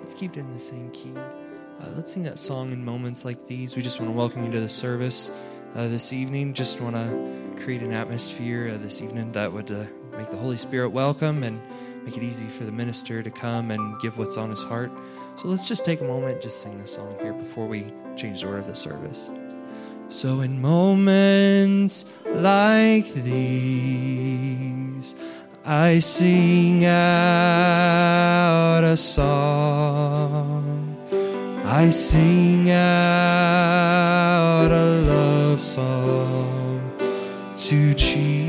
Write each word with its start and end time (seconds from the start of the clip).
Let's 0.00 0.14
keep 0.14 0.36
it 0.36 0.40
in 0.40 0.52
the 0.52 0.58
same 0.58 0.90
key. 0.90 1.14
Uh, 1.16 1.88
let's 1.96 2.12
sing 2.12 2.22
that 2.24 2.38
song 2.38 2.72
in 2.72 2.84
moments 2.84 3.24
like 3.24 3.46
these. 3.46 3.74
We 3.76 3.82
just 3.82 3.98
want 4.00 4.10
to 4.12 4.16
welcome 4.16 4.44
you 4.44 4.52
to 4.52 4.60
the 4.60 4.68
service 4.68 5.30
uh, 5.74 5.88
this 5.88 6.12
evening. 6.12 6.54
Just 6.54 6.80
want 6.80 6.96
to 6.96 7.62
create 7.62 7.82
an 7.82 7.92
atmosphere 7.92 8.72
uh, 8.74 8.78
this 8.78 9.02
evening 9.02 9.32
that 9.32 9.52
would 9.52 9.70
uh, 9.70 9.84
make 10.16 10.28
the 10.28 10.36
Holy 10.36 10.56
Spirit 10.56 10.90
welcome 10.90 11.42
and 11.42 11.60
make 12.04 12.16
it 12.16 12.22
easy 12.22 12.48
for 12.48 12.64
the 12.64 12.72
minister 12.72 13.22
to 13.22 13.30
come 13.30 13.70
and 13.70 14.00
give 14.00 14.18
what's 14.18 14.36
on 14.36 14.50
his 14.50 14.62
heart. 14.62 14.90
So 15.36 15.48
let's 15.48 15.68
just 15.68 15.84
take 15.84 16.00
a 16.00 16.04
moment, 16.04 16.42
just 16.42 16.60
sing 16.60 16.78
this 16.78 16.94
song 16.94 17.16
here 17.20 17.32
before 17.32 17.66
we 17.66 17.92
change 18.16 18.42
the 18.42 18.48
order 18.48 18.58
of 18.58 18.66
the 18.66 18.74
service. 18.74 19.30
So, 20.08 20.42
in 20.42 20.60
moments 20.60 22.04
like 22.26 23.10
these, 23.14 25.16
I 25.64 26.00
sing 26.00 26.84
out 26.84 28.84
a 28.84 28.96
song. 28.96 30.91
I 31.74 31.88
sing 31.88 32.70
out 32.70 33.48
a 34.70 34.84
love 35.08 35.58
song 35.58 36.92
to 37.56 37.94
Jesus 37.94 38.41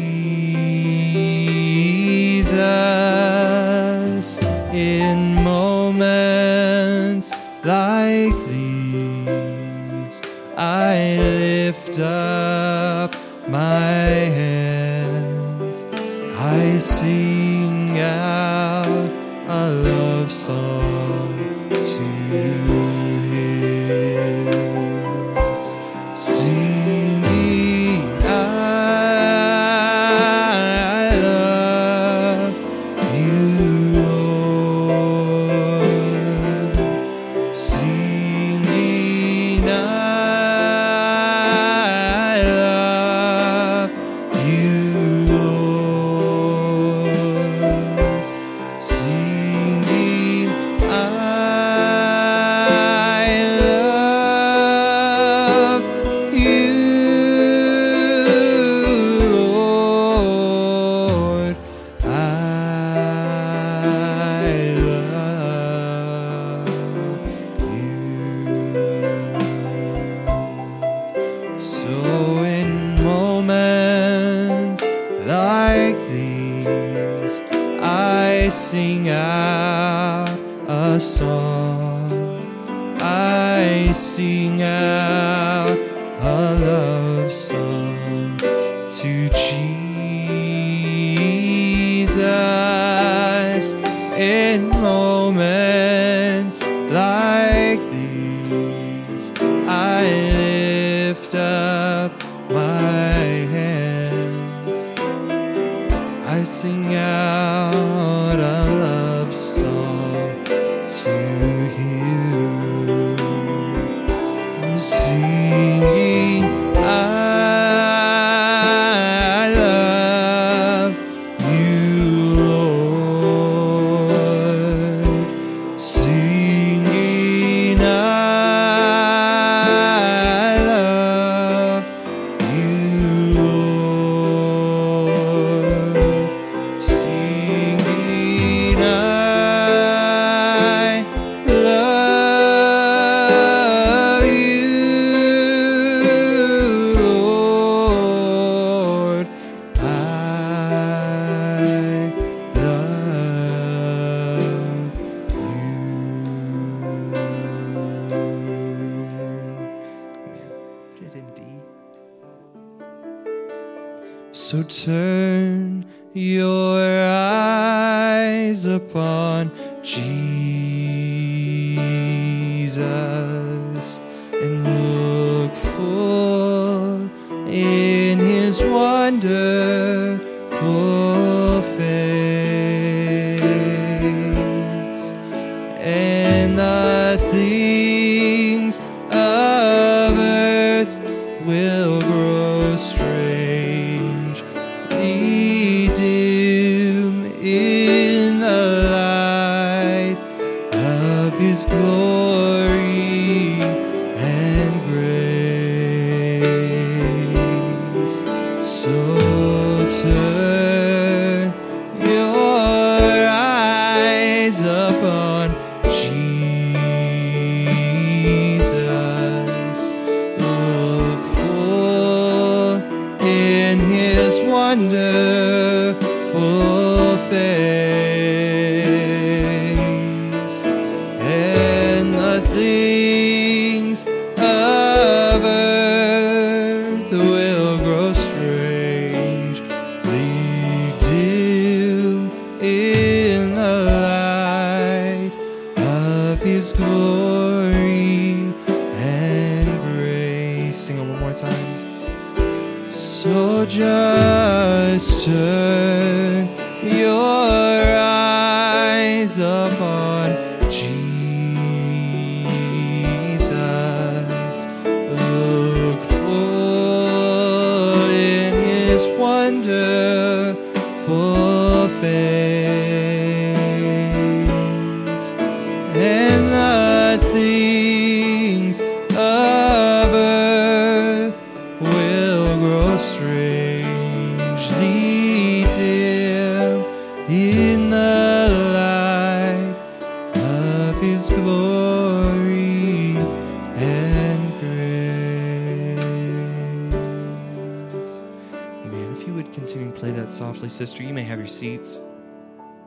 seats. 301.54 302.00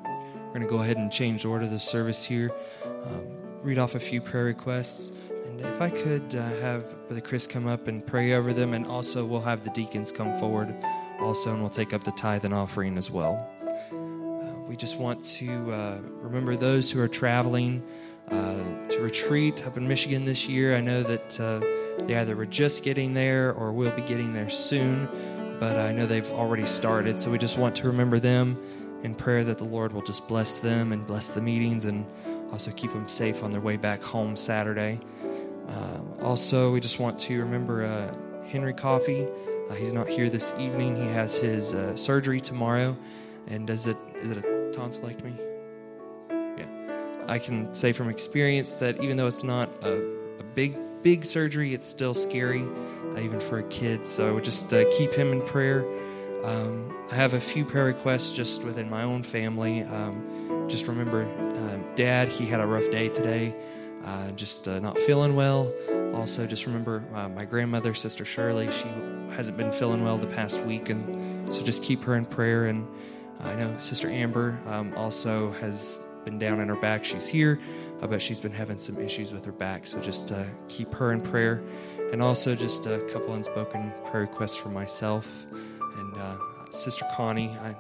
We're 0.03 0.49
going 0.49 0.63
to 0.63 0.69
go 0.69 0.83
ahead 0.83 0.97
and 0.97 1.11
change 1.11 1.43
the 1.43 1.49
order 1.49 1.65
of 1.65 1.71
the 1.71 1.79
service 1.79 2.25
here. 2.25 2.51
Um, 2.85 3.27
read 3.63 3.79
off 3.79 3.95
a 3.95 4.01
few 4.01 4.21
prayer 4.21 4.45
requests. 4.45 5.13
And 5.47 5.61
if 5.61 5.81
I 5.81 5.91
could 5.91 6.35
uh, 6.35 6.43
have 6.61 7.07
Brother 7.09 7.21
Chris 7.21 7.47
come 7.47 7.67
up 7.67 7.89
and 7.89 8.07
pray 8.07 8.33
over 8.35 8.53
them, 8.53 8.75
and 8.75 8.87
also 8.87 9.25
we'll 9.25 9.41
have 9.41 9.65
the 9.65 9.71
deacons 9.71 10.13
come 10.13 10.39
forward 10.39 10.75
also, 11.21 11.53
and 11.53 11.61
we'll 11.61 11.71
take 11.71 11.95
up 11.95 12.05
the 12.05 12.13
tithe 12.13 12.45
and 12.45 12.53
offering 12.53 12.99
as 12.99 13.11
well. 13.11 13.49
Uh, 13.61 14.59
we 14.69 14.77
just 14.77 14.99
want 14.99 15.23
to 15.23 15.73
uh, 15.73 15.99
remember 16.21 16.57
those 16.57 16.91
who 16.91 17.01
are 17.01 17.09
traveling 17.09 17.83
uh, 18.29 18.89
to 18.89 19.01
retreat 19.01 19.67
up 19.67 19.77
in 19.77 19.87
Michigan 19.87 20.25
this 20.25 20.49
year. 20.49 20.77
I 20.77 20.81
know 20.81 21.03
that 21.03 21.41
uh, 21.41 21.61
they 22.05 22.17
either 22.17 22.37
were 22.37 22.47
just 22.47 22.83
getting 22.83 23.15
there 23.15 23.53
or 23.53 23.73
will 23.73 23.93
be 23.93 24.03
getting 24.03 24.33
there 24.33 24.49
soon, 24.49 25.09
but 25.59 25.77
I 25.77 25.93
know 25.93 26.07
they've 26.07 26.31
already 26.33 26.67
started. 26.67 27.19
So 27.19 27.31
we 27.31 27.39
just 27.39 27.59
want 27.59 27.77
to 27.77 27.87
remember 27.87 28.19
them 28.19 28.61
in 29.03 29.15
prayer 29.15 29.45
that 29.45 29.59
the 29.59 29.65
Lord 29.65 29.93
will 29.93 30.03
just 30.03 30.27
bless 30.29 30.59
them 30.59 30.93
and 30.93 31.07
bless 31.07 31.31
the 31.31 31.41
meetings 31.41 31.85
and 31.85 32.07
also 32.51 32.71
keep 32.73 32.93
them 32.93 33.09
safe 33.09 33.43
on 33.43 33.51
their 33.51 33.61
way 33.61 33.77
back 33.77 34.03
home 34.03 34.37
Saturday. 34.37 35.01
Um, 35.69 36.15
also, 36.23 36.73
we 36.73 36.81
just 36.81 36.99
want 36.99 37.19
to 37.21 37.39
remember 37.41 37.85
uh, 37.85 38.47
Henry 38.47 38.73
Coffey. 38.73 39.27
Uh, 39.69 39.75
he's 39.75 39.93
not 39.93 40.09
here 40.09 40.31
this 40.31 40.55
evening. 40.59 40.97
He 40.97 41.09
has 41.13 41.37
his 41.37 41.75
uh, 41.75 41.97
surgery 41.97 42.41
tomorrow. 42.41 42.97
And 43.49 43.69
is 43.71 43.87
it 43.87 43.97
is 44.17 44.31
it 44.33 44.39
a 44.39 44.43
tonsillectomy? 44.73 45.39
Yeah. 46.31 46.67
I 47.29 47.39
can 47.39 47.73
say 47.75 47.93
from 47.93 48.09
experience 48.09 48.77
that 48.77 49.03
even 49.03 49.17
though 49.17 49.27
it's 49.27 49.45
not 49.45 49.69
a, 49.83 49.95
a 50.39 50.45
big 50.55 50.77
big 51.07 51.25
surgery, 51.25 51.73
it's 51.73 51.87
still 51.87 52.15
scary, 52.15 52.65
uh, 53.15 53.21
even 53.21 53.39
for 53.39 53.61
a 53.61 53.63
kid. 53.69 54.05
So 54.05 54.29
I 54.29 54.33
would 54.33 54.43
just 54.43 54.75
uh, 54.75 54.83
keep 54.99 55.13
him 55.13 55.31
in 55.31 55.41
prayer. 55.41 55.87
Um, 56.43 56.93
I 57.13 57.15
have 57.15 57.35
a 57.35 57.39
few 57.39 57.65
prayer 57.65 57.85
requests 57.85 58.33
just 58.33 58.65
within 58.65 58.91
my 58.91 59.05
own 59.05 59.23
family. 59.23 59.85
Um, 59.85 60.67
just 60.69 60.89
remember, 60.89 61.23
um, 61.23 61.85
Dad, 61.95 62.29
he 62.29 62.45
had 62.45 62.59
a 62.59 62.67
rough 62.67 62.91
day 62.91 63.09
today, 63.09 63.55
uh, 64.05 64.33
just 64.33 64.67
uh, 64.67 64.81
not 64.81 64.99
feeling 64.99 65.37
well. 65.37 65.73
Also, 66.13 66.45
just 66.45 66.67
remember 66.67 67.05
uh, 67.15 67.29
my 67.29 67.45
grandmother, 67.45 67.95
Sister 67.95 68.25
Shirley, 68.25 68.69
she 68.73 68.89
hasn't 69.31 69.57
been 69.57 69.71
feeling 69.71 70.03
well 70.03 70.19
the 70.19 70.27
past 70.27 70.61
week, 70.63 70.89
and 70.89 71.55
so 71.55 71.63
just 71.63 71.85
keep 71.85 72.03
her 72.03 72.17
in 72.17 72.27
prayer. 72.27 72.67
And 72.67 72.85
I 73.45 73.55
know 73.55 73.79
Sister 73.79 74.11
Amber 74.11 74.59
um, 74.67 74.93
also 74.97 75.53
has 75.53 76.01
been 76.25 76.41
down 76.41 76.59
in 76.59 76.69
her 76.69 76.75
back. 76.75 77.05
She's 77.05 77.29
here, 77.29 77.61
uh, 78.03 78.07
bet 78.07 78.23
she's 78.23 78.41
been 78.41 78.53
having 78.53 78.79
some 78.79 78.99
issues 78.99 79.33
with 79.33 79.45
her 79.45 79.53
back, 79.53 79.87
so 79.87 80.01
just 80.01 80.33
uh, 80.33 80.45
keep 80.69 80.93
her 80.95 81.13
in 81.13 81.21
prayer. 81.21 81.63
And 82.13 82.23
also, 82.23 82.55
just 82.55 82.87
a 82.87 83.01
couple 83.13 83.35
unspoken 83.35 83.93
prayer 84.07 84.23
requests 84.23 84.57
for 84.57 84.69
myself 84.69 85.47
and 85.51 86.15
uh, 86.17 86.37
Sister 86.71 87.05
Connie. 87.17 87.51
I, 87.51 87.75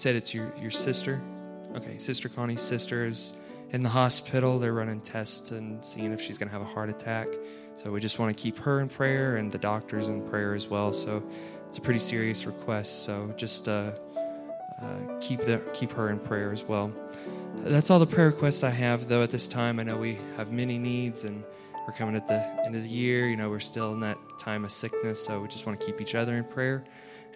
said 0.00 0.16
it's 0.16 0.32
your, 0.32 0.50
your 0.58 0.70
sister? 0.70 1.20
Okay, 1.76 1.98
Sister 1.98 2.30
Connie's 2.30 2.62
sister 2.62 3.04
is 3.04 3.34
in 3.68 3.82
the 3.82 3.88
hospital. 3.88 4.58
They're 4.58 4.72
running 4.72 5.02
tests 5.02 5.50
and 5.50 5.84
seeing 5.84 6.10
if 6.12 6.22
she's 6.22 6.38
going 6.38 6.48
to 6.48 6.52
have 6.54 6.62
a 6.62 6.72
heart 6.72 6.88
attack. 6.88 7.28
So 7.76 7.92
we 7.92 8.00
just 8.00 8.18
want 8.18 8.34
to 8.34 8.42
keep 8.42 8.56
her 8.60 8.80
in 8.80 8.88
prayer 8.88 9.36
and 9.36 9.52
the 9.52 9.58
doctors 9.58 10.08
in 10.08 10.26
prayer 10.30 10.54
as 10.54 10.68
well. 10.68 10.94
So 10.94 11.22
it's 11.68 11.76
a 11.76 11.82
pretty 11.82 11.98
serious 11.98 12.46
request. 12.46 13.04
So 13.04 13.34
just 13.36 13.68
uh, 13.68 13.92
uh, 14.80 15.18
keep 15.20 15.42
the, 15.42 15.60
keep 15.74 15.92
her 15.92 16.08
in 16.08 16.18
prayer 16.18 16.50
as 16.50 16.64
well. 16.64 16.90
That's 17.56 17.90
all 17.90 17.98
the 17.98 18.06
prayer 18.06 18.28
requests 18.28 18.64
I 18.64 18.70
have, 18.70 19.06
though, 19.06 19.22
at 19.22 19.30
this 19.30 19.48
time. 19.48 19.78
I 19.78 19.82
know 19.82 19.98
we 19.98 20.18
have 20.38 20.50
many 20.50 20.78
needs 20.78 21.24
and 21.24 21.44
we're 21.86 21.92
coming 21.92 22.16
at 22.16 22.26
the 22.26 22.40
end 22.64 22.74
of 22.74 22.84
the 22.84 22.88
year. 22.88 23.28
You 23.28 23.36
know, 23.36 23.50
we're 23.50 23.60
still 23.60 23.92
in 23.92 24.00
that 24.00 24.16
time 24.38 24.64
of 24.64 24.72
sickness. 24.72 25.22
So 25.22 25.42
we 25.42 25.48
just 25.48 25.66
want 25.66 25.78
to 25.78 25.84
keep 25.84 26.00
each 26.00 26.14
other 26.14 26.36
in 26.36 26.44
prayer 26.44 26.84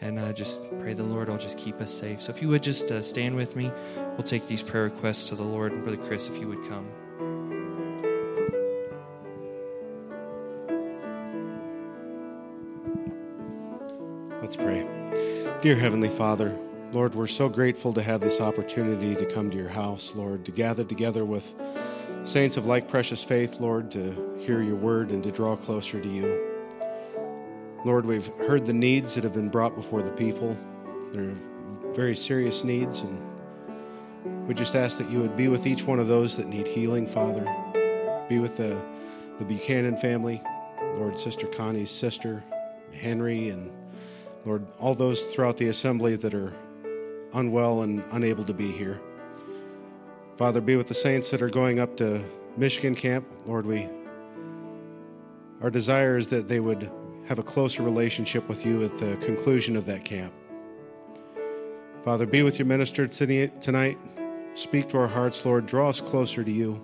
and 0.00 0.18
uh, 0.18 0.32
just 0.32 0.62
pray 0.80 0.94
the 0.94 1.02
Lord 1.02 1.28
will 1.28 1.38
just 1.38 1.58
keep 1.58 1.80
us 1.80 1.92
safe. 1.92 2.22
So 2.22 2.32
if 2.32 2.42
you 2.42 2.48
would 2.48 2.62
just 2.62 2.90
uh, 2.90 3.02
stand 3.02 3.36
with 3.36 3.56
me, 3.56 3.70
we'll 3.96 4.22
take 4.22 4.46
these 4.46 4.62
prayer 4.62 4.84
requests 4.84 5.28
to 5.28 5.34
the 5.34 5.44
Lord. 5.44 5.72
And 5.72 5.82
Brother 5.82 5.98
Chris, 5.98 6.28
if 6.28 6.38
you 6.38 6.48
would 6.48 6.62
come. 6.68 6.88
Let's 14.40 14.56
pray. 14.56 14.86
Dear 15.62 15.76
Heavenly 15.76 16.10
Father, 16.10 16.58
Lord, 16.92 17.14
we're 17.14 17.26
so 17.26 17.48
grateful 17.48 17.94
to 17.94 18.02
have 18.02 18.20
this 18.20 18.40
opportunity 18.40 19.16
to 19.16 19.24
come 19.24 19.50
to 19.50 19.56
your 19.56 19.70
house, 19.70 20.14
Lord, 20.14 20.44
to 20.44 20.52
gather 20.52 20.84
together 20.84 21.24
with 21.24 21.54
saints 22.24 22.56
of 22.56 22.66
like 22.66 22.88
precious 22.88 23.24
faith, 23.24 23.58
Lord, 23.58 23.90
to 23.92 24.36
hear 24.38 24.62
your 24.62 24.76
word 24.76 25.10
and 25.10 25.24
to 25.24 25.30
draw 25.30 25.56
closer 25.56 26.00
to 26.00 26.08
you. 26.08 26.43
Lord, 27.84 28.06
we've 28.06 28.26
heard 28.48 28.64
the 28.64 28.72
needs 28.72 29.14
that 29.14 29.24
have 29.24 29.34
been 29.34 29.50
brought 29.50 29.76
before 29.76 30.02
the 30.02 30.10
people. 30.10 30.56
They're 31.12 31.34
very 31.92 32.16
serious 32.16 32.64
needs, 32.64 33.02
and 33.02 34.48
we 34.48 34.54
just 34.54 34.74
ask 34.74 34.96
that 34.96 35.10
you 35.10 35.20
would 35.20 35.36
be 35.36 35.48
with 35.48 35.66
each 35.66 35.84
one 35.84 35.98
of 35.98 36.08
those 36.08 36.34
that 36.38 36.48
need 36.48 36.66
healing, 36.66 37.06
Father. 37.06 37.44
Be 38.26 38.38
with 38.38 38.56
the, 38.56 38.80
the 39.38 39.44
Buchanan 39.44 39.98
family, 39.98 40.40
Lord, 40.96 41.18
Sister 41.18 41.46
Connie's 41.46 41.90
sister, 41.90 42.42
Henry, 42.90 43.50
and 43.50 43.70
Lord, 44.46 44.66
all 44.80 44.94
those 44.94 45.24
throughout 45.24 45.58
the 45.58 45.68
assembly 45.68 46.16
that 46.16 46.32
are 46.32 46.54
unwell 47.34 47.82
and 47.82 48.02
unable 48.12 48.44
to 48.44 48.54
be 48.54 48.72
here. 48.72 48.98
Father, 50.38 50.62
be 50.62 50.76
with 50.76 50.88
the 50.88 50.94
saints 50.94 51.30
that 51.32 51.42
are 51.42 51.50
going 51.50 51.80
up 51.80 51.98
to 51.98 52.24
Michigan 52.56 52.94
camp. 52.94 53.26
Lord, 53.44 53.66
we 53.66 53.90
our 55.60 55.70
desire 55.70 56.16
is 56.16 56.28
that 56.28 56.48
they 56.48 56.60
would 56.60 56.90
have 57.26 57.38
a 57.38 57.42
closer 57.42 57.82
relationship 57.82 58.46
with 58.48 58.66
you 58.66 58.84
at 58.84 58.96
the 58.98 59.16
conclusion 59.16 59.76
of 59.76 59.86
that 59.86 60.04
camp. 60.04 60.32
Father, 62.04 62.26
be 62.26 62.42
with 62.42 62.58
your 62.58 62.66
minister 62.66 63.06
tonight. 63.06 63.98
Speak 64.54 64.88
to 64.88 64.98
our 64.98 65.08
hearts, 65.08 65.44
Lord. 65.44 65.66
Draw 65.66 65.88
us 65.88 66.00
closer 66.00 66.44
to 66.44 66.50
you. 66.50 66.80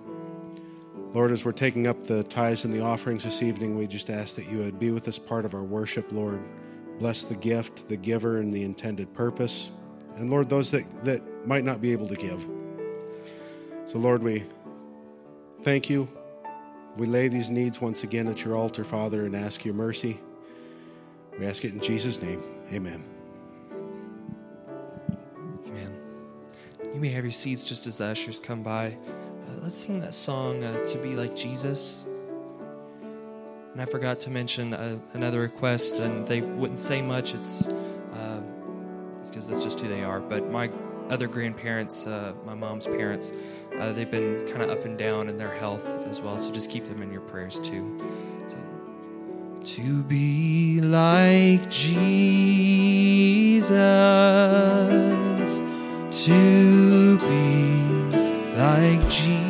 Lord, 1.13 1.31
as 1.31 1.45
we're 1.45 1.51
taking 1.51 1.87
up 1.87 2.05
the 2.05 2.23
tithes 2.23 2.65
and 2.65 2.73
the 2.73 2.81
offerings 2.81 3.23
this 3.23 3.43
evening, 3.43 3.77
we 3.77 3.85
just 3.85 4.09
ask 4.09 4.35
that 4.35 4.47
you 4.47 4.59
would 4.59 4.79
be 4.79 4.91
with 4.91 5.03
this 5.03 5.19
part 5.19 5.45
of 5.45 5.53
our 5.53 5.63
worship, 5.63 6.11
Lord. 6.11 6.41
Bless 6.97 7.23
the 7.23 7.35
gift, 7.35 7.87
the 7.87 7.97
giver, 7.97 8.39
and 8.39 8.53
the 8.53 8.63
intended 8.63 9.13
purpose. 9.13 9.71
And 10.15 10.29
Lord, 10.29 10.49
those 10.49 10.71
that, 10.71 11.03
that 11.03 11.47
might 11.47 11.63
not 11.63 11.81
be 11.81 11.91
able 11.91 12.07
to 12.07 12.15
give. 12.15 12.47
So, 13.85 13.99
Lord, 13.99 14.23
we 14.23 14.43
thank 15.61 15.89
you. 15.89 16.07
We 16.97 17.07
lay 17.07 17.27
these 17.27 17.49
needs 17.49 17.79
once 17.79 18.03
again 18.03 18.27
at 18.27 18.43
your 18.43 18.55
altar, 18.55 18.83
Father, 18.83 19.25
and 19.25 19.35
ask 19.35 19.63
your 19.63 19.73
mercy. 19.75 20.19
We 21.39 21.45
ask 21.45 21.65
it 21.65 21.73
in 21.73 21.79
Jesus' 21.79 22.21
name. 22.21 22.43
Amen. 22.71 23.03
Amen. 25.67 25.95
You 26.93 26.99
may 26.99 27.09
have 27.09 27.23
your 27.23 27.31
seats 27.31 27.65
just 27.65 27.87
as 27.87 27.97
the 27.97 28.05
ushers 28.05 28.39
come 28.39 28.63
by. 28.63 28.87
Uh, 28.87 29.61
let's 29.63 29.77
sing 29.77 29.99
that 30.01 30.13
song, 30.13 30.63
uh, 30.63 30.83
To 30.85 30.97
Be 30.99 31.15
Like 31.15 31.35
Jesus. 31.35 32.05
And 33.71 33.81
I 33.81 33.85
forgot 33.85 34.19
to 34.21 34.29
mention 34.29 34.73
uh, 34.73 34.99
another 35.13 35.39
request, 35.39 35.99
and 35.99 36.27
they 36.27 36.41
wouldn't 36.41 36.77
say 36.77 37.01
much. 37.01 37.33
It's 37.33 37.69
uh, 37.69 38.41
because 39.25 39.47
that's 39.47 39.63
just 39.63 39.79
who 39.79 39.87
they 39.87 40.03
are. 40.03 40.19
But 40.19 40.51
my 40.51 40.69
other 41.09 41.27
grandparents, 41.27 42.05
uh, 42.05 42.33
my 42.45 42.53
mom's 42.53 42.85
parents, 42.85 43.31
uh, 43.79 43.93
they've 43.93 44.11
been 44.11 44.45
kind 44.47 44.61
of 44.61 44.69
up 44.69 44.85
and 44.85 44.97
down 44.97 45.29
in 45.29 45.37
their 45.37 45.53
health 45.53 45.85
as 46.07 46.21
well. 46.21 46.37
So 46.37 46.51
just 46.51 46.69
keep 46.69 46.85
them 46.85 47.01
in 47.01 47.11
your 47.11 47.21
prayers 47.21 47.59
too. 47.59 47.97
To 49.63 50.01
be 50.03 50.81
like 50.81 51.69
Jesus, 51.69 53.69
to 56.25 57.17
be 57.19 58.57
like 58.57 59.07
Jesus 59.07 59.40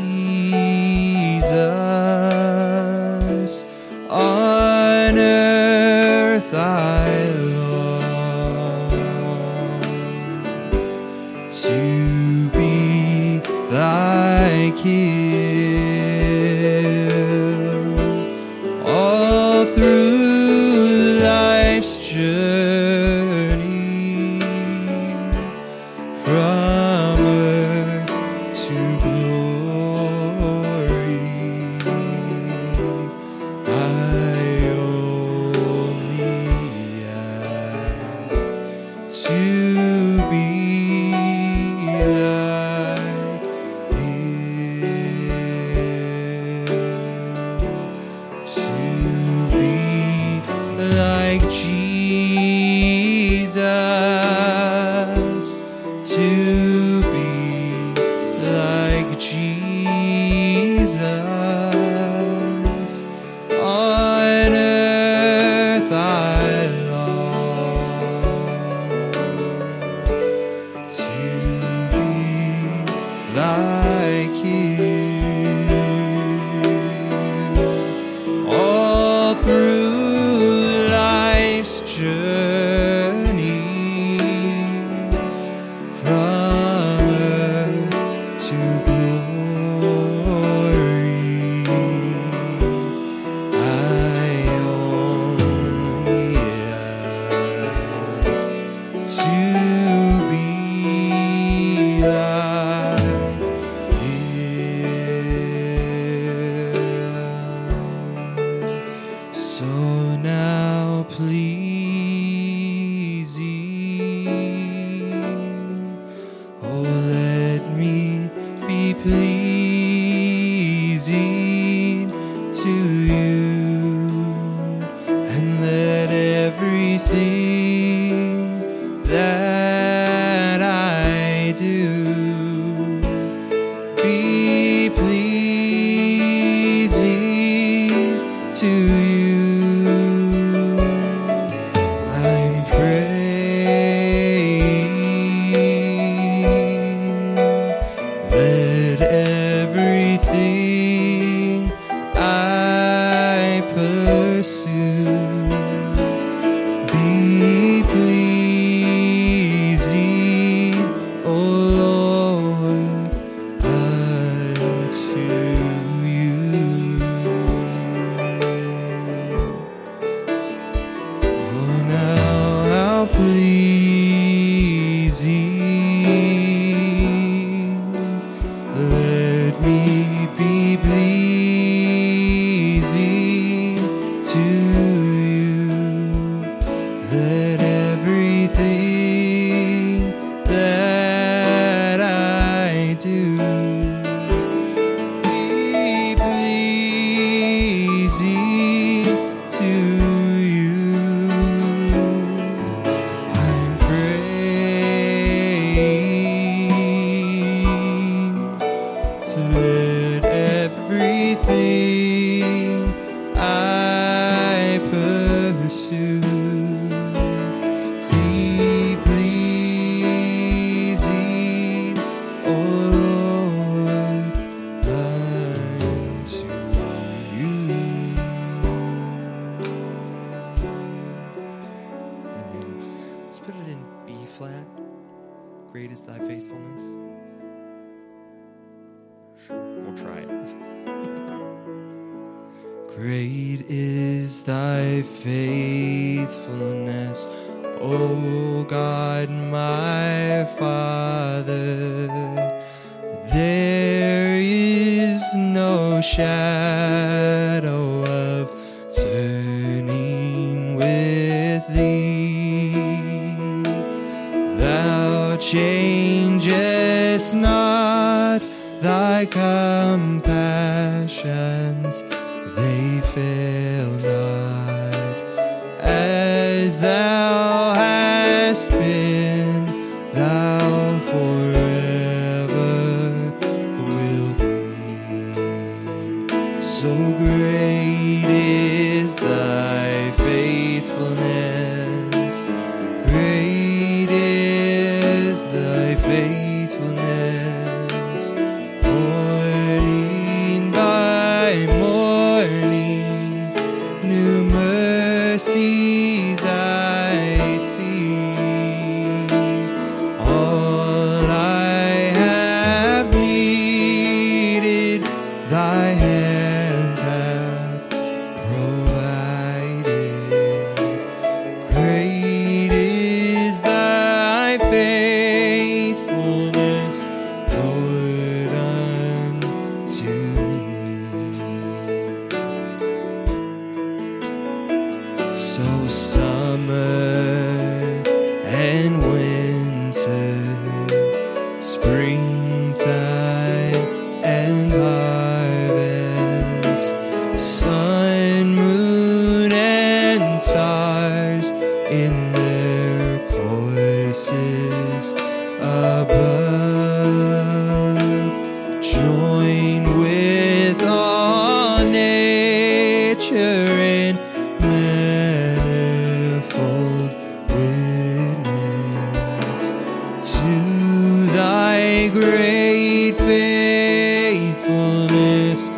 faithfulness, 374.51 375.69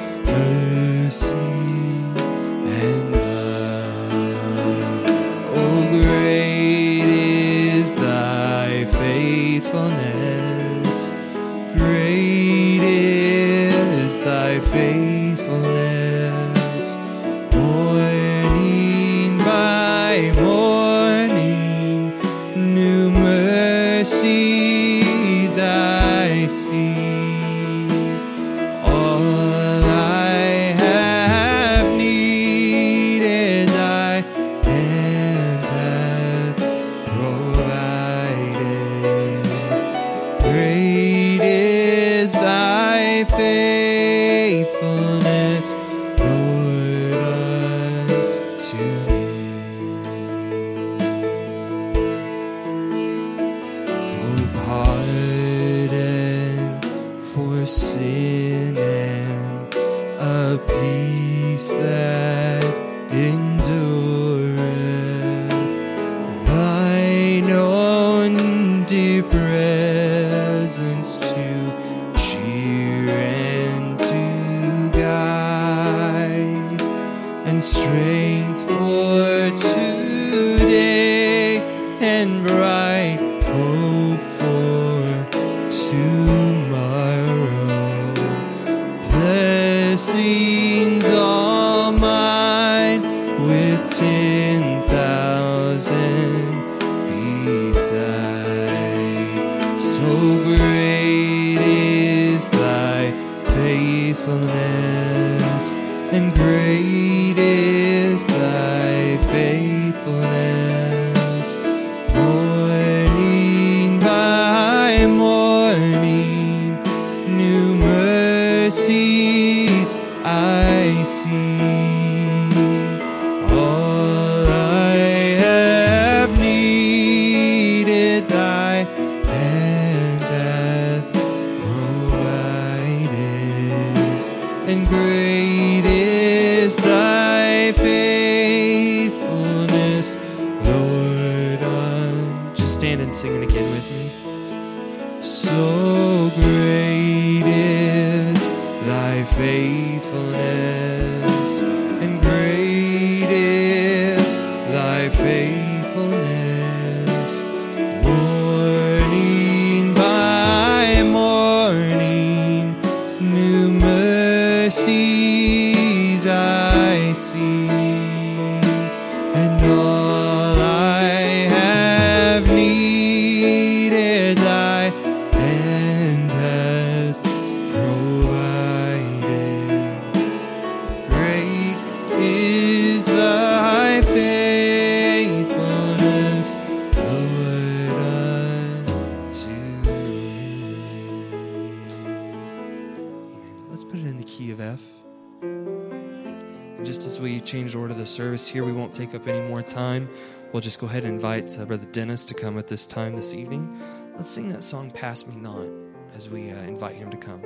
here, 198.53 198.63
we 198.63 198.71
won't 198.71 198.93
take 198.93 199.15
up 199.15 199.27
any 199.27 199.45
more 199.49 199.63
time. 199.63 200.07
We'll 200.51 200.61
just 200.61 200.79
go 200.79 200.85
ahead 200.85 201.03
and 201.03 201.15
invite 201.15 201.59
uh, 201.59 201.65
Brother 201.65 201.87
Dennis 201.91 202.23
to 202.25 202.35
come 202.35 202.59
at 202.59 202.67
this 202.67 202.85
time 202.85 203.15
this 203.15 203.33
evening. 203.33 203.81
Let's 204.15 204.29
sing 204.29 204.49
that 204.49 204.63
song, 204.63 204.91
Pass 204.91 205.25
Me 205.25 205.35
Not, 205.35 205.67
as 206.15 206.29
we 206.29 206.51
uh, 206.51 206.57
invite 206.57 206.95
him 206.95 207.09
to 207.09 207.17
come. 207.17 207.41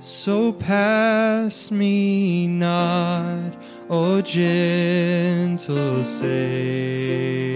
So 0.00 0.52
pass 0.52 1.72
me 1.72 2.46
not, 2.46 3.56
O 3.90 4.20
gentle 4.20 6.04
Savior. 6.04 7.47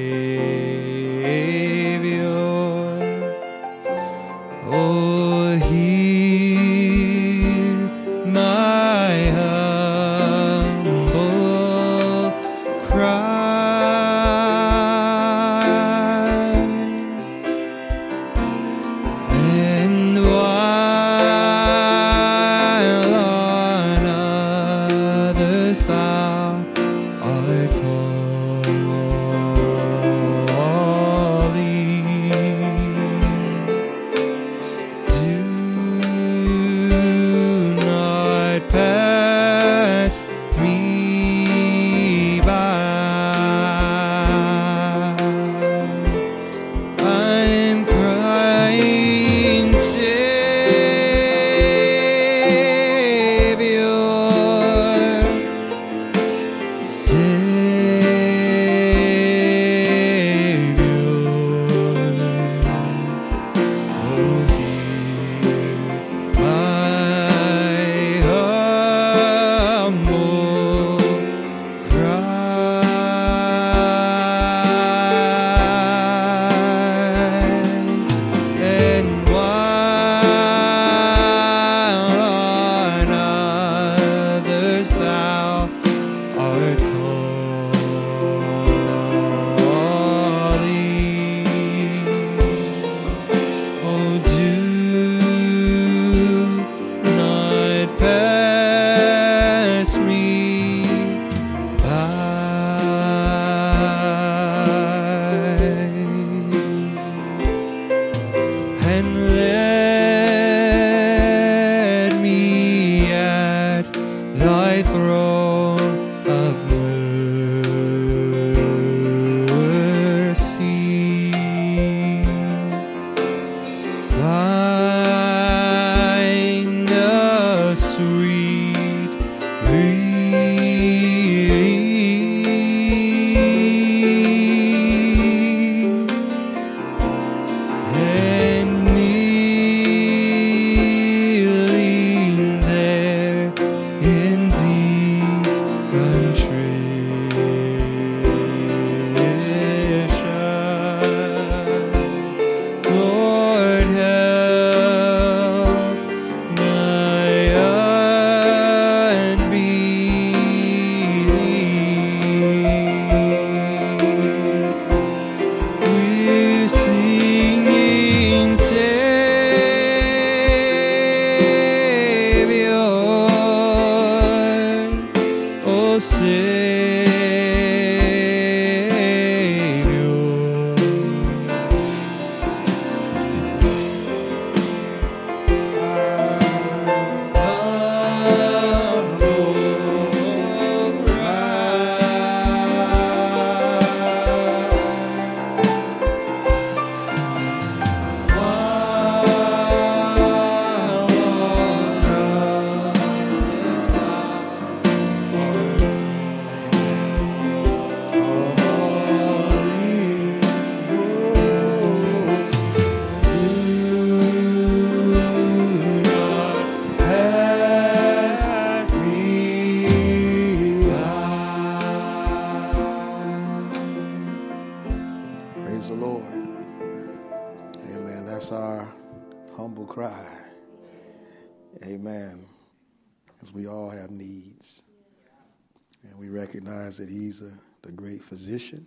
That 237.03 237.11
He's 237.11 237.43
a, 237.43 237.51
the 237.83 237.91
great 237.91 238.23
physician. 238.23 238.87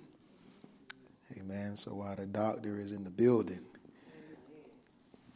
Amen. 1.38 1.76
So 1.76 1.96
while 1.96 2.16
the 2.16 2.26
doctor 2.26 2.80
is 2.80 2.94
in 2.94 3.04
the 3.04 3.10
building, 3.10 3.60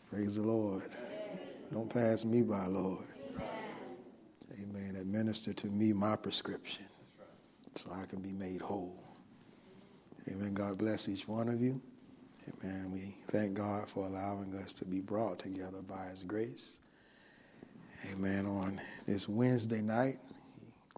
praise 0.09 0.35
the 0.35 0.43
Lord. 0.43 0.85
Don't 1.73 1.89
pass 1.89 2.23
me 2.23 2.41
by, 2.41 2.67
Lord. 2.67 3.03
Amen. 4.53 4.95
Administer 4.95 5.51
to 5.51 5.67
me 5.67 5.91
my 5.91 6.15
prescription. 6.15 6.85
so 7.75 7.91
I 7.91 8.05
can 8.05 8.21
be 8.21 8.31
made 8.31 8.61
whole. 8.61 8.95
Amen. 10.29 10.53
God 10.53 10.77
bless 10.77 11.09
each 11.09 11.27
one 11.27 11.49
of 11.49 11.61
you. 11.61 11.81
Amen. 12.63 12.91
We 12.93 13.13
thank 13.27 13.55
God 13.55 13.89
for 13.89 14.05
allowing 14.05 14.55
us 14.55 14.73
to 14.75 14.85
be 14.85 15.01
brought 15.01 15.37
together 15.37 15.81
by 15.81 16.05
His 16.11 16.23
grace. 16.23 16.79
Amen. 18.13 18.45
On 18.45 18.79
this 19.05 19.27
Wednesday 19.27 19.81
night, 19.81 20.19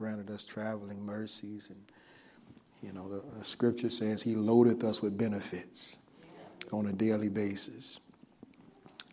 granted 0.02 0.32
us 0.32 0.44
traveling 0.44 1.06
mercies. 1.06 1.70
And, 1.70 1.80
you 2.82 2.92
know, 2.92 3.08
the, 3.08 3.38
the 3.38 3.44
scripture 3.44 3.90
says 3.90 4.24
He 4.24 4.34
loadeth 4.34 4.84
us 4.84 5.00
with 5.00 5.16
benefits 5.16 6.00
on 6.72 6.88
a 6.88 6.92
daily 6.92 7.30
basis. 7.30 8.00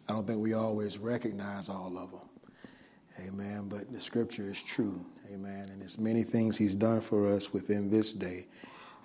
I 0.08 0.14
don't 0.14 0.26
think 0.26 0.40
we 0.40 0.54
always 0.54 0.96
recognize 0.96 1.68
all 1.68 1.98
of 1.98 2.10
them. 2.10 3.28
Amen. 3.28 3.68
But 3.68 3.92
the 3.92 4.00
scripture 4.00 4.50
is 4.50 4.62
true. 4.62 5.04
Amen. 5.30 5.68
And 5.70 5.82
there's 5.82 5.98
many 5.98 6.22
things 6.22 6.56
He's 6.56 6.74
done 6.74 7.02
for 7.02 7.26
us 7.26 7.52
within 7.52 7.90
this 7.90 8.14
day. 8.14 8.46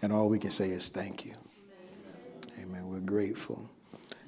And 0.01 0.13
all 0.13 0.29
we 0.29 0.39
can 0.39 0.51
say 0.51 0.69
is 0.69 0.87
thank 0.87 1.25
you. 1.25 1.33
Amen. 2.61 2.87
We're 2.87 3.01
grateful. 3.01 3.69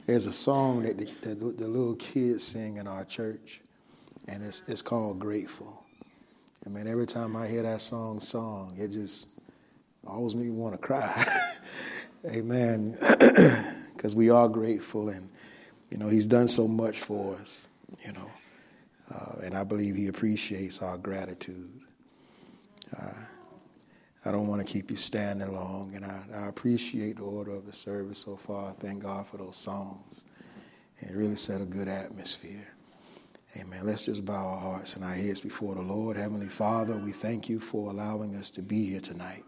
There's 0.05 0.25
a 0.25 0.33
song 0.33 0.83
that 0.83 0.97
the, 0.97 1.05
the, 1.21 1.35
the 1.35 1.67
little 1.67 1.95
kids 1.95 2.43
sing 2.43 2.75
in 2.75 2.85
our 2.85 3.05
church, 3.05 3.61
and 4.27 4.43
it's, 4.43 4.61
it's 4.67 4.81
called 4.81 5.19
Grateful. 5.19 5.84
I 6.65 6.69
mean, 6.69 6.87
every 6.87 7.05
time 7.05 7.35
I 7.35 7.47
hear 7.47 7.61
that 7.61 7.81
song 7.81 8.19
song, 8.19 8.71
it 8.77 8.89
just 8.89 9.27
always 10.05 10.33
makes 10.33 10.47
me 10.47 10.51
want 10.51 10.73
to 10.73 10.79
cry. 10.79 11.25
Amen. 12.25 12.97
Because 13.95 14.15
we 14.15 14.29
are 14.29 14.47
grateful, 14.47 15.09
and, 15.09 15.29
you 15.89 15.97
know, 15.97 16.09
He's 16.09 16.27
done 16.27 16.47
so 16.47 16.67
much 16.67 16.99
for 16.99 17.37
us, 17.37 17.67
you 18.05 18.11
know. 18.11 18.29
Uh, 19.11 19.39
and 19.45 19.57
I 19.57 19.63
believe 19.63 19.95
He 19.95 20.07
appreciates 20.07 20.81
our 20.83 20.95
gratitude. 20.97 21.81
Uh, 22.95 23.13
I 24.25 24.31
don't 24.31 24.47
want 24.47 24.65
to 24.65 24.71
keep 24.71 24.91
you 24.91 24.97
standing 24.97 25.51
long, 25.51 25.93
and 25.95 26.05
I, 26.05 26.21
I, 26.35 26.47
appreciate 26.47 27.17
the 27.17 27.23
order 27.23 27.51
of 27.51 27.65
the 27.65 27.73
service 27.73 28.19
so 28.19 28.35
far. 28.35 28.73
Thank 28.73 29.03
God 29.03 29.25
for 29.25 29.37
those 29.37 29.55
songs. 29.55 30.23
It 30.99 31.15
really 31.15 31.35
set 31.35 31.61
a 31.61 31.65
good 31.65 31.87
atmosphere. 31.87 32.74
Amen. 33.57 33.85
Let's 33.85 34.05
just 34.07 34.25
bow 34.25 34.33
our 34.47 34.57
hearts 34.57 34.97
and 34.97 35.05
our 35.05 35.13
heads 35.13 35.39
before 35.39 35.75
the 35.75 35.81
Lord. 35.81 36.17
Heavenly 36.17 36.49
Father, 36.49 36.97
we 36.97 37.13
thank 37.13 37.47
you 37.47 37.61
for 37.61 37.89
allowing 37.89 38.35
us 38.35 38.51
to 38.51 38.61
be 38.61 38.85
here 38.85 38.99
tonight. 38.99 39.45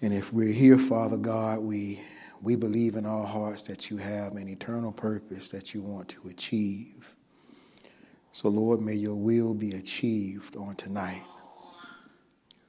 And 0.00 0.12
if 0.12 0.32
we're 0.32 0.52
here, 0.52 0.76
Father 0.76 1.16
God, 1.16 1.60
we, 1.60 2.00
we 2.40 2.56
believe 2.56 2.96
in 2.96 3.06
our 3.06 3.24
hearts 3.24 3.62
that 3.68 3.90
you 3.90 3.98
have 3.98 4.32
an 4.32 4.48
eternal 4.48 4.90
purpose 4.90 5.50
that 5.50 5.72
you 5.72 5.82
want 5.82 6.08
to 6.08 6.28
achieve. 6.28 7.14
So, 8.32 8.48
Lord, 8.48 8.80
may 8.80 8.94
your 8.94 9.14
will 9.14 9.54
be 9.54 9.72
achieved 9.72 10.56
on 10.56 10.74
tonight. 10.74 11.22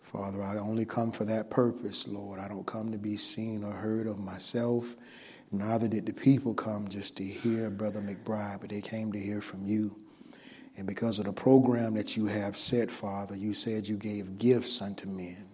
Father, 0.04 0.44
I 0.44 0.58
only 0.58 0.86
come 0.86 1.12
for 1.12 1.26
that 1.26 1.50
purpose, 1.50 2.08
Lord. 2.08 2.40
I 2.40 2.48
don't 2.48 2.68
come 2.68 2.92
to 2.92 3.00
be 3.00 3.18
seen 3.18 3.64
or 3.64 3.72
heard 3.72 4.06
of 4.06 4.20
myself. 4.20 4.96
Neither 5.54 5.88
did 5.88 6.08
the 6.08 6.14
people 6.14 6.56
come 6.56 6.88
just 6.88 7.16
to 7.18 7.24
hear 7.24 7.70
Brother 7.70 8.02
McBride, 8.02 8.62
but 8.62 8.70
they 8.70 8.82
came 8.82 9.12
to 9.12 9.20
hear 9.20 9.40
from 9.40 9.68
you. 9.68 9.96
And 10.78 10.88
because 10.88 11.20
of 11.20 11.26
the 11.26 11.34
program 11.34 11.94
that 11.94 12.18
you 12.18 12.26
have 12.26 12.58
set, 12.58 12.90
Father, 12.90 13.36
you 13.36 13.54
said 13.54 13.88
you 13.88 13.96
gave 13.96 14.40
gifts 14.40 14.82
unto 14.82 15.08
men. 15.08 15.46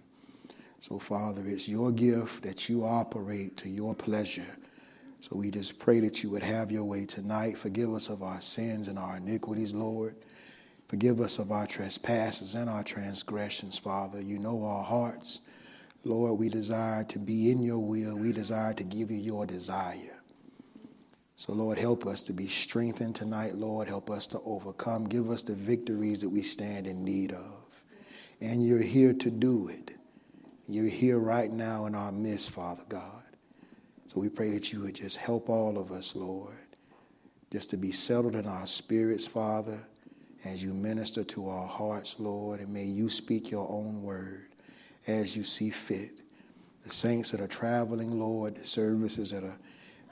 So, 0.79 0.99
Father, 0.99 1.43
it's 1.45 1.67
your 1.67 1.91
gift 1.91 2.43
that 2.43 2.69
you 2.69 2.85
operate 2.85 3.57
to 3.57 3.69
your 3.69 3.93
pleasure. 3.93 4.45
So 5.19 5.35
we 5.35 5.51
just 5.51 5.77
pray 5.77 5.99
that 5.99 6.23
you 6.23 6.29
would 6.29 6.43
have 6.43 6.71
your 6.71 6.85
way 6.85 7.05
tonight. 7.05 7.57
Forgive 7.57 7.93
us 7.93 8.07
of 8.07 8.23
our 8.23 8.39
sins 8.39 8.87
and 8.87 8.97
our 8.97 9.17
iniquities, 9.17 9.73
Lord. 9.73 10.15
Forgive 10.87 11.19
us 11.19 11.39
of 11.39 11.51
our 11.51 11.67
trespasses 11.67 12.55
and 12.55 12.69
our 12.69 12.83
transgressions, 12.83 13.77
Father. 13.77 14.21
You 14.21 14.39
know 14.39 14.63
our 14.63 14.83
hearts. 14.83 15.41
Lord, 16.03 16.39
we 16.39 16.49
desire 16.49 17.03
to 17.05 17.19
be 17.19 17.51
in 17.51 17.61
your 17.61 17.79
will. 17.79 18.17
We 18.17 18.31
desire 18.31 18.73
to 18.73 18.83
give 18.83 19.11
you 19.11 19.17
your 19.17 19.45
desire. 19.45 20.21
So, 21.35 21.53
Lord, 21.53 21.77
help 21.77 22.05
us 22.05 22.23
to 22.25 22.33
be 22.33 22.47
strengthened 22.47 23.15
tonight, 23.15 23.55
Lord. 23.55 23.87
Help 23.87 24.09
us 24.09 24.27
to 24.27 24.39
overcome. 24.45 25.05
Give 25.05 25.29
us 25.29 25.43
the 25.43 25.55
victories 25.55 26.21
that 26.21 26.29
we 26.29 26.41
stand 26.41 26.87
in 26.87 27.03
need 27.03 27.31
of. 27.31 27.81
And 28.41 28.65
you're 28.65 28.81
here 28.81 29.13
to 29.13 29.29
do 29.29 29.67
it. 29.69 29.91
You're 30.67 30.85
here 30.85 31.19
right 31.19 31.51
now 31.51 31.85
in 31.85 31.95
our 31.95 32.11
midst, 32.11 32.51
Father 32.51 32.83
God. 32.87 33.23
So 34.07 34.19
we 34.19 34.29
pray 34.29 34.49
that 34.51 34.71
you 34.73 34.81
would 34.81 34.95
just 34.95 35.17
help 35.17 35.49
all 35.49 35.77
of 35.77 35.91
us, 35.91 36.15
Lord, 36.15 36.55
just 37.51 37.69
to 37.71 37.77
be 37.77 37.91
settled 37.91 38.35
in 38.35 38.45
our 38.45 38.65
spirits, 38.65 39.27
Father 39.27 39.79
as 40.45 40.63
you 40.63 40.73
minister 40.73 41.23
to 41.23 41.49
our 41.49 41.67
hearts, 41.67 42.19
Lord, 42.19 42.61
and 42.61 42.71
may 42.71 42.85
you 42.85 43.09
speak 43.09 43.51
your 43.51 43.69
own 43.69 44.01
word 44.01 44.48
as 45.09 45.35
you 45.35 45.43
see 45.43 45.69
fit. 45.69 46.21
The 46.83 46.89
saints 46.89 47.31
that 47.31 47.41
are 47.41 47.47
traveling, 47.47 48.19
Lord, 48.19 48.55
the 48.55 48.65
services 48.65 49.31
that 49.31 49.43
are, 49.43 49.57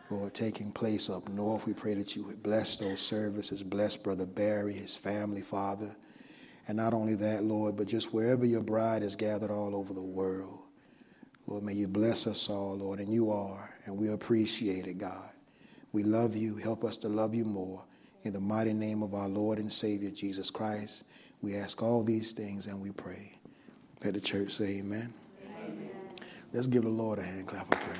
Lord, 0.09 0.33
taking 0.33 0.71
place 0.71 1.09
up 1.09 1.29
north, 1.29 1.67
we 1.67 1.73
pray 1.73 1.93
that 1.93 2.15
you 2.15 2.23
would 2.23 2.43
bless 2.43 2.77
those 2.77 2.99
services, 2.99 3.63
bless 3.63 3.95
Brother 3.95 4.25
Barry, 4.25 4.73
his 4.73 4.95
family, 4.95 5.41
Father. 5.41 5.95
And 6.67 6.77
not 6.77 6.93
only 6.93 7.15
that, 7.15 7.43
Lord, 7.43 7.77
but 7.77 7.87
just 7.87 8.13
wherever 8.13 8.45
your 8.45 8.61
bride 8.61 9.03
is 9.03 9.15
gathered 9.15 9.51
all 9.51 9.75
over 9.75 9.93
the 9.93 10.01
world. 10.01 10.59
Lord, 11.45 11.63
may 11.63 11.73
you 11.73 11.87
bless 11.87 12.27
us 12.27 12.49
all, 12.49 12.77
Lord, 12.77 12.99
and 12.99 13.13
you 13.13 13.31
are, 13.31 13.73
and 13.85 13.97
we 13.97 14.09
appreciate 14.09 14.85
it, 14.85 14.97
God. 14.97 15.29
We 15.93 16.03
love 16.03 16.35
you. 16.35 16.55
Help 16.55 16.83
us 16.83 16.97
to 16.97 17.07
love 17.07 17.33
you 17.33 17.45
more. 17.45 17.83
In 18.23 18.33
the 18.33 18.41
mighty 18.41 18.73
name 18.73 19.01
of 19.01 19.13
our 19.13 19.29
Lord 19.29 19.57
and 19.57 19.71
Savior, 19.71 20.09
Jesus 20.09 20.49
Christ, 20.49 21.05
we 21.41 21.55
ask 21.55 21.81
all 21.81 22.03
these 22.03 22.33
things 22.33 22.67
and 22.67 22.81
we 22.81 22.91
pray. 22.91 23.36
Let 24.03 24.13
the 24.13 24.21
church 24.21 24.51
say 24.53 24.77
amen. 24.79 25.13
amen. 25.43 25.89
Let's 26.53 26.67
give 26.67 26.83
the 26.83 26.89
Lord 26.89 27.19
a 27.19 27.23
hand 27.23 27.47
clap 27.47 27.71
of 27.73 27.79
praise. 27.79 27.97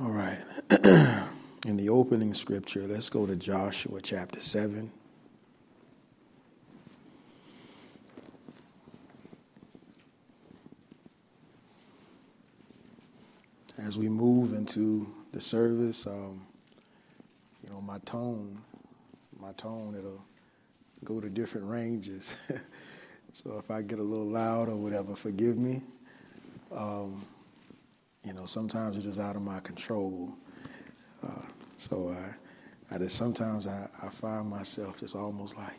All 0.00 0.10
right. 0.10 0.38
In 1.66 1.76
the 1.76 1.88
opening 1.90 2.34
scripture, 2.34 2.86
let's 2.88 3.08
go 3.08 3.26
to 3.26 3.36
Joshua 3.36 4.00
chapter 4.02 4.40
7. 4.40 4.90
as 13.78 13.98
we 13.98 14.08
move 14.08 14.52
into 14.52 15.12
the 15.32 15.40
service, 15.40 16.06
um, 16.06 16.46
you 17.62 17.70
know, 17.70 17.80
my 17.80 17.98
tone, 18.04 18.62
my 19.42 19.52
tone, 19.54 19.96
it'll 19.98 20.24
go 21.04 21.20
to 21.20 21.28
different 21.28 21.68
ranges. 21.68 22.36
so 23.32 23.58
if 23.58 23.70
I 23.70 23.82
get 23.82 23.98
a 23.98 24.02
little 24.02 24.28
loud 24.28 24.68
or 24.68 24.76
whatever, 24.76 25.16
forgive 25.16 25.58
me. 25.58 25.82
Um, 26.74 27.26
you 28.24 28.32
know, 28.32 28.46
sometimes 28.46 28.96
it's 28.96 29.06
just 29.06 29.20
out 29.20 29.34
of 29.34 29.42
my 29.42 29.58
control. 29.60 30.32
Uh, 31.26 31.42
so 31.76 32.16
I, 32.16 32.94
I 32.94 32.98
just 32.98 33.16
sometimes 33.16 33.66
I, 33.66 33.88
I 34.02 34.08
find 34.10 34.48
myself 34.48 35.00
just 35.00 35.16
almost 35.16 35.56
like, 35.56 35.74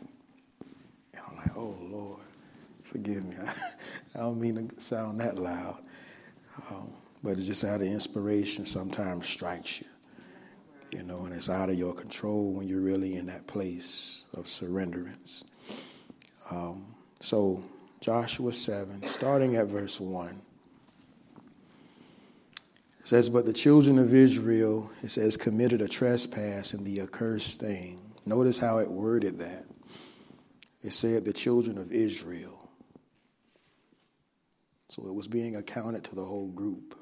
I'm 1.26 1.36
like, 1.36 1.56
oh 1.56 1.76
Lord, 1.80 2.20
forgive 2.82 3.24
me. 3.24 3.36
I 4.14 4.18
don't 4.18 4.40
mean 4.40 4.68
to 4.68 4.80
sound 4.80 5.20
that 5.20 5.38
loud. 5.38 5.82
Um, 6.70 6.90
but 7.22 7.38
it's 7.38 7.46
just 7.46 7.64
out 7.64 7.80
of 7.80 7.86
inspiration 7.86 8.66
sometimes 8.66 9.26
strikes 9.26 9.80
you. 9.80 9.86
You 10.94 11.02
know, 11.02 11.24
and 11.24 11.34
it's 11.34 11.50
out 11.50 11.70
of 11.70 11.74
your 11.74 11.92
control 11.92 12.52
when 12.52 12.68
you're 12.68 12.80
really 12.80 13.16
in 13.16 13.26
that 13.26 13.48
place 13.48 14.22
of 14.32 14.44
surrenderance. 14.44 15.44
Um, 16.50 16.94
so, 17.20 17.64
Joshua 18.00 18.52
7, 18.52 19.04
starting 19.06 19.56
at 19.56 19.66
verse 19.66 19.98
1. 19.98 20.40
It 23.00 23.08
says, 23.08 23.28
But 23.28 23.44
the 23.44 23.52
children 23.52 23.98
of 23.98 24.14
Israel, 24.14 24.90
it 25.02 25.10
says, 25.10 25.36
committed 25.36 25.82
a 25.82 25.88
trespass 25.88 26.74
in 26.74 26.84
the 26.84 27.00
accursed 27.00 27.60
thing. 27.60 28.00
Notice 28.24 28.60
how 28.60 28.78
it 28.78 28.88
worded 28.88 29.40
that. 29.40 29.64
It 30.84 30.92
said, 30.92 31.24
the 31.24 31.32
children 31.32 31.76
of 31.76 31.92
Israel. 31.92 32.70
So 34.88 35.08
it 35.08 35.14
was 35.14 35.26
being 35.26 35.56
accounted 35.56 36.04
to 36.04 36.14
the 36.14 36.24
whole 36.24 36.48
group. 36.48 36.94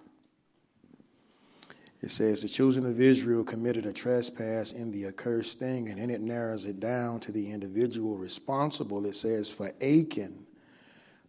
It 2.03 2.11
says 2.11 2.43
the 2.43 2.49
children 2.49 2.85
of 2.85 3.01
Israel 3.01 3.45
committed 3.45 3.87
a 3.87 3.93
trespass 3.93 4.73
in 4.73 4.91
the 4.91 5.07
accursed 5.07 5.61
thing, 5.61 5.89
and 5.89 6.01
then 6.01 6.11
it 6.11 6.21
narrows 6.21 6.67
it 6.67 6.81
down 6.81 7.21
to 7.21 7.33
the 7.33 7.53
individual 7.53 8.17
responsible. 8.17 9.07
It 9.07 9.15
says 9.15 9.53
for 9.53 9.73
Achan, 9.81 10.45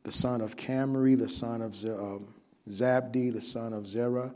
the 0.02 0.12
son 0.12 0.42
of 0.42 0.58
Carmi, 0.58 1.16
the 1.16 1.30
son 1.30 1.62
of 1.62 1.76
um, 1.86 2.34
Zabdi, 2.68 3.32
the 3.32 3.42
son 3.42 3.72
of 3.72 3.88
Zerah, 3.88 4.34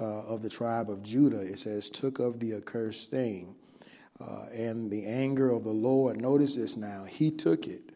uh, 0.00 0.22
of 0.26 0.40
the 0.40 0.48
tribe 0.48 0.88
of 0.88 1.02
Judah. 1.02 1.42
It 1.42 1.58
says 1.58 1.90
took 1.90 2.18
of 2.18 2.40
the 2.40 2.54
accursed 2.54 3.10
thing, 3.10 3.54
uh, 4.20 4.46
and 4.50 4.90
the 4.90 5.04
anger 5.04 5.50
of 5.50 5.64
the 5.64 5.70
Lord. 5.70 6.18
Notice 6.18 6.56
this 6.56 6.78
now. 6.78 7.04
He 7.04 7.30
took 7.30 7.66
it. 7.66 7.92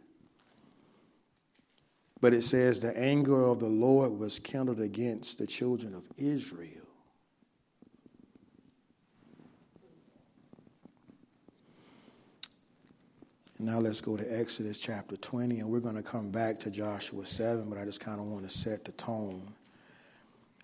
But 2.20 2.34
it 2.34 2.42
says 2.42 2.82
the 2.82 2.96
anger 2.96 3.42
of 3.42 3.60
the 3.60 3.66
Lord 3.66 4.12
was 4.12 4.38
kindled 4.38 4.80
against 4.80 5.38
the 5.38 5.46
children 5.46 5.94
of 5.94 6.04
Israel. 6.18 6.81
Now 13.62 13.78
let's 13.78 14.00
go 14.00 14.16
to 14.16 14.40
Exodus 14.40 14.76
chapter 14.76 15.16
20, 15.16 15.60
and 15.60 15.70
we're 15.70 15.78
going 15.78 15.94
to 15.94 16.02
come 16.02 16.32
back 16.32 16.58
to 16.60 16.70
Joshua 16.70 17.24
7, 17.24 17.70
but 17.70 17.78
I 17.78 17.84
just 17.84 18.00
kind 18.00 18.18
of 18.18 18.26
want 18.26 18.42
to 18.42 18.50
set 18.50 18.84
the 18.84 18.90
tone 18.90 19.54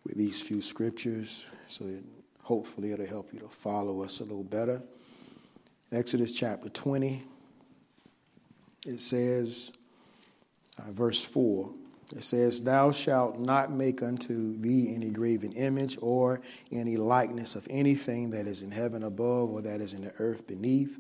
with 0.03 0.17
these 0.17 0.43
few 0.43 0.61
scriptures 0.61 1.47
so 1.69 1.85
that 1.85 2.03
hopefully 2.43 2.91
it'll 2.91 3.07
help 3.07 3.33
you 3.33 3.39
to 3.39 3.47
follow 3.47 4.03
us 4.03 4.19
a 4.19 4.25
little 4.25 4.43
better. 4.43 4.83
Exodus 5.93 6.37
chapter 6.37 6.69
20, 6.71 7.23
it 8.85 9.01
says, 9.01 9.71
uh, 10.81 10.91
verse 10.91 11.25
4, 11.25 11.73
it 12.17 12.25
says, 12.25 12.63
Thou 12.65 12.91
shalt 12.91 13.39
not 13.39 13.71
make 13.71 14.03
unto 14.03 14.59
thee 14.59 14.93
any 14.93 15.11
graven 15.11 15.53
image 15.53 15.97
or 16.03 16.41
any 16.73 16.97
likeness 16.97 17.55
of 17.55 17.65
anything 17.71 18.31
that 18.31 18.49
is 18.49 18.63
in 18.63 18.73
heaven 18.73 19.05
above, 19.05 19.51
or 19.51 19.63
that 19.63 19.81
is 19.81 19.95
in 19.95 20.03
the 20.03 20.13
earth 20.19 20.49
beneath, 20.49 20.99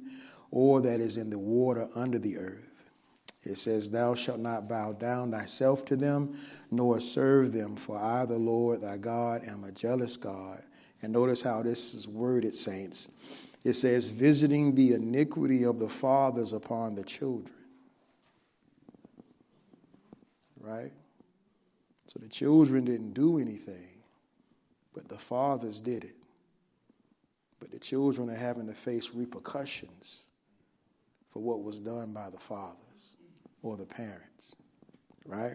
or 0.50 0.80
that 0.80 1.00
is 1.00 1.16
in 1.16 1.30
the 1.30 1.38
water 1.38 1.88
under 1.94 2.18
the 2.18 2.38
earth. 2.38 2.68
It 3.44 3.56
says, 3.56 3.90
Thou 3.90 4.14
shalt 4.14 4.40
not 4.40 4.68
bow 4.68 4.92
down 4.92 5.30
thyself 5.30 5.84
to 5.86 5.96
them, 5.96 6.38
nor 6.70 7.00
serve 7.00 7.52
them, 7.52 7.76
for 7.76 7.98
I, 7.98 8.26
the 8.26 8.36
Lord 8.36 8.82
thy 8.82 8.96
God, 8.96 9.46
am 9.46 9.64
a 9.64 9.72
jealous 9.72 10.16
God. 10.16 10.62
And 11.00 11.12
notice 11.12 11.42
how 11.42 11.62
this 11.62 11.94
is 11.94 12.08
worded, 12.08 12.54
saints. 12.54 13.10
It 13.64 13.74
says, 13.74 14.08
visiting 14.08 14.74
the 14.74 14.94
iniquity 14.94 15.64
of 15.64 15.78
the 15.78 15.88
fathers 15.88 16.52
upon 16.52 16.94
the 16.94 17.04
children. 17.04 17.54
Right? 20.60 20.92
So 22.06 22.18
the 22.18 22.28
children 22.28 22.84
didn't 22.84 23.12
do 23.12 23.38
anything, 23.38 24.02
but 24.94 25.08
the 25.08 25.18
fathers 25.18 25.80
did 25.80 26.04
it. 26.04 26.16
But 27.60 27.70
the 27.70 27.78
children 27.78 28.30
are 28.30 28.36
having 28.36 28.66
to 28.66 28.74
face 28.74 29.14
repercussions 29.14 30.24
for 31.38 31.42
what 31.42 31.62
was 31.62 31.78
done 31.78 32.12
by 32.12 32.28
the 32.30 32.38
fathers 32.38 33.14
or 33.62 33.76
the 33.76 33.86
parents. 33.86 34.56
Right? 35.24 35.54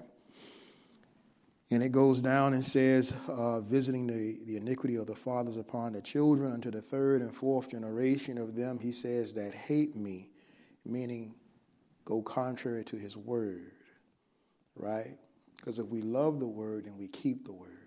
And 1.71 1.83
it 1.83 1.91
goes 1.91 2.21
down 2.21 2.53
and 2.53 2.63
says, 2.63 3.13
uh, 3.27 3.59
visiting 3.59 4.07
the, 4.07 4.39
the 4.45 4.55
iniquity 4.55 4.95
of 4.95 5.07
the 5.07 5.15
fathers 5.15 5.57
upon 5.57 5.91
the 5.91 6.01
children 6.01 6.53
unto 6.53 6.71
the 6.71 6.79
third 6.79 7.21
and 7.21 7.35
fourth 7.35 7.71
generation 7.71 8.37
of 8.37 8.55
them, 8.55 8.79
he 8.79 8.93
says 8.93 9.33
that 9.33 9.53
hate 9.53 9.93
me, 9.93 10.29
meaning 10.85 11.35
go 12.05 12.21
contrary 12.21 12.85
to 12.85 12.95
his 12.95 13.17
word, 13.17 13.71
right? 14.77 15.17
Because 15.57 15.79
if 15.79 15.87
we 15.87 16.01
love 16.01 16.39
the 16.39 16.47
word 16.47 16.85
and 16.85 16.97
we 16.97 17.09
keep 17.09 17.43
the 17.43 17.51
word, 17.51 17.82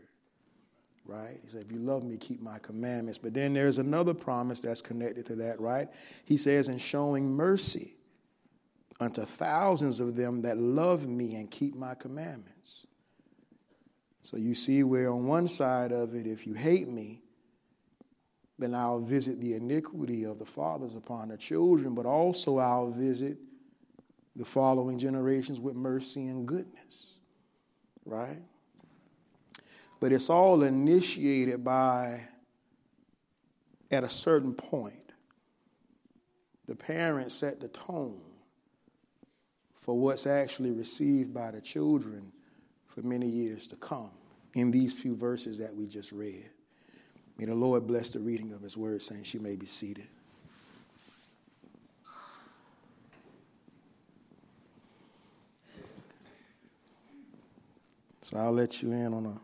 right? 1.06 1.38
He 1.42 1.48
said, 1.48 1.62
if 1.62 1.72
you 1.72 1.78
love 1.78 2.04
me, 2.04 2.16
keep 2.16 2.40
my 2.40 2.58
commandments. 2.58 3.18
But 3.18 3.34
then 3.34 3.54
there's 3.54 3.78
another 3.78 4.14
promise 4.14 4.60
that's 4.60 4.82
connected 4.82 5.26
to 5.26 5.36
that, 5.36 5.60
right? 5.60 5.88
He 6.24 6.36
says, 6.36 6.68
in 6.68 6.78
showing 6.78 7.34
mercy 7.34 7.96
unto 9.00 9.22
thousands 9.22 10.00
of 10.00 10.16
them 10.16 10.42
that 10.42 10.56
love 10.58 11.06
me 11.06 11.36
and 11.36 11.50
keep 11.50 11.74
my 11.74 11.94
commandments. 11.94 12.86
So 14.22 14.36
you 14.36 14.54
see 14.54 14.82
where 14.82 15.12
on 15.12 15.26
one 15.26 15.46
side 15.46 15.92
of 15.92 16.14
it, 16.14 16.26
if 16.26 16.46
you 16.46 16.54
hate 16.54 16.88
me, 16.88 17.22
then 18.58 18.74
I'll 18.74 19.00
visit 19.00 19.40
the 19.40 19.54
iniquity 19.54 20.24
of 20.24 20.38
the 20.38 20.46
fathers 20.46 20.96
upon 20.96 21.28
the 21.28 21.36
children, 21.36 21.94
but 21.94 22.06
also 22.06 22.58
I'll 22.58 22.90
visit 22.90 23.36
the 24.34 24.44
following 24.44 24.98
generations 24.98 25.60
with 25.60 25.76
mercy 25.76 26.26
and 26.26 26.46
goodness. 26.46 27.12
Right? 28.04 28.40
But 29.98 30.12
it's 30.12 30.28
all 30.28 30.62
initiated 30.62 31.64
by, 31.64 32.20
at 33.90 34.04
a 34.04 34.08
certain 34.08 34.54
point, 34.54 35.12
the 36.66 36.76
parents 36.76 37.34
set 37.34 37.60
the 37.60 37.68
tone 37.68 38.20
for 39.76 39.96
what's 39.96 40.26
actually 40.26 40.72
received 40.72 41.32
by 41.32 41.52
the 41.52 41.60
children 41.60 42.32
for 42.86 43.02
many 43.02 43.26
years 43.26 43.68
to 43.68 43.76
come 43.76 44.10
in 44.54 44.70
these 44.70 44.92
few 44.92 45.14
verses 45.14 45.58
that 45.58 45.74
we 45.74 45.86
just 45.86 46.12
read. 46.12 46.50
May 47.38 47.44
the 47.44 47.54
Lord 47.54 47.86
bless 47.86 48.10
the 48.10 48.18
reading 48.18 48.52
of 48.52 48.62
his 48.62 48.76
word, 48.76 49.02
saying 49.02 49.24
she 49.24 49.38
may 49.38 49.56
be 49.56 49.66
seated. 49.66 50.08
So 58.22 58.38
I'll 58.38 58.52
let 58.52 58.82
you 58.82 58.90
in 58.90 59.14
on 59.14 59.26
a, 59.26 59.40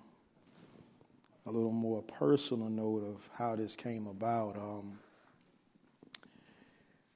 a 1.46 1.50
little 1.50 1.72
more 1.72 2.02
personal 2.02 2.68
note 2.68 3.04
of 3.04 3.28
how 3.36 3.56
this 3.56 3.74
came 3.76 4.06
about. 4.06 4.56
Um, 4.56 4.98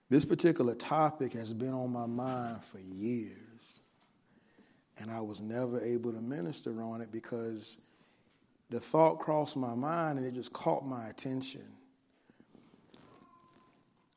this 0.08 0.24
particular 0.24 0.74
topic 0.74 1.32
has 1.32 1.52
been 1.52 1.72
on 1.72 1.92
my 1.92 2.06
mind 2.06 2.64
for 2.64 2.78
years 2.78 3.82
and 4.98 5.10
I 5.10 5.20
was 5.20 5.42
never 5.42 5.80
able 5.80 6.12
to 6.12 6.20
minister 6.20 6.82
on 6.82 7.00
it 7.00 7.12
because 7.12 7.78
the 8.70 8.80
thought 8.80 9.18
crossed 9.18 9.56
my 9.56 9.74
mind 9.74 10.18
and 10.18 10.26
it 10.26 10.34
just 10.34 10.52
caught 10.52 10.86
my 10.86 11.08
attention. 11.08 11.64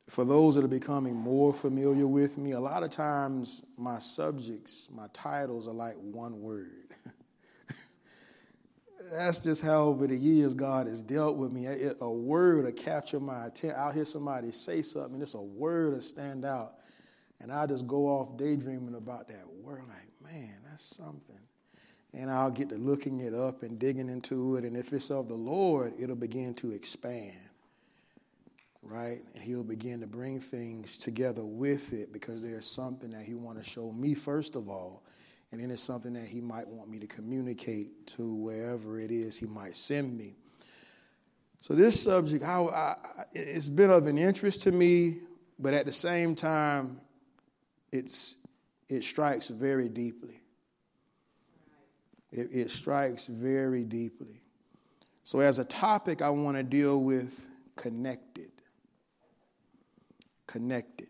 For 0.08 0.24
those 0.24 0.56
that 0.56 0.64
are 0.64 0.68
becoming 0.68 1.14
more 1.14 1.52
familiar 1.52 2.06
with 2.06 2.36
me, 2.36 2.52
a 2.52 2.60
lot 2.60 2.82
of 2.82 2.90
times 2.90 3.62
my 3.76 4.00
subjects, 4.00 4.88
my 4.92 5.06
titles 5.12 5.68
are 5.68 5.74
like 5.74 5.94
one 5.96 6.40
word. 6.40 6.94
That's 9.10 9.40
just 9.40 9.60
how 9.60 9.86
over 9.86 10.06
the 10.06 10.16
years 10.16 10.54
God 10.54 10.86
has 10.86 11.02
dealt 11.02 11.36
with 11.36 11.50
me. 11.50 11.66
a 11.66 12.08
word 12.08 12.64
will 12.64 12.72
capture 12.72 13.18
my 13.18 13.46
attention. 13.46 13.76
I'll 13.76 13.90
hear 13.90 14.04
somebody 14.04 14.52
say 14.52 14.82
something, 14.82 15.20
it's 15.20 15.34
a 15.34 15.40
word 15.40 15.94
to 15.94 16.00
stand 16.00 16.44
out. 16.44 16.74
And 17.40 17.50
I 17.50 17.66
just 17.66 17.86
go 17.86 18.06
off 18.06 18.36
daydreaming 18.36 18.94
about 18.94 19.26
that 19.28 19.48
word, 19.62 19.82
like, 19.88 20.32
man, 20.32 20.54
that's 20.68 20.84
something. 20.84 21.40
And 22.12 22.30
I'll 22.30 22.50
get 22.50 22.68
to 22.68 22.76
looking 22.76 23.20
it 23.20 23.34
up 23.34 23.62
and 23.62 23.78
digging 23.78 24.08
into 24.08 24.56
it. 24.56 24.64
And 24.64 24.76
if 24.76 24.92
it's 24.92 25.10
of 25.10 25.28
the 25.28 25.34
Lord, 25.34 25.94
it'll 25.98 26.16
begin 26.16 26.54
to 26.54 26.72
expand. 26.72 27.32
Right? 28.82 29.22
And 29.34 29.42
he'll 29.42 29.64
begin 29.64 30.00
to 30.00 30.06
bring 30.06 30.38
things 30.40 30.98
together 30.98 31.44
with 31.44 31.92
it 31.92 32.12
because 32.12 32.42
there's 32.42 32.66
something 32.66 33.10
that 33.10 33.24
he 33.24 33.34
want 33.34 33.58
to 33.58 33.64
show 33.68 33.90
me 33.90 34.14
first 34.14 34.54
of 34.54 34.68
all. 34.68 35.02
And 35.52 35.60
then 35.60 35.70
it's 35.70 35.82
something 35.82 36.12
that 36.12 36.26
he 36.26 36.40
might 36.40 36.68
want 36.68 36.88
me 36.88 36.98
to 37.00 37.06
communicate 37.06 38.06
to 38.08 38.34
wherever 38.34 39.00
it 39.00 39.10
is 39.10 39.38
he 39.38 39.46
might 39.46 39.76
send 39.76 40.16
me. 40.16 40.36
So 41.60 41.74
this 41.74 42.02
subject, 42.02 42.44
I, 42.44 42.62
I, 42.62 42.96
it's 43.32 43.68
been 43.68 43.90
of 43.90 44.06
an 44.06 44.16
interest 44.16 44.62
to 44.62 44.72
me, 44.72 45.18
but 45.58 45.74
at 45.74 45.86
the 45.86 45.92
same 45.92 46.34
time, 46.34 47.00
it's, 47.92 48.36
it 48.88 49.04
strikes 49.04 49.48
very 49.48 49.88
deeply. 49.88 50.40
It, 52.32 52.48
it 52.52 52.70
strikes 52.70 53.26
very 53.26 53.84
deeply. 53.84 54.40
So, 55.24 55.40
as 55.40 55.58
a 55.58 55.64
topic, 55.64 56.22
I 56.22 56.30
want 56.30 56.56
to 56.56 56.62
deal 56.62 56.98
with 56.98 57.48
connected. 57.76 58.50
Connected. 60.46 61.08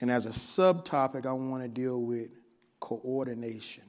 And 0.00 0.10
as 0.10 0.26
a 0.26 0.30
subtopic, 0.30 1.26
I 1.26 1.32
want 1.32 1.62
to 1.62 1.68
deal 1.68 2.00
with 2.00 2.30
coordination. 2.80 3.84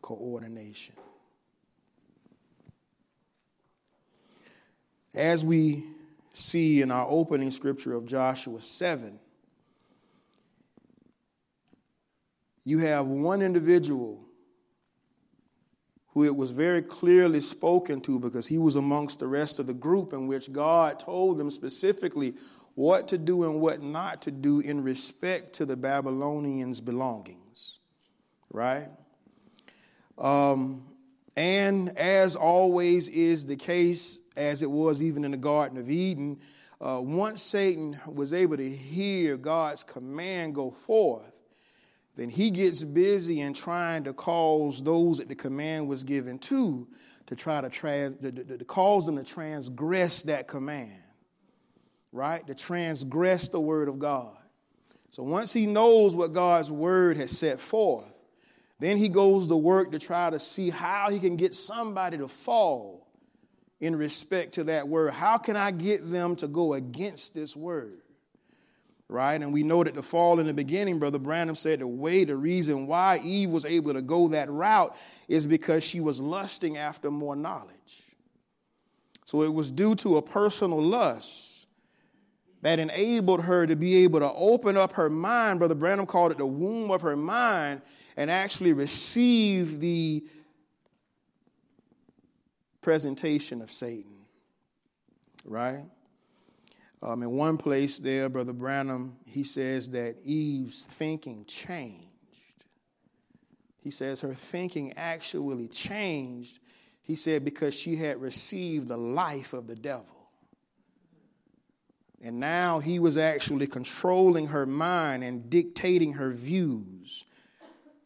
Coordination. 0.00 0.94
As 5.14 5.44
we 5.44 5.84
see 6.32 6.82
in 6.82 6.90
our 6.90 7.06
opening 7.08 7.50
scripture 7.50 7.94
of 7.94 8.06
Joshua 8.06 8.60
7, 8.60 9.18
you 12.64 12.78
have 12.78 13.06
one 13.06 13.42
individual 13.42 14.24
who 16.14 16.24
it 16.24 16.34
was 16.34 16.52
very 16.52 16.80
clearly 16.80 17.40
spoken 17.40 18.00
to 18.00 18.18
because 18.18 18.46
he 18.46 18.56
was 18.56 18.76
amongst 18.76 19.18
the 19.18 19.26
rest 19.26 19.58
of 19.58 19.66
the 19.66 19.74
group 19.74 20.12
in 20.12 20.26
which 20.26 20.52
God 20.52 20.98
told 20.98 21.38
them 21.38 21.50
specifically 21.50 22.34
what 22.74 23.08
to 23.08 23.18
do 23.18 23.44
and 23.44 23.60
what 23.60 23.82
not 23.82 24.22
to 24.22 24.30
do 24.30 24.60
in 24.60 24.82
respect 24.82 25.54
to 25.54 25.66
the 25.66 25.76
Babylonians' 25.76 26.80
belongings. 26.80 27.78
Right? 28.52 28.88
Um, 30.18 30.84
and 31.36 31.96
as 31.98 32.36
always 32.36 33.08
is 33.08 33.46
the 33.46 33.56
case, 33.56 34.18
as 34.36 34.62
it 34.62 34.70
was 34.70 35.02
even 35.02 35.24
in 35.24 35.32
the 35.32 35.36
Garden 35.36 35.78
of 35.78 35.90
Eden, 35.90 36.38
uh, 36.80 37.00
once 37.00 37.42
Satan 37.42 37.98
was 38.06 38.34
able 38.34 38.56
to 38.56 38.68
hear 38.68 39.36
God's 39.36 39.82
command 39.82 40.54
go 40.54 40.70
forth, 40.70 41.32
then 42.16 42.28
he 42.28 42.50
gets 42.50 42.84
busy 42.84 43.40
in 43.40 43.54
trying 43.54 44.04
to 44.04 44.12
cause 44.12 44.82
those 44.82 45.18
that 45.18 45.28
the 45.28 45.34
command 45.34 45.88
was 45.88 46.04
given 46.04 46.38
to 46.38 46.86
to 47.26 47.34
try 47.34 47.60
to, 47.60 47.70
trans, 47.70 48.16
to, 48.16 48.30
to, 48.30 48.58
to 48.58 48.64
cause 48.64 49.06
them 49.06 49.16
to 49.16 49.24
transgress 49.24 50.22
that 50.24 50.46
command, 50.46 51.02
right? 52.14 52.46
To 52.46 52.54
transgress 52.54 53.48
the 53.48 53.60
word 53.60 53.88
of 53.88 53.98
God. 53.98 54.36
So 55.10 55.22
once 55.24 55.52
he 55.52 55.66
knows 55.66 56.14
what 56.14 56.32
God's 56.32 56.70
word 56.70 57.16
has 57.16 57.36
set 57.36 57.60
forth, 57.60 58.10
then 58.78 58.96
he 58.96 59.08
goes 59.08 59.48
to 59.48 59.56
work 59.56 59.92
to 59.92 59.98
try 59.98 60.30
to 60.30 60.38
see 60.38 60.70
how 60.70 61.10
he 61.10 61.18
can 61.18 61.36
get 61.36 61.54
somebody 61.54 62.16
to 62.18 62.28
fall 62.28 63.06
in 63.80 63.96
respect 63.96 64.54
to 64.54 64.64
that 64.64 64.88
word. 64.88 65.12
How 65.12 65.38
can 65.38 65.56
I 65.56 65.72
get 65.72 66.08
them 66.08 66.36
to 66.36 66.48
go 66.48 66.74
against 66.74 67.34
this 67.34 67.56
word? 67.56 68.00
right? 69.06 69.40
And 69.40 69.52
we 69.52 69.62
know 69.62 69.84
that 69.84 69.94
the 69.94 70.02
fall 70.02 70.40
in 70.40 70.46
the 70.46 70.54
beginning, 70.54 70.98
Brother 70.98 71.18
Branham 71.18 71.54
said 71.54 71.80
the 71.80 71.86
way, 71.86 72.24
the 72.24 72.36
reason 72.36 72.86
why 72.86 73.20
Eve 73.22 73.50
was 73.50 73.64
able 73.64 73.92
to 73.92 74.02
go 74.02 74.28
that 74.28 74.50
route 74.50 74.96
is 75.28 75.46
because 75.46 75.84
she 75.84 76.00
was 76.00 76.20
lusting 76.20 76.78
after 76.78 77.10
more 77.10 77.36
knowledge. 77.36 78.02
So 79.26 79.42
it 79.42 79.52
was 79.52 79.70
due 79.70 79.94
to 79.96 80.16
a 80.16 80.22
personal 80.22 80.82
lust 80.82 81.43
that 82.64 82.78
enabled 82.78 83.42
her 83.42 83.66
to 83.66 83.76
be 83.76 84.04
able 84.04 84.20
to 84.20 84.32
open 84.32 84.74
up 84.74 84.92
her 84.92 85.10
mind. 85.10 85.58
Brother 85.58 85.74
Branham 85.74 86.06
called 86.06 86.32
it 86.32 86.38
the 86.38 86.46
womb 86.46 86.90
of 86.90 87.02
her 87.02 87.14
mind 87.14 87.82
and 88.16 88.30
actually 88.30 88.72
receive 88.72 89.80
the 89.80 90.24
presentation 92.80 93.60
of 93.60 93.70
Satan, 93.70 94.16
right? 95.44 95.84
Um, 97.02 97.22
in 97.22 97.32
one 97.32 97.58
place 97.58 97.98
there, 97.98 98.30
Brother 98.30 98.54
Branham, 98.54 99.18
he 99.26 99.42
says 99.42 99.90
that 99.90 100.16
Eve's 100.24 100.86
thinking 100.86 101.44
changed. 101.44 102.06
He 103.82 103.90
says 103.90 104.22
her 104.22 104.32
thinking 104.32 104.94
actually 104.96 105.68
changed, 105.68 106.60
he 107.02 107.14
said, 107.14 107.44
because 107.44 107.78
she 107.78 107.96
had 107.96 108.22
received 108.22 108.88
the 108.88 108.96
life 108.96 109.52
of 109.52 109.66
the 109.66 109.76
devil. 109.76 110.23
And 112.24 112.40
now 112.40 112.78
he 112.78 112.98
was 112.98 113.18
actually 113.18 113.66
controlling 113.66 114.46
her 114.46 114.64
mind 114.64 115.22
and 115.22 115.50
dictating 115.50 116.14
her 116.14 116.30
views. 116.30 117.26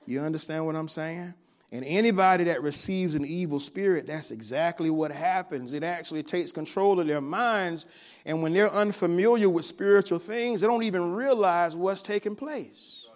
You 0.07 0.21
understand 0.23 0.67
what 0.67 0.75
I'm 0.75 0.89
saying? 0.89 1.35
And 1.71 1.85
anybody 1.85 2.45
that 2.45 2.63
receives 2.63 3.15
an 3.15 3.25
evil 3.25 3.61
spirit, 3.61 4.09
that's 4.09 4.33
exactly 4.33 4.91
what 4.91 5.13
happens. 5.13 5.73
It 5.73 5.85
actually 5.85 6.25
takes 6.25 6.51
control 6.51 6.99
of 6.99 7.07
their 7.07 7.21
minds. 7.21 7.87
And 8.27 8.43
when 8.43 8.53
they're 8.53 8.73
unfamiliar 8.73 9.49
with 9.49 9.65
spiritual 9.65 10.19
things, 10.19 10.63
they 10.63 10.67
don't 10.67 10.83
even 10.83 11.13
realize 11.13 11.77
what's 11.77 12.03
taking 12.03 12.35
place. 12.35 13.07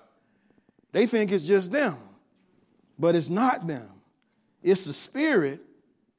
They 0.93 1.07
think 1.07 1.33
it's 1.33 1.47
just 1.47 1.73
them, 1.73 1.97
but 2.97 3.17
it's 3.17 3.31
not 3.31 3.67
them, 3.67 3.91
it's 4.63 4.85
the 4.85 4.93
spirit. 4.93 5.61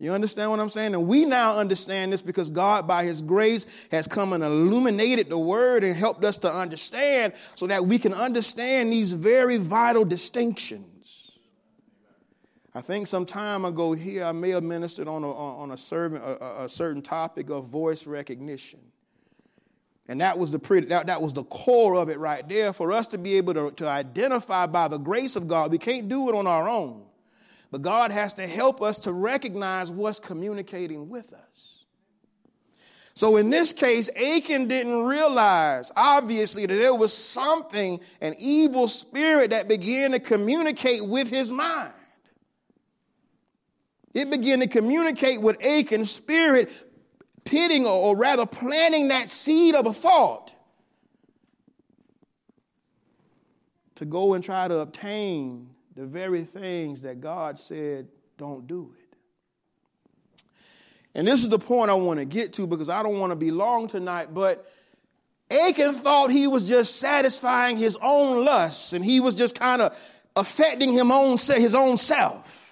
You 0.04 0.12
understand 0.12 0.51
what 0.51 0.60
I'm 0.60 0.68
saying? 0.68 0.95
And 0.95 1.08
we 1.08 1.24
now 1.24 1.58
understand 1.58 2.12
this 2.12 2.22
because 2.22 2.49
God, 2.49 2.86
by 2.86 3.06
His 3.06 3.22
grace, 3.22 3.66
has 3.89 4.06
come 4.06 4.34
and 4.34 4.43
illuminated 4.43 5.30
the 5.30 5.38
Word 5.38 5.86
and 5.86 5.95
helped 5.95 6.26
us 6.26 6.39
to 6.39 6.51
understand 6.51 7.32
so 7.56 7.68
that 7.68 7.86
we 7.86 7.97
can 7.97 8.14
understand 8.14 8.91
these 8.91 9.14
very 9.14 9.56
vital 9.56 10.04
distinctions. 10.04 11.32
I 12.76 12.82
think 12.82 13.08
some 13.08 13.26
time 13.26 13.64
ago 13.64 13.93
here, 13.93 14.26
I 14.26 14.34
may 14.34 14.49
have 14.49 14.64
ministered 14.64 15.08
on 15.08 15.24
a, 15.24 15.32
on 15.32 15.72
a, 15.72 15.78
certain, 15.78 16.18
a, 16.18 16.64
a 16.64 16.70
certain 16.70 17.01
topic 17.01 17.49
of 17.49 17.68
voice 17.68 18.06
recognition. 18.06 18.82
And 20.10 20.20
that 20.20 20.38
was 20.38 20.51
the 20.51 20.60
pretty, 20.60 20.88
that, 20.88 21.08
that 21.08 21.22
was 21.22 21.34
the 21.34 21.45
core 21.45 21.95
of 21.95 22.10
it 22.10 22.20
right 22.20 22.45
there. 22.49 22.74
For 22.74 22.91
us 22.91 23.08
to 23.10 23.18
be 23.18 23.38
able 23.38 23.54
to, 23.54 23.72
to 23.78 23.88
identify 23.88 24.66
by 24.66 24.89
the 24.89 24.97
grace 24.97 25.38
of 25.38 25.47
God, 25.47 25.72
we 25.72 25.78
can't 25.78 26.10
do 26.10 26.28
it 26.28 26.36
on 26.36 26.45
our 26.45 26.68
own. 26.68 27.06
But 27.74 27.82
God 27.82 28.11
has 28.11 28.36
to 28.36 28.45
help 28.45 28.84
us 28.84 28.99
to 28.99 29.11
recognize 29.11 29.91
what's 29.91 30.19
communicating 30.19 31.09
with 31.09 31.34
us. 31.34 31.86
So 33.15 33.38
in 33.38 33.49
this 33.49 33.74
case, 33.74 34.11
Achan 34.15 34.67
didn't 34.67 35.05
realize, 35.05 35.91
obviously, 35.95 36.67
that 36.67 36.76
there 36.76 36.93
was 36.93 37.11
something, 37.11 37.99
an 38.21 38.36
evil 38.38 38.88
spirit 38.88 39.49
that 39.49 39.67
began 39.67 40.11
to 40.11 40.19
communicate 40.19 41.03
with 41.03 41.32
his 41.32 41.51
mind. 41.51 41.93
It 44.13 44.30
began 44.30 44.59
to 44.59 44.67
communicate 44.67 45.41
with 45.41 45.57
Achan's 45.65 46.11
spirit, 46.11 46.69
pitting 47.43 47.88
or 47.88 48.15
rather 48.15 48.45
planting 48.45 49.07
that 49.07 49.32
seed 49.32 49.74
of 49.74 49.88
a 49.88 49.93
thought 49.93 50.53
to 53.95 54.05
go 54.05 54.36
and 54.36 54.43
try 54.43 54.67
to 54.67 54.78
obtain 54.78 55.72
the 55.96 56.06
very 56.06 56.44
things 56.44 57.04
that 57.04 57.22
God 57.22 57.60
said 57.60 58.08
don't 58.38 58.68
do 58.68 58.94
it. 58.98 59.18
And 61.16 61.28
this 61.28 61.44
is 61.44 61.50
the 61.50 61.60
point 61.60 61.91
I 61.91 61.94
want 61.94 62.20
to 62.20 62.26
get 62.26 62.54
to 62.54 62.66
because 62.66 62.89
I 62.89 63.04
don't 63.04 63.20
want 63.20 63.32
to 63.32 63.36
be 63.36 63.52
long 63.52 63.88
tonight, 63.88 64.34
but 64.34 64.70
Achan 65.52 65.94
thought 65.94 66.32
he 66.32 66.48
was 66.48 66.68
just 66.68 66.96
satisfying 66.96 67.78
his 67.78 67.98
own 68.02 68.44
lusts 68.44 68.94
and 68.94 69.06
he 69.06 69.20
was 69.20 69.36
just 69.36 69.58
kind 69.58 69.82
of 69.82 69.96
affecting 70.36 70.91
him 70.91 71.12
own, 71.12 71.38
his 71.38 71.76
own 71.76 71.98
self 71.98 72.64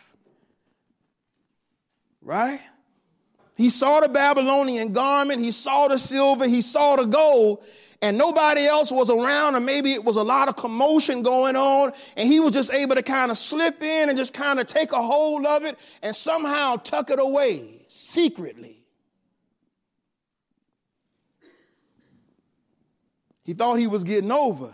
right? 2.21 2.59
He 3.57 3.69
saw 3.69 3.99
the 3.99 4.09
Babylonian 4.09 4.93
garment, 4.93 5.41
he 5.41 5.51
saw 5.51 5.87
the 5.87 5.97
silver, 5.97 6.47
he 6.47 6.61
saw 6.61 6.95
the 6.95 7.05
gold, 7.05 7.63
and 8.01 8.17
nobody 8.17 8.65
else 8.65 8.91
was 8.91 9.09
around, 9.09 9.55
or 9.55 9.59
maybe 9.59 9.93
it 9.93 10.03
was 10.03 10.15
a 10.15 10.23
lot 10.23 10.47
of 10.47 10.55
commotion 10.55 11.21
going 11.21 11.55
on, 11.55 11.93
and 12.17 12.27
he 12.27 12.39
was 12.39 12.53
just 12.53 12.73
able 12.73 12.95
to 12.95 13.03
kind 13.03 13.31
of 13.31 13.37
slip 13.37 13.81
in 13.83 14.09
and 14.09 14.17
just 14.17 14.33
kind 14.33 14.59
of 14.59 14.65
take 14.65 14.91
a 14.91 15.01
hold 15.01 15.45
of 15.45 15.63
it 15.63 15.77
and 16.01 16.15
somehow 16.15 16.75
tuck 16.77 17.09
it 17.11 17.19
away 17.19 17.83
secretly. 17.87 18.77
He 23.43 23.53
thought 23.53 23.75
he 23.75 23.87
was 23.87 24.03
getting 24.03 24.31
over. 24.31 24.73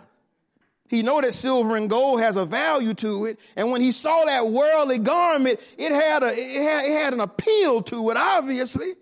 He 0.89 1.01
know 1.01 1.19
that 1.19 1.34
silver 1.34 1.75
and 1.75 1.89
gold 1.89 2.21
has 2.21 2.38
a 2.38 2.45
value 2.45 2.93
to 2.95 3.25
it. 3.25 3.39
And 3.57 3.71
when 3.71 3.82
he 3.82 3.91
saw 3.91 4.23
that 4.25 4.47
worldly 4.47 4.99
garment, 4.99 5.59
it 5.78 5.91
had, 5.91 6.23
a, 6.23 6.28
it 6.28 6.61
had, 6.61 6.86
it 6.86 6.91
had 6.91 7.13
an 7.13 7.19
appeal 7.19 7.82
to 7.84 8.09
it, 8.09 8.17
obviously. 8.17 8.93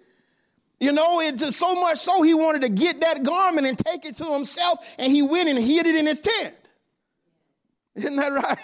You 0.85 0.91
know, 0.91 1.19
it's 1.19 1.55
so 1.55 1.73
much 1.73 1.97
so 1.97 2.21
he 2.21 2.35
wanted 2.35 2.61
to 2.61 2.69
get 2.69 2.99
that 2.99 3.23
garment 3.23 3.65
and 3.65 3.75
take 3.75 4.05
it 4.05 4.17
to 4.17 4.25
himself, 4.25 4.77
and 4.99 5.11
he 5.11 5.23
went 5.23 5.49
and 5.49 5.57
hid 5.57 5.87
it 5.87 5.95
in 5.95 6.05
his 6.05 6.21
tent. 6.21 6.53
Isn't 7.95 8.17
that 8.17 8.31
right? 8.31 8.59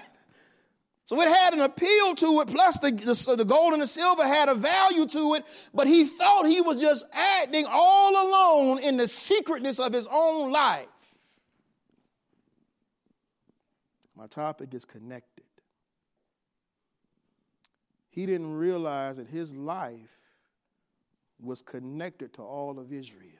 So 1.08 1.20
it 1.20 1.28
had 1.28 1.56
an 1.56 1.62
appeal 1.62 2.14
to 2.14 2.42
it, 2.42 2.48
plus 2.50 2.78
the, 2.78 2.92
the, 2.92 3.36
the, 3.38 3.44
gold 3.44 3.74
and 3.74 3.82
the 3.82 3.88
silver 3.88 4.28
had 4.28 4.50
a 4.50 4.54
value 4.54 5.08
to 5.08 5.34
it, 5.34 5.46
but 5.74 5.88
he 5.88 6.04
thought 6.04 6.46
he 6.46 6.62
was 6.62 6.80
just 6.80 7.06
acting 7.12 7.66
all 7.68 8.12
alone 8.12 8.78
in 8.84 8.98
the 8.98 9.08
secretness 9.08 9.80
of 9.80 9.92
his 9.92 10.08
own 10.12 10.52
life. 10.52 10.86
My 14.16 14.28
topic 14.28 14.76
is 14.76 14.86
connected. 14.86 15.46
He 18.12 18.28
didn't 18.28 18.54
realize 18.54 19.18
that 19.18 19.28
his 19.28 19.56
life 19.56 20.21
was 21.42 21.62
connected 21.62 22.34
to 22.34 22.42
all 22.42 22.80
of 22.80 22.94
Israel. 22.94 23.32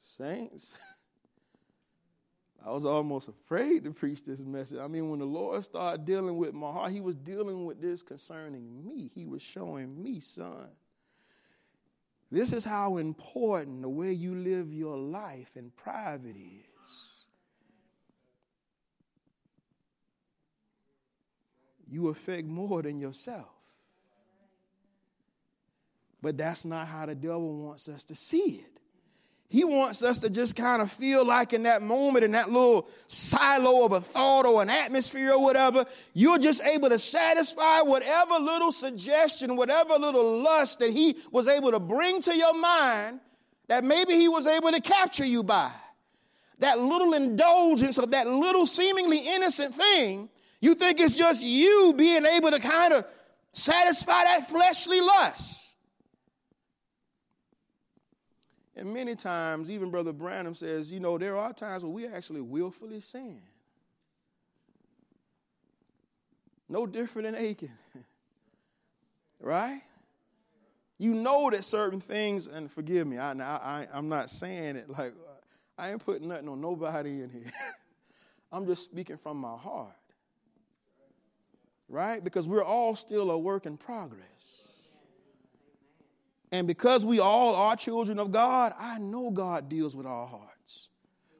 Saints, 0.00 0.78
I 2.66 2.72
was 2.72 2.84
almost 2.84 3.28
afraid 3.28 3.84
to 3.84 3.92
preach 3.92 4.24
this 4.24 4.40
message. 4.40 4.78
I 4.78 4.88
mean, 4.88 5.10
when 5.10 5.20
the 5.20 5.26
Lord 5.26 5.62
started 5.62 6.04
dealing 6.04 6.36
with 6.36 6.52
my 6.54 6.72
heart, 6.72 6.92
He 6.92 7.00
was 7.00 7.14
dealing 7.14 7.64
with 7.64 7.80
this 7.80 8.02
concerning 8.02 8.84
me. 8.84 9.10
He 9.14 9.24
was 9.24 9.42
showing 9.42 10.02
me, 10.02 10.20
son, 10.20 10.68
this 12.30 12.52
is 12.52 12.64
how 12.64 12.98
important 12.98 13.82
the 13.82 13.88
way 13.88 14.12
you 14.12 14.34
live 14.34 14.72
your 14.72 14.96
life 14.98 15.56
in 15.56 15.70
private 15.70 16.36
is. 16.36 16.67
You 21.90 22.08
affect 22.08 22.46
more 22.46 22.82
than 22.82 23.00
yourself. 23.00 23.48
But 26.20 26.36
that's 26.36 26.64
not 26.64 26.88
how 26.88 27.06
the 27.06 27.14
devil 27.14 27.56
wants 27.56 27.88
us 27.88 28.04
to 28.04 28.14
see 28.14 28.62
it. 28.64 28.78
He 29.50 29.64
wants 29.64 30.02
us 30.02 30.18
to 30.20 30.28
just 30.28 30.56
kind 30.56 30.82
of 30.82 30.92
feel 30.92 31.24
like 31.24 31.54
in 31.54 31.62
that 31.62 31.80
moment, 31.80 32.22
in 32.22 32.32
that 32.32 32.50
little 32.50 32.86
silo 33.06 33.86
of 33.86 33.92
a 33.92 34.00
thought 34.00 34.44
or 34.44 34.60
an 34.60 34.68
atmosphere 34.68 35.32
or 35.32 35.42
whatever, 35.42 35.86
you're 36.12 36.38
just 36.38 36.60
able 36.62 36.90
to 36.90 36.98
satisfy 36.98 37.80
whatever 37.80 38.34
little 38.34 38.72
suggestion, 38.72 39.56
whatever 39.56 39.94
little 39.94 40.42
lust 40.42 40.80
that 40.80 40.90
he 40.90 41.16
was 41.32 41.48
able 41.48 41.70
to 41.70 41.80
bring 41.80 42.20
to 42.22 42.36
your 42.36 42.54
mind 42.58 43.20
that 43.68 43.84
maybe 43.84 44.14
he 44.14 44.28
was 44.28 44.46
able 44.46 44.70
to 44.70 44.82
capture 44.82 45.24
you 45.24 45.42
by. 45.42 45.70
That 46.58 46.80
little 46.80 47.14
indulgence 47.14 47.96
of 47.96 48.10
that 48.10 48.26
little 48.26 48.66
seemingly 48.66 49.18
innocent 49.18 49.74
thing, 49.74 50.28
you 50.60 50.74
think 50.74 51.00
it's 51.00 51.16
just 51.16 51.42
you 51.42 51.94
being 51.96 52.26
able 52.26 52.50
to 52.50 52.58
kind 52.58 52.92
of 52.92 53.04
satisfy 53.52 54.24
that 54.24 54.48
fleshly 54.48 55.00
lust. 55.00 55.76
And 58.76 58.94
many 58.94 59.16
times, 59.16 59.70
even 59.70 59.90
Brother 59.90 60.12
Branham 60.12 60.54
says, 60.54 60.90
you 60.92 61.00
know, 61.00 61.18
there 61.18 61.36
are 61.36 61.52
times 61.52 61.82
where 61.82 61.92
we 61.92 62.06
actually 62.06 62.40
willfully 62.40 63.00
sin. 63.00 63.40
No 66.68 66.86
different 66.86 67.26
than 67.26 67.34
Achan. 67.34 67.72
right? 69.40 69.82
You 70.98 71.14
know 71.14 71.50
that 71.50 71.64
certain 71.64 72.00
things, 72.00 72.46
and 72.46 72.70
forgive 72.70 73.06
me, 73.06 73.18
I, 73.18 73.32
I, 73.32 73.88
I'm 73.92 74.08
not 74.08 74.30
saying 74.30 74.76
it 74.76 74.90
like 74.90 75.12
uh, 75.12 75.32
I 75.80 75.92
ain't 75.92 76.04
putting 76.04 76.28
nothing 76.28 76.48
on 76.48 76.60
nobody 76.60 77.22
in 77.22 77.30
here. 77.30 77.52
I'm 78.52 78.66
just 78.66 78.84
speaking 78.84 79.16
from 79.16 79.38
my 79.38 79.56
heart. 79.56 79.97
Right? 81.88 82.22
Because 82.22 82.46
we're 82.46 82.64
all 82.64 82.94
still 82.94 83.30
a 83.30 83.38
work 83.38 83.66
in 83.66 83.76
progress. 83.76 84.66
And 86.50 86.66
because 86.66 87.04
we 87.04 87.18
all 87.18 87.54
are 87.54 87.76
children 87.76 88.18
of 88.18 88.32
God, 88.32 88.74
I 88.78 88.98
know 88.98 89.30
God 89.30 89.68
deals 89.68 89.94
with 89.94 90.06
our 90.06 90.26
hearts. 90.26 90.88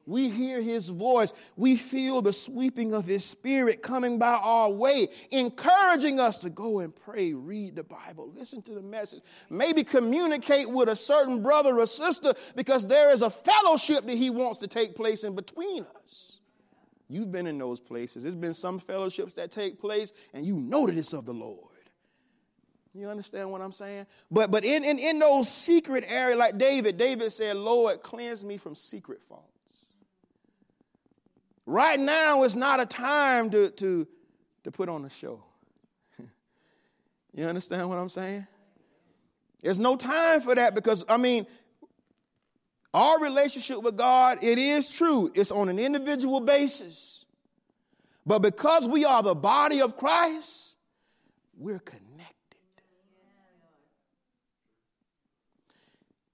We 0.09 0.27
hear 0.27 0.59
his 0.59 0.89
voice. 0.89 1.33
We 1.55 1.75
feel 1.75 2.23
the 2.23 2.33
sweeping 2.33 2.95
of 2.95 3.05
his 3.05 3.23
spirit 3.23 3.83
coming 3.83 4.17
by 4.17 4.33
our 4.33 4.71
way, 4.71 5.09
encouraging 5.29 6.19
us 6.19 6.39
to 6.39 6.49
go 6.49 6.79
and 6.79 6.95
pray, 6.95 7.33
read 7.33 7.75
the 7.75 7.83
Bible, 7.83 8.31
listen 8.33 8.63
to 8.63 8.73
the 8.73 8.81
message, 8.81 9.21
maybe 9.51 9.83
communicate 9.83 10.67
with 10.67 10.89
a 10.89 10.95
certain 10.95 11.43
brother 11.43 11.79
or 11.79 11.85
sister 11.85 12.33
because 12.55 12.87
there 12.87 13.11
is 13.11 13.21
a 13.21 13.29
fellowship 13.29 14.05
that 14.07 14.15
he 14.15 14.31
wants 14.31 14.57
to 14.59 14.67
take 14.67 14.95
place 14.95 15.23
in 15.23 15.35
between 15.35 15.85
us. 16.03 16.28
You've 17.09 17.31
been 17.31 17.47
in 17.47 17.57
those 17.57 17.79
places. 17.79 18.23
There's 18.23 18.35
been 18.35 18.53
some 18.53 18.77
fellowships 18.77 19.33
that 19.33 19.49
take 19.49 19.79
place, 19.79 20.13
and 20.33 20.45
you 20.45 20.55
know 20.55 20.85
that 20.85 20.95
it's 20.95 21.13
of 21.13 21.25
the 21.25 21.33
Lord. 21.33 21.65
You 22.93 23.09
understand 23.09 23.51
what 23.51 23.61
I'm 23.61 23.71
saying? 23.71 24.05
But 24.29 24.51
but 24.51 24.63
in, 24.63 24.83
in, 24.83 24.99
in 24.99 25.19
those 25.19 25.49
secret 25.49 26.03
areas, 26.07 26.37
like 26.37 26.57
David, 26.57 26.97
David 26.97 27.31
said, 27.31 27.57
Lord, 27.57 28.01
cleanse 28.03 28.45
me 28.45 28.57
from 28.57 28.75
secret 28.75 29.23
faults. 29.23 29.45
Right 31.65 31.99
now 31.99 32.43
is 32.43 32.55
not 32.55 32.79
a 32.79 32.85
time 32.85 33.49
to, 33.51 33.69
to, 33.69 34.07
to 34.63 34.71
put 34.71 34.89
on 34.89 35.05
a 35.05 35.09
show. 35.09 35.43
you 37.33 37.45
understand 37.45 37.87
what 37.89 37.99
I'm 37.99 38.09
saying? 38.09 38.47
There's 39.61 39.79
no 39.79 39.95
time 39.95 40.41
for 40.41 40.55
that 40.55 40.73
because, 40.73 41.05
I 41.07 41.17
mean, 41.17 41.45
our 42.93 43.19
relationship 43.19 43.81
with 43.83 43.97
God, 43.97 44.39
it 44.41 44.57
is 44.57 44.93
true, 44.93 45.31
it's 45.35 45.51
on 45.51 45.69
an 45.69 45.79
individual 45.79 46.39
basis. 46.39 47.25
But 48.25 48.39
because 48.39 48.87
we 48.87 49.05
are 49.05 49.23
the 49.23 49.35
body 49.35 49.81
of 49.81 49.95
Christ, 49.95 50.77
we're 51.57 51.79
connected. 51.79 52.05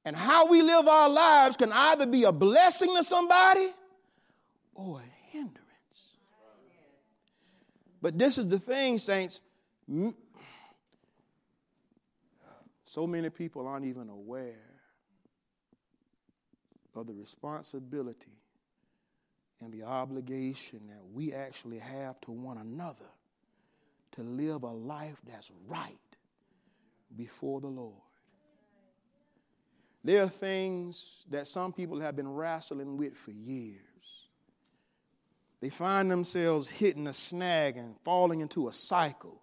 And 0.05 0.15
how 0.15 0.47
we 0.47 0.61
live 0.61 0.87
our 0.87 1.09
lives 1.09 1.57
can 1.57 1.71
either 1.71 2.05
be 2.05 2.25
a 2.25 2.31
blessing 2.31 2.95
to 2.95 3.03
somebody 3.03 3.67
or 4.75 4.99
a 4.99 5.31
hindrance. 5.31 5.61
But 8.01 8.19
this 8.19 8.37
is 8.37 8.47
the 8.47 8.59
thing, 8.59 8.99
saints. 8.99 9.41
So 12.83 13.07
many 13.07 13.29
people 13.29 13.67
aren't 13.67 13.85
even 13.85 14.09
aware 14.09 14.64
of 16.95 17.07
the 17.07 17.13
responsibility 17.13 18.39
and 19.61 19.73
the 19.73 19.83
obligation 19.83 20.81
that 20.87 21.03
we 21.13 21.33
actually 21.33 21.79
have 21.79 22.19
to 22.21 22.31
one 22.31 22.57
another 22.57 23.05
to 24.11 24.21
live 24.21 24.63
a 24.63 24.71
life 24.71 25.17
that's 25.27 25.51
right 25.67 25.97
before 27.15 27.61
the 27.61 27.67
Lord. 27.67 27.93
There 30.03 30.21
are 30.21 30.29
things 30.29 31.25
that 31.31 31.47
some 31.47 31.73
people 31.73 31.99
have 31.99 32.15
been 32.15 32.31
wrestling 32.31 32.97
with 32.97 33.15
for 33.15 33.31
years. 33.31 33.79
They 35.61 35.69
find 35.69 36.11
themselves 36.11 36.69
hitting 36.69 37.07
a 37.07 37.13
snag 37.13 37.77
and 37.77 37.95
falling 38.03 38.41
into 38.41 38.67
a 38.67 38.73
cycle. 38.73 39.41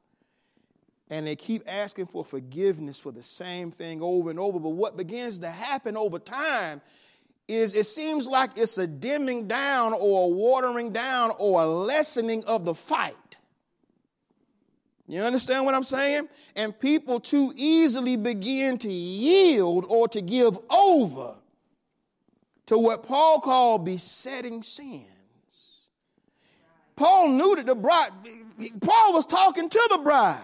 And 1.10 1.26
they 1.26 1.34
keep 1.34 1.64
asking 1.66 2.06
for 2.06 2.24
forgiveness 2.24 3.00
for 3.00 3.10
the 3.10 3.24
same 3.24 3.72
thing 3.72 4.00
over 4.00 4.30
and 4.30 4.38
over. 4.38 4.60
But 4.60 4.70
what 4.70 4.96
begins 4.96 5.40
to 5.40 5.50
happen 5.50 5.96
over 5.96 6.20
time 6.20 6.80
is 7.48 7.74
it 7.74 7.86
seems 7.86 8.26
like 8.26 8.50
it's 8.56 8.78
a 8.78 8.86
dimming 8.86 9.48
down 9.48 9.92
or 9.92 10.24
a 10.24 10.28
watering 10.28 10.92
down 10.92 11.32
or 11.38 11.62
a 11.62 11.66
lessening 11.66 12.44
of 12.44 12.64
the 12.64 12.74
fight. 12.74 13.16
You 15.08 15.20
understand 15.22 15.66
what 15.66 15.74
I'm 15.74 15.82
saying? 15.82 16.28
And 16.56 16.78
people 16.78 17.20
too 17.20 17.52
easily 17.56 18.16
begin 18.16 18.78
to 18.78 18.90
yield 18.90 19.84
or 19.88 20.08
to 20.08 20.22
give 20.22 20.58
over 20.70 21.34
to 22.66 22.78
what 22.78 23.02
Paul 23.02 23.40
called 23.40 23.84
besetting 23.84 24.62
sins. 24.62 25.04
Paul 26.96 27.28
knew 27.28 27.56
that 27.56 27.66
the 27.66 27.74
bride, 27.74 28.10
Paul 28.80 29.12
was 29.12 29.26
talking 29.26 29.68
to 29.68 29.88
the 29.90 29.98
bride. 29.98 30.40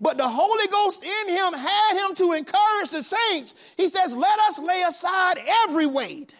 But 0.00 0.18
the 0.18 0.28
Holy 0.28 0.66
Ghost 0.68 1.04
in 1.04 1.28
him 1.28 1.52
had 1.52 2.06
him 2.06 2.14
to 2.16 2.32
encourage 2.32 2.90
the 2.90 3.02
saints. 3.02 3.54
He 3.76 3.88
says, 3.88 4.14
Let 4.14 4.38
us 4.40 4.58
lay 4.58 4.82
aside 4.82 5.38
every 5.64 5.86
weight 5.86 6.34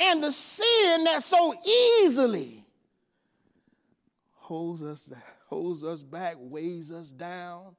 and 0.00 0.22
the 0.22 0.30
sin 0.30 1.04
that 1.04 1.22
so 1.22 1.54
easily 1.64 2.64
holds 4.34 4.82
us 4.82 5.12
holds 5.46 5.82
us 5.82 6.02
back, 6.02 6.36
weighs 6.38 6.92
us 6.92 7.10
down, 7.10 7.74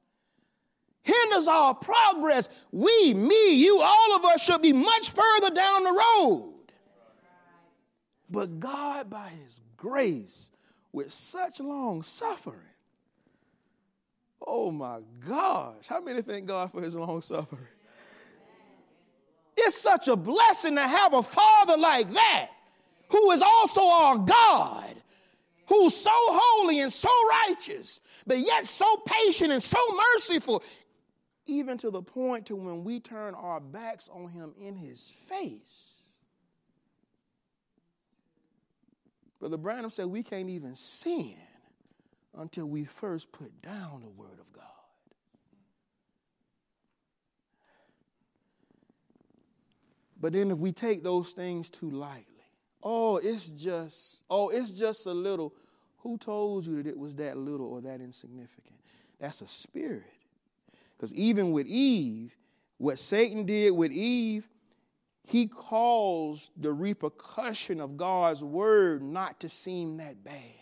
hinders 1.02 1.46
our 1.46 1.74
progress. 1.74 2.48
We, 2.72 3.14
me, 3.14 3.54
you, 3.54 3.80
all 3.80 4.16
of 4.16 4.24
us 4.24 4.42
should 4.42 4.62
be 4.62 4.72
much 4.72 5.10
further 5.10 5.54
down 5.54 5.84
the 5.84 5.92
road. 5.92 6.54
But 8.28 8.60
God, 8.60 9.08
by 9.08 9.28
His 9.44 9.60
grace, 9.76 10.50
with 10.92 11.12
such 11.12 11.60
long 11.60 12.02
suffering, 12.02 12.58
oh 14.46 14.70
my 14.70 15.00
gosh, 15.28 15.86
how 15.88 16.00
many 16.00 16.22
thank 16.22 16.46
God 16.46 16.72
for 16.72 16.80
His 16.80 16.94
long 16.94 17.20
suffering? 17.22 17.66
It's 19.56 19.76
such 19.76 20.08
a 20.08 20.16
blessing 20.16 20.76
to 20.76 20.82
have 20.82 21.12
a 21.12 21.22
father 21.22 21.76
like 21.76 22.08
that 22.10 22.50
who 23.08 23.30
is 23.32 23.42
also 23.42 23.82
our 23.82 24.18
God 24.18 24.94
who's 25.70 25.96
so 25.96 26.10
holy 26.12 26.80
and 26.80 26.92
so 26.92 27.08
righteous, 27.48 28.00
but 28.26 28.38
yet 28.38 28.66
so 28.66 28.96
patient 29.06 29.52
and 29.52 29.62
so 29.62 29.78
merciful, 30.14 30.62
even 31.46 31.78
to 31.78 31.90
the 31.90 32.02
point 32.02 32.46
to 32.46 32.56
when 32.56 32.82
we 32.82 32.98
turn 32.98 33.34
our 33.34 33.60
backs 33.60 34.10
on 34.12 34.28
him 34.28 34.52
in 34.60 34.74
his 34.74 35.08
face. 35.28 36.08
Brother 39.38 39.56
Branham 39.56 39.90
said 39.90 40.06
we 40.06 40.24
can't 40.24 40.50
even 40.50 40.74
sin 40.74 41.36
until 42.36 42.66
we 42.66 42.84
first 42.84 43.32
put 43.32 43.62
down 43.62 44.02
the 44.02 44.08
word 44.08 44.38
of 44.40 44.52
God. 44.52 44.64
But 50.20 50.34
then 50.34 50.50
if 50.50 50.58
we 50.58 50.72
take 50.72 51.02
those 51.02 51.32
things 51.32 51.70
too 51.70 51.90
lightly, 51.90 52.30
Oh, 52.82 53.18
it's 53.18 53.50
just, 53.50 54.22
oh, 54.30 54.48
it's 54.48 54.72
just 54.72 55.06
a 55.06 55.12
little. 55.12 55.54
Who 55.98 56.16
told 56.16 56.66
you 56.66 56.82
that 56.82 56.88
it 56.88 56.96
was 56.96 57.16
that 57.16 57.36
little 57.36 57.66
or 57.66 57.82
that 57.82 58.00
insignificant? 58.00 58.76
That's 59.18 59.42
a 59.42 59.46
spirit. 59.46 60.04
Because 60.96 61.12
even 61.12 61.52
with 61.52 61.66
Eve, 61.66 62.34
what 62.78 62.98
Satan 62.98 63.44
did 63.44 63.72
with 63.72 63.92
Eve, 63.92 64.48
he 65.24 65.46
caused 65.46 66.52
the 66.56 66.72
repercussion 66.72 67.80
of 67.80 67.98
God's 67.98 68.42
word 68.42 69.02
not 69.02 69.40
to 69.40 69.50
seem 69.50 69.98
that 69.98 70.24
bad. 70.24 70.59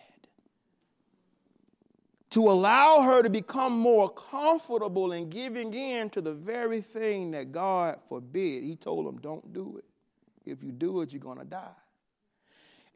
To 2.30 2.48
allow 2.48 3.00
her 3.00 3.22
to 3.22 3.30
become 3.30 3.72
more 3.72 4.10
comfortable 4.10 5.12
in 5.12 5.30
giving 5.30 5.72
in 5.72 6.10
to 6.10 6.20
the 6.20 6.34
very 6.34 6.82
thing 6.82 7.30
that 7.30 7.52
God 7.52 7.98
forbid. 8.08 8.64
He 8.64 8.76
told 8.76 9.06
him, 9.06 9.18
Don't 9.18 9.52
do 9.52 9.78
it. 9.78 9.84
If 10.44 10.62
you 10.62 10.72
do 10.72 11.00
it, 11.00 11.12
you're 11.12 11.20
going 11.20 11.38
to 11.38 11.44
die. 11.44 11.76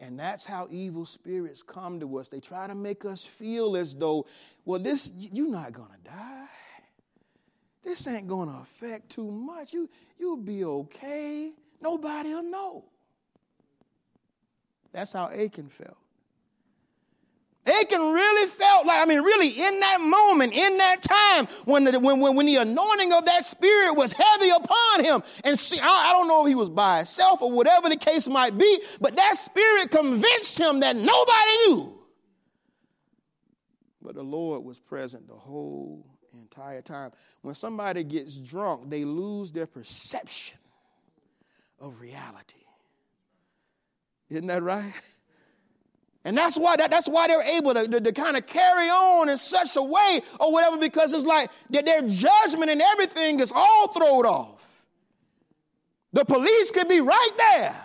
And 0.03 0.18
that's 0.18 0.45
how 0.45 0.66
evil 0.70 1.07
spirits 1.07 1.62
come 1.62 2.01
to 2.01 2.18
us. 2.18 2.28
They 2.28 2.41
try 2.41 2.66
to 2.66 2.74
make 2.74 3.05
us 3.05 3.24
feel 3.24 3.76
as 3.76 3.95
though, 3.95 4.26
well, 4.64 4.80
this, 4.80 5.12
you're 5.14 5.49
not 5.49 5.72
going 5.72 5.91
to 5.91 6.11
die. 6.11 6.47
This 7.85 8.07
ain't 8.09 8.26
going 8.26 8.49
to 8.49 8.57
affect 8.57 9.11
too 9.11 9.30
much. 9.30 9.72
You, 9.72 9.89
you'll 10.18 10.37
be 10.37 10.64
okay. 10.64 11.53
Nobody 11.80 12.35
will 12.35 12.43
know. 12.43 12.85
That's 14.93 15.12
how 15.12 15.30
Achan 15.30 15.68
felt. 15.68 15.97
Achan 17.64 18.00
really 18.00 18.48
felt 18.48 18.86
like, 18.86 19.00
I 19.00 19.04
mean, 19.04 19.20
really 19.20 19.50
in 19.50 19.80
that 19.80 20.00
moment, 20.00 20.52
in 20.52 20.78
that 20.78 21.00
time, 21.00 21.46
when 21.64 21.84
the, 21.84 22.00
when, 22.00 22.18
when, 22.18 22.34
when 22.34 22.46
the 22.46 22.56
anointing 22.56 23.12
of 23.12 23.24
that 23.26 23.44
spirit 23.44 23.94
was 23.94 24.12
heavy 24.12 24.50
upon 24.50 25.04
him. 25.04 25.22
And 25.44 25.56
see, 25.56 25.78
I, 25.78 25.86
I 25.86 26.12
don't 26.12 26.26
know 26.26 26.44
if 26.44 26.48
he 26.48 26.56
was 26.56 26.70
by 26.70 26.96
himself 26.98 27.40
or 27.40 27.52
whatever 27.52 27.88
the 27.88 27.96
case 27.96 28.28
might 28.28 28.58
be, 28.58 28.80
but 29.00 29.14
that 29.14 29.36
spirit 29.36 29.92
convinced 29.92 30.58
him 30.58 30.80
that 30.80 30.96
nobody 30.96 31.56
knew. 31.66 31.98
But 34.02 34.16
the 34.16 34.24
Lord 34.24 34.64
was 34.64 34.80
present 34.80 35.28
the 35.28 35.34
whole 35.34 36.04
entire 36.34 36.82
time. 36.82 37.12
When 37.42 37.54
somebody 37.54 38.02
gets 38.02 38.36
drunk, 38.36 38.90
they 38.90 39.04
lose 39.04 39.52
their 39.52 39.66
perception 39.66 40.58
of 41.78 42.00
reality. 42.00 42.56
Isn't 44.28 44.48
that 44.48 44.64
right? 44.64 44.92
And 46.24 46.36
that's 46.36 46.56
why 46.56 46.76
that, 46.76 46.90
that's 46.90 47.08
why 47.08 47.26
they're 47.26 47.42
able 47.42 47.74
to, 47.74 47.88
to, 47.88 48.00
to 48.00 48.12
kind 48.12 48.36
of 48.36 48.46
carry 48.46 48.88
on 48.88 49.28
in 49.28 49.36
such 49.36 49.76
a 49.76 49.82
way 49.82 50.20
or 50.38 50.52
whatever, 50.52 50.78
because 50.78 51.12
it's 51.12 51.26
like 51.26 51.50
that 51.70 51.84
their 51.84 52.02
judgment 52.02 52.70
and 52.70 52.80
everything 52.80 53.40
is 53.40 53.52
all 53.54 53.88
thrown 53.88 54.24
off. 54.24 54.66
The 56.12 56.24
police 56.24 56.70
could 56.70 56.88
be 56.88 57.00
right 57.00 57.30
there. 57.38 57.76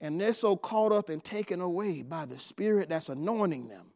And 0.00 0.20
they're 0.20 0.32
so 0.32 0.56
caught 0.56 0.92
up 0.92 1.08
and 1.08 1.22
taken 1.22 1.60
away 1.60 2.02
by 2.02 2.24
the 2.24 2.38
spirit 2.38 2.88
that's 2.88 3.08
anointing 3.08 3.68
them 3.68 3.86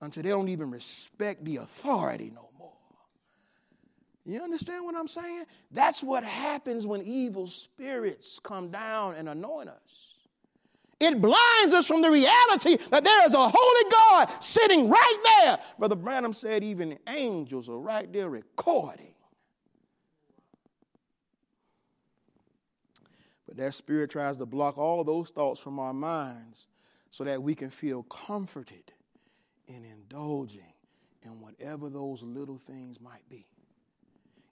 until 0.00 0.22
they 0.22 0.28
don't 0.28 0.48
even 0.48 0.70
respect 0.70 1.44
the 1.44 1.56
authority 1.58 2.32
no 2.34 2.48
more. 2.58 2.72
You 4.24 4.42
understand 4.42 4.84
what 4.84 4.96
I'm 4.96 5.08
saying? 5.08 5.44
That's 5.70 6.02
what 6.02 6.24
happens 6.24 6.86
when 6.86 7.02
evil 7.02 7.46
spirits 7.46 8.38
come 8.38 8.70
down 8.70 9.14
and 9.16 9.28
anoint 9.28 9.68
us. 9.68 10.11
It 11.02 11.20
blinds 11.20 11.72
us 11.72 11.88
from 11.88 12.00
the 12.00 12.12
reality 12.12 12.76
that 12.90 13.02
there 13.02 13.26
is 13.26 13.34
a 13.34 13.48
holy 13.48 13.90
God 13.90 14.30
sitting 14.40 14.88
right 14.88 15.16
there. 15.24 15.58
Brother 15.76 15.96
Branham 15.96 16.32
said 16.32 16.62
even 16.62 16.96
angels 17.08 17.68
are 17.68 17.80
right 17.80 18.10
there 18.12 18.30
recording. 18.30 19.12
But 23.48 23.56
that 23.56 23.74
spirit 23.74 24.10
tries 24.10 24.36
to 24.36 24.46
block 24.46 24.78
all 24.78 25.02
those 25.02 25.30
thoughts 25.30 25.58
from 25.58 25.80
our 25.80 25.92
minds 25.92 26.68
so 27.10 27.24
that 27.24 27.42
we 27.42 27.56
can 27.56 27.70
feel 27.70 28.04
comforted 28.04 28.92
in 29.66 29.84
indulging 29.84 30.72
in 31.24 31.40
whatever 31.40 31.90
those 31.90 32.22
little 32.22 32.58
things 32.58 33.00
might 33.00 33.28
be. 33.28 33.44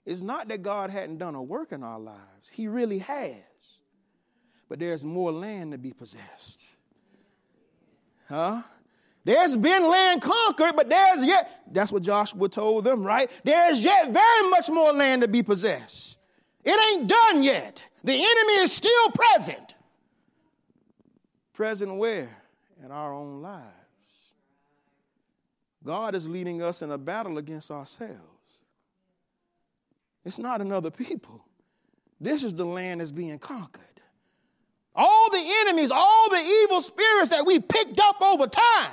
It's 0.05 0.21
not 0.21 0.49
that 0.49 0.63
God 0.63 0.89
hadn't 0.89 1.19
done 1.19 1.35
a 1.35 1.41
work 1.41 1.71
in 1.71 1.81
our 1.81 1.99
lives, 1.99 2.49
He 2.51 2.67
really 2.67 2.99
has 2.99 3.50
but 4.71 4.79
there's 4.79 5.03
more 5.03 5.33
land 5.33 5.73
to 5.73 5.77
be 5.77 5.91
possessed. 5.91 6.77
Huh? 8.29 8.61
There's 9.25 9.57
been 9.57 9.89
land 9.89 10.21
conquered, 10.21 10.77
but 10.77 10.87
there's 10.89 11.25
yet, 11.25 11.65
that's 11.69 11.91
what 11.91 12.03
Joshua 12.03 12.47
told 12.47 12.85
them, 12.85 13.03
right? 13.03 13.29
There's 13.43 13.83
yet 13.83 14.13
very 14.13 14.49
much 14.49 14.69
more 14.69 14.93
land 14.93 15.23
to 15.23 15.27
be 15.27 15.43
possessed. 15.43 16.17
It 16.63 16.97
ain't 16.97 17.09
done 17.09 17.43
yet. 17.43 17.83
The 18.05 18.13
enemy 18.13 18.53
is 18.63 18.71
still 18.71 19.11
present. 19.11 19.75
Present 21.51 21.97
where? 21.97 22.29
In 22.81 22.91
our 22.91 23.13
own 23.13 23.41
lives. 23.41 23.65
God 25.83 26.15
is 26.15 26.29
leading 26.29 26.61
us 26.61 26.81
in 26.81 26.91
a 26.91 26.97
battle 26.97 27.37
against 27.37 27.71
ourselves. 27.71 28.21
It's 30.23 30.39
not 30.39 30.61
in 30.61 30.71
other 30.71 30.91
people. 30.91 31.43
This 32.21 32.45
is 32.45 32.55
the 32.55 32.63
land 32.63 33.01
that's 33.01 33.11
being 33.11 33.37
conquered. 33.37 33.90
All 34.93 35.29
the 35.31 35.43
enemies, 35.61 35.91
all 35.91 36.29
the 36.29 36.41
evil 36.63 36.81
spirits 36.81 37.29
that 37.29 37.45
we 37.45 37.59
picked 37.59 37.99
up 37.99 38.21
over 38.21 38.47
time. 38.47 38.91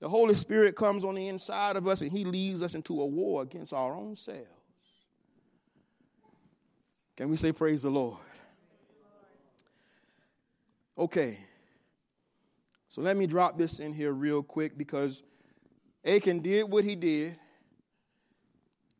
The 0.00 0.08
Holy 0.08 0.34
Spirit 0.34 0.76
comes 0.76 1.04
on 1.04 1.14
the 1.14 1.28
inside 1.28 1.76
of 1.76 1.86
us 1.86 2.00
and 2.02 2.10
He 2.10 2.24
leads 2.24 2.62
us 2.62 2.74
into 2.74 3.00
a 3.00 3.06
war 3.06 3.42
against 3.42 3.72
our 3.72 3.94
own 3.94 4.16
selves. 4.16 4.46
Can 7.16 7.30
we 7.30 7.36
say, 7.36 7.52
Praise 7.52 7.82
the 7.82 7.90
Lord? 7.90 8.18
Okay. 10.98 11.38
So 12.88 13.02
let 13.02 13.16
me 13.16 13.26
drop 13.26 13.58
this 13.58 13.78
in 13.78 13.92
here 13.92 14.12
real 14.12 14.42
quick 14.42 14.76
because 14.76 15.22
Achan 16.04 16.40
did 16.40 16.70
what 16.70 16.84
he 16.84 16.96
did 16.96 17.36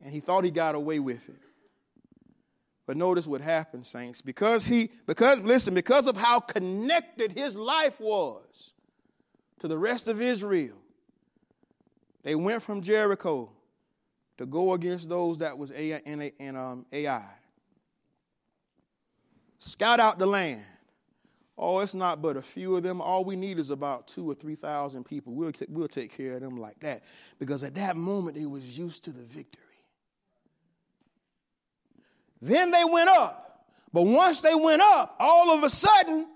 and 0.03 0.13
he 0.13 0.21
thought 0.21 0.45
he 0.45 0.51
got 0.51 0.75
away 0.75 0.99
with 0.99 1.29
it. 1.29 1.46
But 2.87 2.97
notice 2.97 3.27
what 3.27 3.41
happened, 3.41 3.87
saints. 3.87 4.23
Because 4.23 4.65
he, 4.65 4.91
because, 5.07 5.41
listen, 5.41 5.75
because 5.75 6.07
of 6.07 6.17
how 6.17 6.39
connected 6.39 7.33
his 7.33 7.57
life 7.57 8.01
was 8.01 8.73
to 9.59 9.69
the 9.69 9.77
rest 9.77 10.07
of 10.07 10.23
Israel, 10.23 10.77
they 12.23 12.37
went 12.37 12.63
from 12.63 12.83
Jericho 12.83 13.51
to 14.39 14.47
go 14.47 14.75
against 14.75 15.09
those 15.09 15.39
that 15.39 15.59
was 15.59 15.71
in, 15.73 16.33
in 16.39 16.57
um, 16.57 16.87
Ai. 16.93 17.25
Scout 19.59 19.99
out 19.99 20.19
the 20.19 20.27
land. 20.27 20.63
Oh, 21.59 21.79
it's 21.81 21.95
not 21.95 22.21
but 22.21 22.37
a 22.37 22.43
few 22.43 22.77
of 22.77 22.83
them. 22.83 23.01
All 23.01 23.25
we 23.25 23.35
need 23.35 23.59
is 23.59 23.71
about 23.71 24.07
two 24.07 24.31
or 24.31 24.35
three 24.35 24.55
thousand 24.55 25.05
people. 25.05 25.33
We'll, 25.33 25.53
we'll 25.69 25.89
take 25.89 26.15
care 26.17 26.35
of 26.35 26.43
them 26.43 26.59
like 26.59 26.79
that. 26.81 27.03
Because 27.39 27.65
at 27.65 27.75
that 27.77 27.97
moment, 27.97 28.37
they 28.37 28.45
was 28.45 28.79
used 28.79 29.05
to 29.05 29.11
the 29.11 29.23
victory. 29.23 29.63
Then 32.41 32.71
they 32.71 32.85
went 32.85 33.09
up. 33.09 33.65
But 33.93 34.03
once 34.03 34.43
they 34.43 34.55
went 34.55 34.83
up, 34.83 35.17
all 35.19 35.53
of 35.53 35.63
a 35.63 35.71
sudden, 35.71 36.29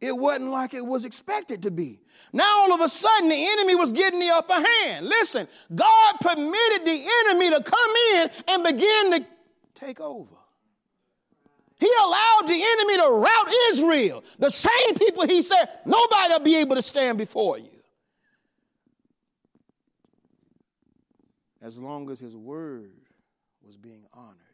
it 0.00 0.16
wasn't 0.16 0.50
like 0.50 0.74
it 0.74 0.84
was 0.84 1.04
expected 1.04 1.62
to 1.62 1.70
be. 1.70 2.00
Now, 2.32 2.60
all 2.60 2.74
of 2.74 2.80
a 2.80 2.88
sudden, 2.88 3.28
the 3.28 3.48
enemy 3.52 3.74
was 3.74 3.92
getting 3.92 4.20
the 4.20 4.30
upper 4.30 4.54
hand. 4.54 5.06
Listen, 5.06 5.48
God 5.74 6.14
permitted 6.20 6.86
the 6.86 7.08
enemy 7.26 7.50
to 7.50 7.62
come 7.62 7.90
in 8.14 8.30
and 8.48 8.64
begin 8.64 9.12
to 9.12 9.26
take 9.74 10.00
over. 10.00 10.34
He 11.80 11.90
allowed 12.04 12.42
the 12.46 12.60
enemy 12.62 12.96
to 12.96 13.08
rout 13.14 13.54
Israel. 13.70 14.24
The 14.38 14.50
same 14.50 14.94
people 14.94 15.26
he 15.26 15.42
said, 15.42 15.68
nobody 15.86 16.32
will 16.32 16.40
be 16.40 16.56
able 16.56 16.76
to 16.76 16.82
stand 16.82 17.18
before 17.18 17.58
you. 17.58 17.70
As 21.62 21.78
long 21.78 22.10
as 22.10 22.18
his 22.18 22.36
word 22.36 22.90
was 23.64 23.76
being 23.76 24.04
honored. 24.12 24.47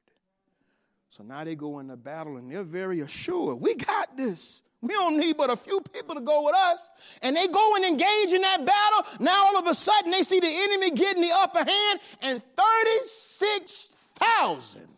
So 1.15 1.23
now 1.23 1.45
they 1.45 1.55
go 1.55 1.79
into 1.79 1.97
battle 1.97 2.39
and 2.39 2.51
they're 2.51 2.65
very 2.65 2.99
assured. 2.99 3.61
We 3.61 3.77
got 3.77 4.17
this. 4.17 4.65
We 4.81 4.95
don't 4.95 5.17
need 5.17 5.37
but 5.37 5.49
a 5.49 5.55
few 5.55 5.81
people 5.93 6.17
to 6.17 6.21
go 6.21 6.43
with 6.43 6.57
us. 6.57 6.91
And 7.23 7.37
they 7.37 7.47
go 7.47 7.77
and 7.77 7.85
engage 7.85 8.33
in 8.33 8.43
that 8.43 8.67
battle. 8.67 9.07
Now 9.21 9.45
all 9.45 9.57
of 9.57 9.69
a 9.69 9.77
sudden 9.77 10.11
they 10.11 10.25
see 10.25 10.41
the 10.41 10.49
enemy 10.49 10.91
getting 10.91 11.23
the 11.23 11.31
upper 11.33 11.61
hand 11.61 12.01
and 12.21 12.43
36,000 12.57 14.89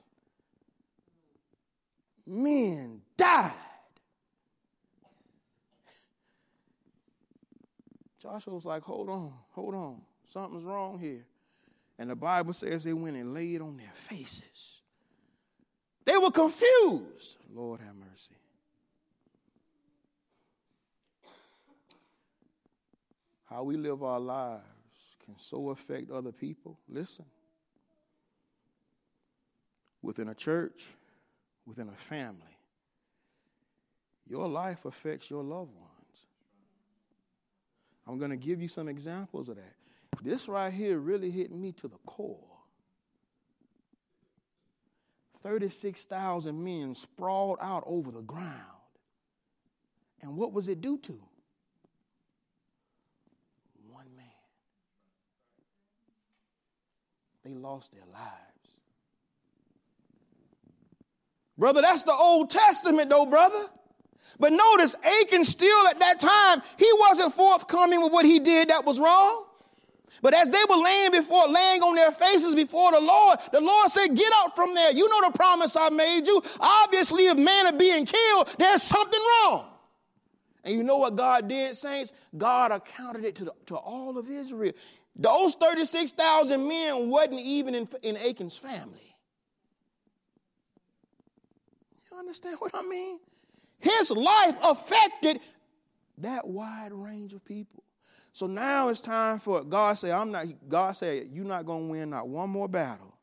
men 2.26 3.02
died. 3.18 3.52
Joshua 8.22 8.54
was 8.54 8.64
like, 8.64 8.84
hold 8.84 9.10
on, 9.10 9.34
hold 9.50 9.74
on. 9.74 10.00
Something's 10.24 10.64
wrong 10.64 10.98
here. 10.98 11.26
And 11.98 12.08
the 12.08 12.16
Bible 12.16 12.54
says 12.54 12.84
they 12.84 12.94
went 12.94 13.18
and 13.18 13.34
laid 13.34 13.60
on 13.60 13.76
their 13.76 13.92
faces. 13.92 14.75
They 16.06 16.16
were 16.16 16.30
confused. 16.30 17.36
Lord 17.52 17.80
have 17.80 17.94
mercy. 17.96 18.36
How 23.50 23.64
we 23.64 23.76
live 23.76 24.02
our 24.02 24.20
lives 24.20 24.62
can 25.24 25.36
so 25.36 25.70
affect 25.70 26.10
other 26.10 26.32
people. 26.32 26.78
Listen. 26.88 27.24
Within 30.00 30.28
a 30.28 30.34
church, 30.34 30.86
within 31.66 31.88
a 31.88 31.92
family, 31.92 32.56
your 34.28 34.48
life 34.48 34.84
affects 34.84 35.28
your 35.28 35.42
loved 35.42 35.74
ones. 35.74 35.86
I'm 38.06 38.18
going 38.18 38.30
to 38.30 38.36
give 38.36 38.62
you 38.62 38.68
some 38.68 38.88
examples 38.88 39.48
of 39.48 39.56
that. 39.56 39.74
This 40.22 40.48
right 40.48 40.72
here 40.72 40.98
really 40.98 41.30
hit 41.30 41.50
me 41.50 41.72
to 41.72 41.88
the 41.88 41.98
core. 42.06 42.55
36,000 45.46 46.64
men 46.64 46.92
sprawled 46.92 47.58
out 47.60 47.84
over 47.86 48.10
the 48.10 48.20
ground. 48.20 48.50
And 50.20 50.36
what 50.36 50.52
was 50.52 50.66
it 50.66 50.80
due 50.80 50.98
to? 50.98 51.12
One 53.88 54.06
man. 54.16 54.26
They 57.44 57.54
lost 57.54 57.92
their 57.92 58.02
lives. 58.12 58.26
Brother, 61.56 61.80
that's 61.80 62.02
the 62.02 62.12
Old 62.12 62.50
Testament, 62.50 63.08
though, 63.08 63.26
brother. 63.26 63.66
But 64.40 64.52
notice, 64.52 64.96
Achan 64.96 65.44
still 65.44 65.86
at 65.86 66.00
that 66.00 66.18
time, 66.18 66.60
he 66.76 66.90
wasn't 66.98 67.32
forthcoming 67.32 68.02
with 68.02 68.12
what 68.12 68.26
he 68.26 68.40
did 68.40 68.70
that 68.70 68.84
was 68.84 68.98
wrong. 68.98 69.45
But 70.22 70.34
as 70.34 70.50
they 70.50 70.62
were 70.68 70.76
laying 70.76 71.12
before, 71.12 71.48
laying 71.48 71.82
on 71.82 71.94
their 71.94 72.12
faces 72.12 72.54
before 72.54 72.92
the 72.92 73.00
Lord, 73.00 73.38
the 73.52 73.60
Lord 73.60 73.90
said, 73.90 74.08
Get 74.14 74.32
out 74.36 74.56
from 74.56 74.74
there. 74.74 74.92
You 74.92 75.08
know 75.08 75.28
the 75.28 75.36
promise 75.36 75.76
I 75.76 75.90
made 75.90 76.26
you. 76.26 76.42
Obviously, 76.60 77.26
if 77.26 77.36
men 77.36 77.66
are 77.66 77.78
being 77.78 78.06
killed, 78.06 78.54
there's 78.58 78.82
something 78.82 79.20
wrong. 79.20 79.66
And 80.64 80.74
you 80.74 80.82
know 80.82 80.98
what 80.98 81.14
God 81.14 81.48
did, 81.48 81.76
saints? 81.76 82.12
God 82.36 82.72
accounted 82.72 83.24
it 83.24 83.36
to, 83.36 83.44
the, 83.44 83.52
to 83.66 83.76
all 83.76 84.18
of 84.18 84.28
Israel. 84.28 84.72
Those 85.14 85.54
36,000 85.54 86.66
men 86.66 87.08
wasn't 87.08 87.40
even 87.40 87.74
in, 87.74 87.88
in 88.02 88.16
Achan's 88.16 88.56
family. 88.56 89.16
You 92.10 92.18
understand 92.18 92.56
what 92.58 92.72
I 92.74 92.82
mean? 92.82 93.20
His 93.78 94.10
life 94.10 94.56
affected 94.62 95.40
that 96.18 96.46
wide 96.46 96.92
range 96.92 97.32
of 97.32 97.44
people. 97.44 97.84
So 98.36 98.46
now 98.46 98.90
it's 98.90 99.00
time 99.00 99.38
for 99.38 99.64
God 99.64 99.94
say, 99.94 100.12
I'm 100.12 100.30
not, 100.30 100.44
God 100.68 100.92
said, 100.92 101.28
you're 101.32 101.46
not 101.46 101.66
to 101.66 101.88
win 101.88 102.10
not 102.10 102.28
one 102.28 102.50
more 102.50 102.68
battle 102.68 103.16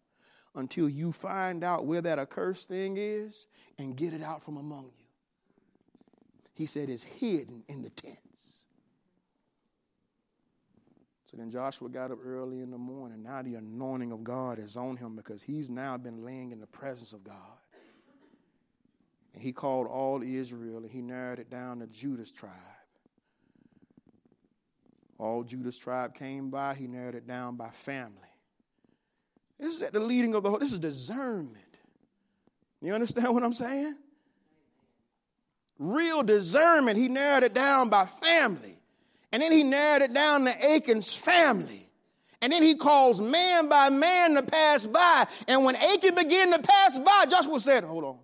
until 0.56 0.90
you 0.90 1.12
find 1.12 1.64
out 1.64 1.86
where 1.86 2.02
that 2.02 2.18
accursed 2.18 2.68
thing 2.68 2.96
is 2.98 3.46
and 3.78 3.96
get 3.96 4.16
it 4.16 4.24
out 4.24 4.42
from 4.42 4.58
among 4.58 4.86
you. 4.86 5.06
He 6.56 6.66
said 6.66 6.90
it's 6.90 7.04
hidden 7.04 7.62
in 7.68 7.84
the 7.84 7.92
tents. 7.92 8.66
So 11.28 11.38
then 11.38 11.52
Joshua 11.52 11.90
got 11.90 12.10
up 12.10 12.18
early 12.26 12.62
in 12.62 12.72
the 12.72 12.80
morning. 12.80 13.22
Now 13.22 13.44
the 13.44 13.54
anointing 13.54 14.12
of 14.12 14.24
God 14.24 14.58
is 14.58 14.76
on 14.76 14.98
him 14.98 15.16
because 15.16 15.44
he's 15.44 15.70
now 15.70 15.96
been 15.96 16.26
laying 16.26 16.52
in 16.52 16.60
the 16.60 16.66
presence 16.66 17.14
of 17.14 17.24
God. 17.24 17.36
And 19.36 19.44
he 19.44 19.54
called 19.54 19.86
all 19.86 20.24
Israel 20.24 20.78
and 20.78 20.90
he 20.90 21.04
narrowed 21.04 21.38
it 21.38 21.52
down 21.52 21.82
to 21.82 21.86
Judah's 21.86 22.32
tribe. 22.32 22.73
All 25.24 25.44
Judah's 25.44 25.78
tribe 25.78 26.14
came 26.14 26.50
by, 26.50 26.74
he 26.74 26.86
narrowed 26.86 27.16
it 27.16 27.26
down 27.26 27.56
by 27.56 27.70
family. 27.70 28.12
This 29.58 29.74
is 29.74 29.82
at 29.82 29.94
the 29.94 30.02
leading 30.02 30.36
of 30.36 30.44
the 30.44 30.50
whole. 30.50 30.60
This 30.60 30.74
is 30.74 30.80
discernment. 30.80 31.78
You 32.82 32.94
understand 32.94 33.34
what 33.34 33.42
I'm 33.42 33.54
saying? 33.54 33.96
Real 35.80 36.24
discernment. 36.24 36.98
He 36.98 37.08
narrowed 37.08 37.44
it 37.44 37.54
down 37.54 37.88
by 37.88 38.06
family. 38.06 38.78
And 39.32 39.42
then 39.42 39.54
he 39.54 39.64
narrowed 39.64 40.02
it 40.02 40.14
down 40.14 40.44
to 40.44 40.52
Achan's 40.52 41.16
family. 41.16 41.90
And 42.42 42.52
then 42.52 42.62
he 42.62 42.76
calls 42.76 43.22
man 43.22 43.70
by 43.70 43.88
man 43.90 44.34
to 44.34 44.44
pass 44.44 44.86
by. 44.86 45.26
And 45.48 45.64
when 45.64 45.78
Achan 45.78 46.16
began 46.16 46.52
to 46.52 46.60
pass 46.60 47.00
by, 47.00 47.28
Joshua 47.30 47.62
said, 47.62 47.86
Hold 47.86 48.04
on. 48.04 48.20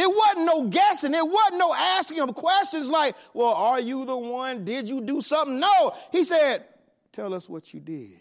It 0.00 0.08
wasn't 0.08 0.46
no 0.46 0.66
guessing. 0.66 1.12
It 1.12 1.28
wasn't 1.28 1.58
no 1.58 1.74
asking 1.74 2.20
of 2.20 2.34
questions 2.34 2.90
like, 2.90 3.14
Well, 3.34 3.52
are 3.52 3.78
you 3.78 4.06
the 4.06 4.16
one? 4.16 4.64
Did 4.64 4.88
you 4.88 5.02
do 5.02 5.20
something? 5.20 5.60
No. 5.60 5.94
He 6.10 6.24
said, 6.24 6.64
Tell 7.12 7.34
us 7.34 7.50
what 7.50 7.74
you 7.74 7.80
did. 7.80 8.18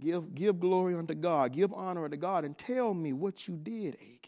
Give, 0.00 0.34
give 0.34 0.58
glory 0.58 0.94
unto 0.94 1.14
God. 1.14 1.52
Give 1.52 1.70
honor 1.74 2.06
unto 2.06 2.16
God. 2.16 2.46
And 2.46 2.56
tell 2.56 2.94
me 2.94 3.12
what 3.12 3.46
you 3.46 3.58
did, 3.62 3.96
Achan. 3.96 4.18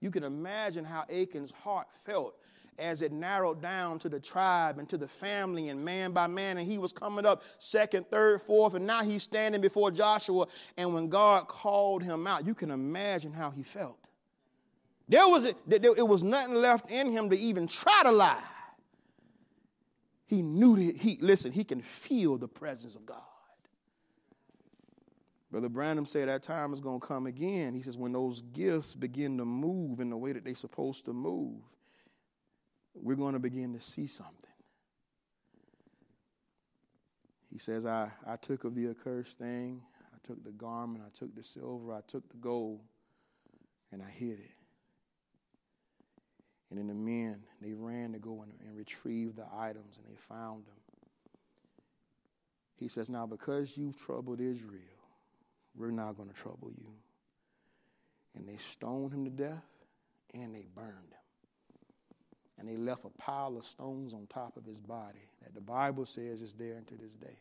You 0.00 0.10
can 0.10 0.24
imagine 0.24 0.84
how 0.84 1.06
Achan's 1.08 1.52
heart 1.52 1.86
felt 2.04 2.36
as 2.78 3.00
it 3.00 3.12
narrowed 3.12 3.62
down 3.62 3.98
to 4.00 4.10
the 4.10 4.20
tribe 4.20 4.78
and 4.78 4.86
to 4.90 4.98
the 4.98 5.08
family 5.08 5.70
and 5.70 5.82
man 5.82 6.12
by 6.12 6.26
man. 6.26 6.58
And 6.58 6.66
he 6.66 6.76
was 6.76 6.92
coming 6.92 7.24
up 7.24 7.44
second, 7.56 8.10
third, 8.10 8.42
fourth, 8.42 8.74
and 8.74 8.86
now 8.86 9.02
he's 9.02 9.22
standing 9.22 9.62
before 9.62 9.90
Joshua. 9.90 10.46
And 10.76 10.92
when 10.92 11.08
God 11.08 11.48
called 11.48 12.02
him 12.02 12.26
out, 12.26 12.46
you 12.46 12.54
can 12.54 12.70
imagine 12.70 13.32
how 13.32 13.50
he 13.50 13.62
felt. 13.62 14.01
There 15.08 15.28
was, 15.28 15.44
it 15.44 16.08
was 16.08 16.24
nothing 16.24 16.54
left 16.54 16.90
in 16.90 17.10
him 17.10 17.30
to 17.30 17.38
even 17.38 17.66
try 17.66 18.02
to 18.04 18.12
lie. 18.12 18.42
He 20.26 20.40
knew 20.40 20.76
that 20.76 20.96
he, 20.96 21.18
listen, 21.20 21.52
he 21.52 21.64
can 21.64 21.82
feel 21.82 22.38
the 22.38 22.48
presence 22.48 22.96
of 22.96 23.04
God. 23.04 23.18
Brother 25.50 25.68
Branham 25.68 26.06
said 26.06 26.28
that 26.28 26.42
time 26.42 26.72
is 26.72 26.80
going 26.80 26.98
to 26.98 27.06
come 27.06 27.26
again. 27.26 27.74
He 27.74 27.82
says, 27.82 27.98
when 27.98 28.12
those 28.12 28.40
gifts 28.40 28.94
begin 28.94 29.36
to 29.36 29.44
move 29.44 30.00
in 30.00 30.08
the 30.08 30.16
way 30.16 30.32
that 30.32 30.46
they're 30.46 30.54
supposed 30.54 31.04
to 31.04 31.12
move, 31.12 31.60
we're 32.94 33.16
going 33.16 33.34
to 33.34 33.38
begin 33.38 33.74
to 33.74 33.80
see 33.80 34.06
something. 34.06 34.36
He 37.50 37.58
says, 37.58 37.84
I, 37.84 38.10
I 38.26 38.36
took 38.36 38.64
of 38.64 38.74
the 38.74 38.88
accursed 38.88 39.38
thing, 39.38 39.82
I 40.14 40.16
took 40.26 40.42
the 40.42 40.52
garment, 40.52 41.04
I 41.06 41.10
took 41.12 41.34
the 41.34 41.42
silver, 41.42 41.92
I 41.92 42.00
took 42.06 42.26
the 42.30 42.38
gold, 42.38 42.80
and 43.92 44.02
I 44.02 44.08
hid 44.08 44.38
it. 44.38 44.61
And 46.72 46.78
then 46.78 46.86
the 46.86 46.94
men, 46.94 47.42
they 47.60 47.74
ran 47.74 48.12
to 48.12 48.18
go 48.18 48.40
and, 48.40 48.50
and 48.66 48.74
retrieve 48.74 49.36
the 49.36 49.44
items, 49.54 49.98
and 49.98 50.06
they 50.06 50.16
found 50.18 50.64
them. 50.64 50.72
He 52.78 52.88
says, 52.88 53.10
Now, 53.10 53.26
because 53.26 53.76
you've 53.76 53.94
troubled 53.94 54.40
Israel, 54.40 54.80
we're 55.76 55.90
not 55.90 56.16
going 56.16 56.30
to 56.30 56.34
trouble 56.34 56.70
you. 56.74 56.94
And 58.34 58.48
they 58.48 58.56
stoned 58.56 59.12
him 59.12 59.26
to 59.26 59.30
death 59.30 59.66
and 60.32 60.54
they 60.54 60.64
burned 60.74 60.88
him. 60.88 61.18
And 62.58 62.66
they 62.66 62.78
left 62.78 63.04
a 63.04 63.10
pile 63.20 63.58
of 63.58 63.66
stones 63.66 64.14
on 64.14 64.26
top 64.26 64.56
of 64.56 64.64
his 64.64 64.80
body 64.80 65.28
that 65.42 65.52
the 65.54 65.60
Bible 65.60 66.06
says 66.06 66.40
is 66.40 66.54
there 66.54 66.78
unto 66.78 66.96
this 66.96 67.16
day. 67.16 67.36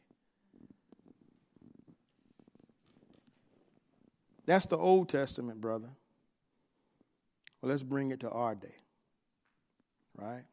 That's 4.46 4.66
the 4.66 4.78
Old 4.78 5.08
Testament, 5.08 5.62
brother. 5.62 5.88
Well, 7.62 7.70
let's 7.70 7.84
bring 7.84 8.12
it 8.12 8.20
to 8.20 8.30
our 8.30 8.56
day. 8.56 8.81
Right? 10.18 10.44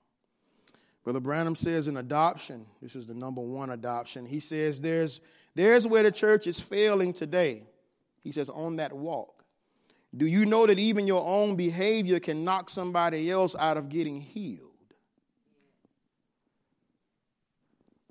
Brother 1.05 1.21
Branham 1.21 1.55
says 1.55 1.89
in 1.89 1.97
adoption, 1.97 2.67
this 2.83 2.95
is 2.95 3.07
the 3.07 3.15
number 3.15 3.41
one 3.41 3.71
adoption, 3.71 4.27
he 4.27 4.41
says 4.41 4.81
there's, 4.81 5.21
there's 5.55 5.87
where 5.87 6.03
the 6.03 6.13
church 6.13 6.47
is 6.47 6.61
failing 6.61 7.13
today. 7.13 7.63
He 8.23 8.33
says, 8.33 8.51
on 8.51 8.77
that 8.77 8.93
walk. 8.93 9.45
Do 10.17 10.27
you 10.27 10.47
know 10.47 10.67
that 10.67 10.79
even 10.79 11.07
your 11.07 11.25
own 11.25 11.57
behavior 11.57 12.19
can 12.19 12.45
knock 12.45 12.71
somebody 12.71 13.31
else 13.31 13.55
out 13.57 13.77
of 13.77 13.89
getting 13.89 14.21
healed? 14.21 14.69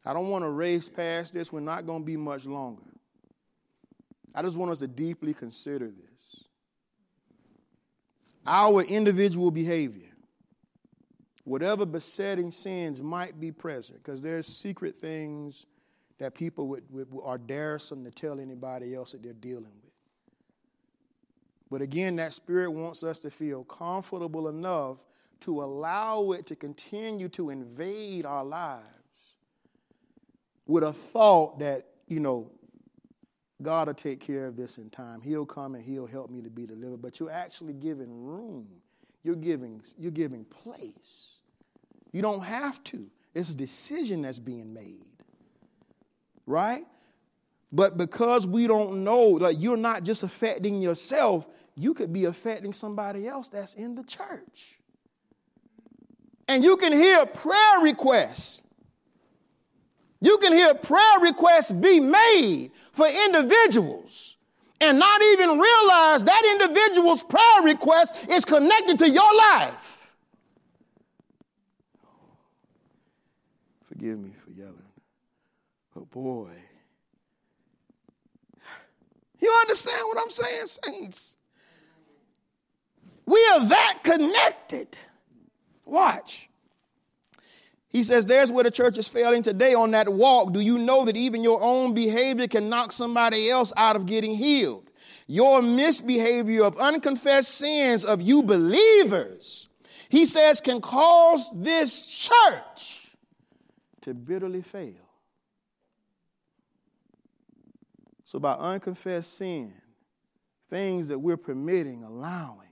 I 0.05 0.13
don't 0.13 0.29
want 0.29 0.45
to 0.45 0.49
race 0.49 0.87
past 0.87 1.33
this. 1.33 1.51
We're 1.51 1.59
not 1.59 1.85
going 1.85 2.01
to 2.01 2.05
be 2.05 2.15
much 2.15 2.45
longer. 2.45 2.83
I 4.33 4.41
just 4.41 4.55
want 4.55 4.71
us 4.71 4.79
to 4.79 4.87
deeply 4.87 5.33
consider 5.33 5.87
this. 5.87 6.45
Our 8.45 8.83
individual 8.83 9.51
behavior, 9.51 10.06
whatever 11.47 11.85
besetting 11.85 12.51
sins 12.51 13.01
might 13.01 13.39
be 13.39 13.53
present, 13.53 14.03
because 14.03 14.21
there's 14.21 14.45
secret 14.45 14.99
things 14.99 15.65
that 16.17 16.35
people 16.35 16.67
would, 16.67 16.83
would, 16.89 17.07
are 17.23 17.37
daresome 17.37 18.03
to 18.03 18.11
tell 18.11 18.41
anybody 18.41 18.93
else 18.93 19.13
that 19.13 19.23
they're 19.23 19.31
dealing 19.31 19.63
with. 19.63 19.93
But 21.71 21.81
again, 21.81 22.17
that 22.17 22.33
spirit 22.33 22.71
wants 22.71 23.01
us 23.01 23.21
to 23.21 23.29
feel 23.29 23.63
comfortable 23.63 24.49
enough 24.49 24.97
to 25.41 25.63
allow 25.63 26.31
it 26.31 26.45
to 26.47 26.55
continue 26.57 27.29
to 27.29 27.49
invade 27.49 28.25
our 28.25 28.43
lives 28.43 28.83
with 30.65 30.83
a 30.83 30.91
thought 30.91 31.59
that, 31.59 31.85
you 32.09 32.19
know, 32.19 32.51
God 33.61 33.87
will 33.87 33.93
take 33.93 34.19
care 34.19 34.47
of 34.47 34.57
this 34.57 34.79
in 34.79 34.89
time. 34.89 35.21
He'll 35.21 35.45
come 35.45 35.75
and 35.75 35.83
he'll 35.83 36.07
help 36.07 36.29
me 36.29 36.41
to 36.41 36.49
be 36.49 36.65
delivered. 36.65 37.01
But 37.01 37.21
you're 37.21 37.31
actually 37.31 37.73
giving 37.73 38.11
room. 38.11 38.67
You're 39.23 39.35
giving, 39.35 39.81
you're 39.97 40.11
giving 40.11 40.43
place. 40.43 41.36
You 42.11 42.21
don't 42.21 42.41
have 42.41 42.83
to. 42.85 43.05
It's 43.33 43.49
a 43.49 43.55
decision 43.55 44.23
that's 44.23 44.39
being 44.39 44.73
made. 44.73 45.05
Right? 46.45 46.85
But 47.71 47.97
because 47.97 48.47
we 48.47 48.67
don't 48.67 49.03
know, 49.03 49.23
like 49.23 49.57
you're 49.59 49.77
not 49.77 50.03
just 50.03 50.23
affecting 50.23 50.81
yourself, 50.81 51.47
you 51.75 51.93
could 51.93 52.11
be 52.11 52.25
affecting 52.25 52.73
somebody 52.73 53.27
else 53.27 53.49
that's 53.49 53.75
in 53.75 53.95
the 53.95 54.03
church. 54.03 54.79
And 56.47 56.63
you 56.63 56.77
can 56.77 56.93
hear 56.93 57.25
prayer 57.25 57.81
requests. 57.81 58.63
You 60.21 60.37
can 60.39 60.53
hear 60.53 60.73
prayer 60.73 61.19
requests 61.21 61.71
be 61.71 61.99
made 61.99 62.71
for 62.91 63.05
individuals 63.07 64.37
and 64.79 64.97
not 64.97 65.21
even 65.33 65.49
realize 65.49 66.23
that 66.23 66.59
individual's 66.59 67.23
prayer 67.23 67.61
request 67.63 68.27
is 68.31 68.45
connected 68.45 68.99
to 68.99 69.09
your 69.09 69.35
life. 69.35 69.96
Forgive 74.07 74.23
me 74.23 74.31
for 74.37 74.51
yelling. 74.51 74.83
But 75.93 76.09
boy, 76.11 76.51
you 79.39 79.57
understand 79.59 80.01
what 80.05 80.17
I'm 80.21 80.29
saying, 80.29 80.67
saints? 80.67 81.35
We 83.25 83.45
are 83.51 83.65
that 83.65 83.99
connected. 84.03 84.95
Watch. 85.83 86.49
He 87.89 88.01
says, 88.01 88.25
There's 88.25 88.49
where 88.49 88.63
the 88.63 88.71
church 88.71 88.97
is 88.97 89.09
failing 89.09 89.43
today 89.43 89.73
on 89.73 89.91
that 89.91 90.07
walk. 90.07 90.53
Do 90.53 90.61
you 90.61 90.77
know 90.77 91.03
that 91.03 91.17
even 91.17 91.43
your 91.43 91.61
own 91.61 91.93
behavior 91.93 92.47
can 92.47 92.69
knock 92.69 92.93
somebody 92.93 93.49
else 93.49 93.73
out 93.75 93.97
of 93.97 94.05
getting 94.05 94.35
healed? 94.35 94.89
Your 95.27 95.61
misbehavior 95.61 96.63
of 96.63 96.77
unconfessed 96.77 97.55
sins 97.55 98.05
of 98.05 98.21
you 98.21 98.41
believers, 98.41 99.67
he 100.07 100.25
says, 100.25 100.61
can 100.61 100.79
cause 100.79 101.51
this 101.53 102.07
church 102.07 102.96
to 104.07 104.13
bitterly 104.13 104.61
fail. 104.61 105.05
So, 108.23 108.39
by 108.39 108.53
unconfessed 108.53 109.37
sin, 109.37 109.73
things 110.69 111.09
that 111.09 111.19
we're 111.19 111.35
permitting, 111.35 112.05
allowing, 112.05 112.69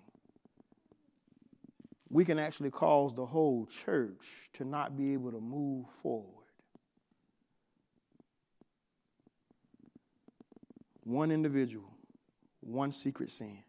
we 2.10 2.24
can 2.24 2.40
actually 2.40 2.72
cause 2.72 3.14
the 3.14 3.26
whole 3.26 3.66
church 3.66 4.50
to 4.54 4.64
not 4.64 4.96
be 4.96 5.12
able 5.12 5.30
to 5.34 5.42
move 5.42 5.90
forward. 5.90 6.46
One 11.04 11.32
individual, 11.32 11.92
one 12.62 12.94
secret 12.94 13.30
sin. 13.30 13.65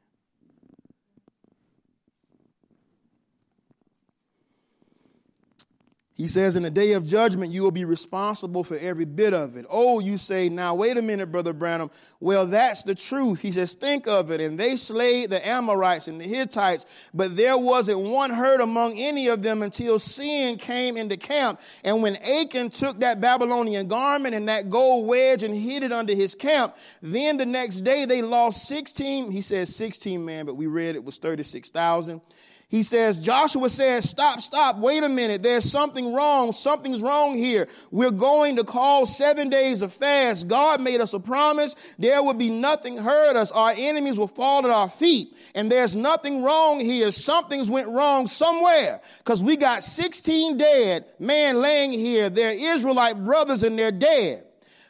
He 6.17 6.29
says, 6.29 6.57
In 6.57 6.63
the 6.63 6.71
day 6.71 6.93
of 6.93 7.05
judgment, 7.05 7.53
you 7.53 7.63
will 7.63 7.71
be 7.71 7.85
responsible 7.85 8.65
for 8.65 8.79
every 8.79 9.05
bit 9.05 9.35
of 9.35 9.57
it. 9.59 9.67
Oh, 9.69 9.99
you 9.99 10.17
say, 10.17 10.49
now 10.49 10.75
wait 10.75 10.97
a 10.97 11.03
minute, 11.03 11.31
Brother 11.31 11.53
Branham. 11.53 11.91
Well, 12.21 12.47
that's 12.47 12.85
the 12.85 12.95
truth. 12.95 13.41
He 13.41 13.53
says, 13.53 13.75
Think 13.75 14.09
of 14.09 14.31
it. 14.31 14.41
And 14.41 14.59
they 14.59 14.77
slayed 14.77 15.29
the 15.29 15.47
Amorites 15.47 16.09
and 16.09 16.19
the 16.19 16.25
Hittites, 16.25 16.87
but 17.13 17.37
there 17.37 17.59
wasn't 17.59 18.01
one 18.01 18.31
hurt 18.31 18.63
among 18.63 18.97
any 18.97 19.29
of 19.29 19.43
them 19.43 19.63
until 19.63 19.99
sin 19.99 20.57
came 20.57 20.97
into 20.97 21.19
camp. 21.19 21.61
And 21.85 22.03
when 22.03 22.17
Achan 22.17 22.71
took 22.71 23.01
that 23.01 23.21
Babylonian 23.21 23.87
garment 23.87 24.35
and 24.35 24.49
that 24.49 24.71
gold 24.71 25.07
wedge 25.07 25.43
and 25.43 25.55
hid 25.55 25.83
it 25.83 25.93
under 25.93 26.15
his 26.15 26.35
camp, 26.35 26.77
then 27.03 27.37
the 27.37 27.47
next 27.47 27.81
day 27.81 28.07
they 28.07 28.23
lost 28.23 28.67
16, 28.69 29.31
he 29.31 29.43
says 29.43 29.77
16 29.77 30.25
men, 30.25 30.47
but 30.47 30.57
we 30.57 30.67
read 30.67 30.97
it 30.97 31.05
was 31.05 31.19
36,000. 31.19 32.23
He 32.69 32.83
says, 32.83 33.21
Joshua 33.21 33.71
says, 33.71 34.11
stop, 34.11 34.41
stop, 34.41 34.79
wait 34.79 35.05
a 35.05 35.09
minute. 35.09 35.41
There's 35.41 35.71
something 35.71 36.13
wrong. 36.13 36.53
Something's 36.53 37.01
wrong 37.01 37.37
here. 37.37 37.69
We're 37.93 38.11
going 38.11 38.57
to 38.57 38.65
call 38.65 39.07
seven 39.07 39.49
days 39.49 39.83
of 39.83 39.93
fast. 39.93 40.49
God 40.49 40.81
made 40.81 41.01
us 41.01 41.15
a 41.15 41.21
promise. 41.21 41.77
There 41.97 42.25
will 42.25 42.35
be 42.35 42.51
nothing 42.51 42.97
hurt 42.97 43.37
us. 43.37 43.53
Our 43.53 43.73
enemies 43.77 44.19
will 44.19 44.27
fall 44.27 44.67
at 44.67 44.73
our 44.73 44.89
feet. 44.89 45.37
And 45.55 45.71
there's 45.71 45.95
nothing 45.95 46.43
wrong 46.43 46.81
here. 46.81 47.13
Something's 47.13 47.71
went 47.71 47.89
wrong 47.89 48.27
somewhere 48.27 49.01
because 49.19 49.45
we 49.45 49.57
got 49.57 49.85
16 49.85 50.57
dead 50.57 51.05
men 51.21 51.61
laying 51.61 51.93
here. 51.93 52.31
They're 52.31 52.75
Israelite 52.75 53.25
brothers 53.25 53.63
and 53.63 53.79
they're 53.79 53.93
dead. 53.93 54.45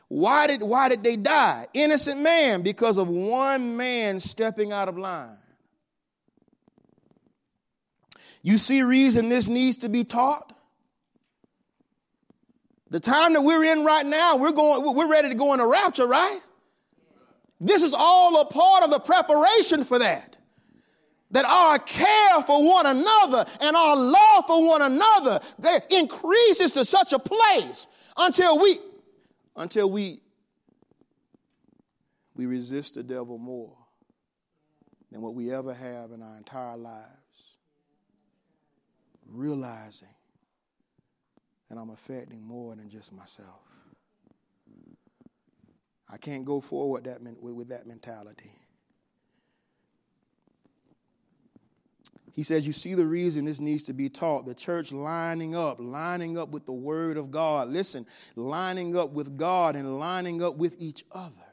Why 0.08 0.46
did, 0.46 0.62
why 0.62 0.88
did 0.88 1.02
they 1.02 1.16
die? 1.16 1.66
Innocent 1.74 2.22
man 2.22 2.62
because 2.62 2.96
of 2.96 3.08
one 3.08 3.76
man 3.76 4.18
stepping 4.18 4.72
out 4.72 4.88
of 4.88 4.96
line. 4.96 5.36
You 8.46 8.58
see 8.58 8.84
reason 8.84 9.28
this 9.28 9.48
needs 9.48 9.78
to 9.78 9.88
be 9.88 10.04
taught? 10.04 10.56
The 12.90 13.00
time 13.00 13.32
that 13.32 13.40
we're 13.40 13.64
in 13.64 13.84
right 13.84 14.06
now, 14.06 14.36
we're 14.36 14.52
going, 14.52 14.94
we're 14.94 15.10
ready 15.10 15.30
to 15.30 15.34
go 15.34 15.52
in 15.52 15.58
a 15.58 15.66
rapture, 15.66 16.06
right? 16.06 16.38
This 17.58 17.82
is 17.82 17.92
all 17.92 18.40
a 18.40 18.44
part 18.44 18.84
of 18.84 18.90
the 18.90 19.00
preparation 19.00 19.82
for 19.82 19.98
that. 19.98 20.36
That 21.32 21.44
our 21.44 21.80
care 21.80 22.40
for 22.46 22.64
one 22.64 22.86
another 22.86 23.46
and 23.60 23.74
our 23.74 23.96
love 23.96 24.44
for 24.46 24.64
one 24.64 24.80
another 24.80 25.40
that 25.58 25.90
increases 25.90 26.70
to 26.74 26.84
such 26.84 27.12
a 27.12 27.18
place 27.18 27.88
until 28.16 28.60
we 28.60 28.78
until 29.56 29.90
we 29.90 30.20
we 32.36 32.46
resist 32.46 32.94
the 32.94 33.02
devil 33.02 33.38
more 33.38 33.76
than 35.10 35.20
what 35.20 35.34
we 35.34 35.52
ever 35.52 35.74
have 35.74 36.12
in 36.12 36.22
our 36.22 36.36
entire 36.36 36.76
lives 36.76 37.25
realizing 39.28 40.08
that 41.68 41.78
I'm 41.78 41.90
affecting 41.90 42.42
more 42.42 42.74
than 42.76 42.88
just 42.88 43.12
myself. 43.12 43.62
I 46.08 46.16
can't 46.18 46.44
go 46.44 46.60
forward 46.60 47.04
that, 47.04 47.20
with 47.20 47.68
that 47.68 47.86
mentality. 47.86 48.52
He 52.32 52.42
says, 52.42 52.66
You 52.66 52.72
see 52.72 52.94
the 52.94 53.06
reason 53.06 53.44
this 53.44 53.60
needs 53.60 53.82
to 53.84 53.94
be 53.94 54.08
taught. 54.08 54.44
The 54.44 54.54
church 54.54 54.92
lining 54.92 55.56
up, 55.56 55.78
lining 55.80 56.38
up 56.38 56.50
with 56.50 56.66
the 56.66 56.72
Word 56.72 57.16
of 57.16 57.30
God. 57.30 57.70
Listen, 57.70 58.06
lining 58.36 58.96
up 58.96 59.10
with 59.10 59.36
God 59.36 59.74
and 59.74 59.98
lining 59.98 60.42
up 60.42 60.56
with 60.56 60.76
each 60.78 61.04
other 61.10 61.45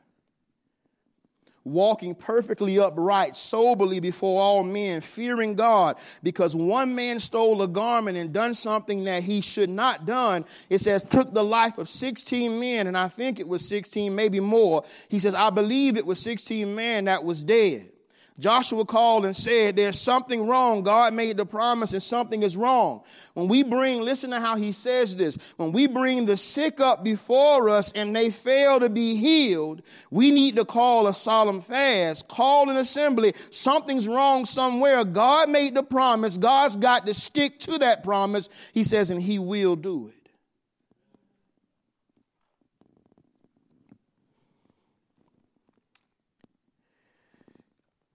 walking 1.66 2.14
perfectly 2.16 2.80
upright, 2.80 3.36
soberly 3.36 4.00
before 4.00 4.42
all 4.42 4.64
men, 4.64 5.02
fearing 5.02 5.56
God, 5.56 5.98
because 6.22 6.56
one 6.56 6.96
man 6.96 7.20
stole 7.20 7.62
a 7.62 7.68
garment 7.68 8.18
and 8.18 8.34
done 8.34 8.54
something 8.54 9.06
that 9.06 9.24
he 9.24 9.42
should 9.42 9.70
not 9.70 10.06
done. 10.06 10.46
It 10.70 10.80
says 10.80 11.04
took 11.04 11.34
the 11.34 11.44
life 11.44 11.78
of 11.78 11.88
16 11.88 12.60
men, 12.60 12.88
and 12.88 12.98
I 12.98 13.08
think 13.08 13.40
it 13.40 13.48
was 13.48 13.68
16, 13.68 14.14
maybe 14.14 14.40
more. 14.40 14.84
He 15.08 15.20
says, 15.20 15.36
I 15.36 15.50
believe 15.50 15.98
it 15.98 16.06
was 16.06 16.20
16 16.20 16.76
men 16.76 17.06
that 17.06 17.24
was 17.24 17.44
dead. 17.44 17.93
Joshua 18.40 18.84
called 18.84 19.26
and 19.26 19.36
said, 19.36 19.76
There's 19.76 20.00
something 20.00 20.48
wrong. 20.48 20.82
God 20.82 21.14
made 21.14 21.38
the 21.38 21.46
promise 21.46 21.94
and 21.94 22.02
something 22.02 22.42
is 22.42 22.58
wrong. 22.58 23.04
When 23.36 23.48
we 23.48 23.64
bring, 23.64 24.02
listen 24.02 24.32
to 24.32 24.40
how 24.40 24.56
he 24.56 24.72
says 24.72 25.16
this. 25.16 25.38
When 25.58 25.72
we 25.72 25.88
bring 25.88 26.26
the 26.26 26.36
sick 26.36 26.80
up 26.80 27.04
before 27.04 27.70
us 27.70 27.92
and 27.92 28.16
they 28.16 28.32
fail 28.32 28.80
to 28.80 28.90
be 28.90 29.16
healed, 29.16 29.84
we 30.10 30.32
need 30.32 30.56
to 30.56 30.66
call 30.66 31.08
a 31.08 31.14
solemn 31.14 31.62
fast, 31.62 32.28
call 32.28 32.70
an 32.70 32.78
assembly. 32.78 33.34
Something's 33.52 34.08
wrong 34.08 34.46
somewhere. 34.46 35.04
God 35.06 35.50
made 35.50 35.76
the 35.76 35.84
promise. 35.84 36.38
God's 36.38 36.76
got 36.76 37.06
to 37.06 37.14
stick 37.14 37.60
to 37.60 37.78
that 37.80 38.04
promise. 38.04 38.50
He 38.74 38.84
says, 38.84 39.12
and 39.12 39.22
he 39.22 39.38
will 39.38 39.76
do 39.76 40.08
it. 40.08 40.23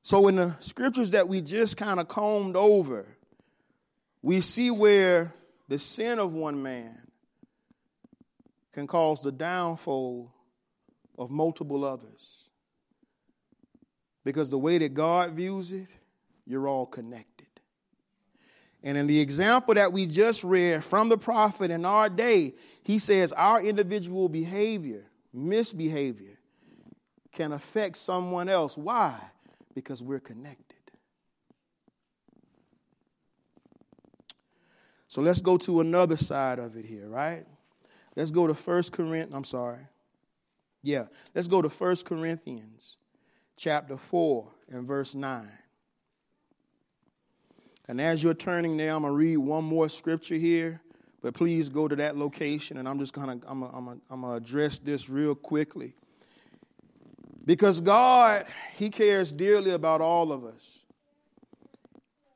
So, 0.09 0.27
in 0.29 0.37
the 0.37 0.57
scriptures 0.61 1.11
that 1.11 1.29
we 1.29 1.43
just 1.43 1.77
kind 1.77 2.01
of 2.01 2.09
combed 2.09 2.57
over, 2.57 3.05
we 4.23 4.41
see 4.41 4.71
where 4.71 5.35
the 5.69 5.79
sin 5.79 6.19
of 6.19 6.33
one 6.33 6.63
man 6.63 6.99
can 8.73 8.87
cause 8.87 9.21
the 9.21 9.31
downfall 9.31 10.33
of 11.19 11.31
multiple 11.31 11.85
others. 11.85 12.49
Because 14.25 14.49
the 14.49 14.57
way 14.57 14.79
that 14.79 14.95
God 14.95 15.33
views 15.33 15.73
it, 15.73 15.89
you're 16.47 16.69
all 16.69 16.87
connected. 16.87 17.49
And 18.83 18.97
in 18.97 19.07
the 19.09 19.21
example 19.21 19.75
that 19.75 19.93
we 19.93 20.07
just 20.07 20.43
read 20.43 20.83
from 20.83 21.11
the 21.11 21.19
prophet 21.19 21.71
in 21.71 21.85
our 21.85 22.09
day, 22.09 22.55
he 22.83 22.99
says 22.99 23.35
our 23.35 23.61
individual 23.61 24.31
behavior, 24.31 25.05
misbehavior, 25.35 26.39
can 27.33 27.53
affect 27.53 27.99
someone 27.99 28.49
else. 28.49 28.79
Why? 28.79 29.15
Because 29.79 30.03
we're 30.03 30.19
connected. 30.19 30.77
So 35.07 35.21
let's 35.21 35.41
go 35.41 35.57
to 35.59 35.81
another 35.81 36.17
side 36.17 36.59
of 36.59 36.77
it 36.77 36.85
here, 36.85 37.09
right? 37.09 37.45
Let's 38.17 38.33
go 38.33 38.49
to 38.49 38.55
First 38.55 38.93
Corinthians. 38.93 39.33
I'm 39.33 39.45
sorry. 39.45 39.87
Yeah, 40.83 41.05
let's 41.33 41.47
go 41.47 41.63
to 41.63 41.71
First 41.71 42.07
Corinthians 42.07 42.97
chapter 43.57 43.97
4 43.97 44.49
and 44.71 44.85
verse 44.85 45.15
9. 45.15 45.49
And 47.87 48.01
as 48.01 48.21
you're 48.21 48.35
turning 48.35 48.77
there, 48.77 48.93
I'm 48.93 49.03
going 49.03 49.13
to 49.13 49.17
read 49.17 49.37
one 49.37 49.63
more 49.63 49.89
scripture 49.89 50.35
here, 50.35 50.83
but 51.23 51.35
please 51.35 51.69
go 51.69 51.87
to 51.87 51.95
that 51.95 52.17
location, 52.17 52.79
and 52.79 52.89
I'm 52.89 52.99
just 52.99 53.13
going 53.13 53.41
to 53.41 53.49
I'm 53.49 53.61
going 53.61 54.01
to 54.09 54.33
address 54.33 54.81
this 54.81 55.09
real 55.09 55.37
quickly. 55.37 55.95
Because 57.49 57.81
God, 57.81 58.45
He 58.77 58.91
cares 58.91 59.33
dearly 59.33 59.71
about 59.71 60.03
all 60.03 60.33
of 60.33 60.45
us. 60.45 60.81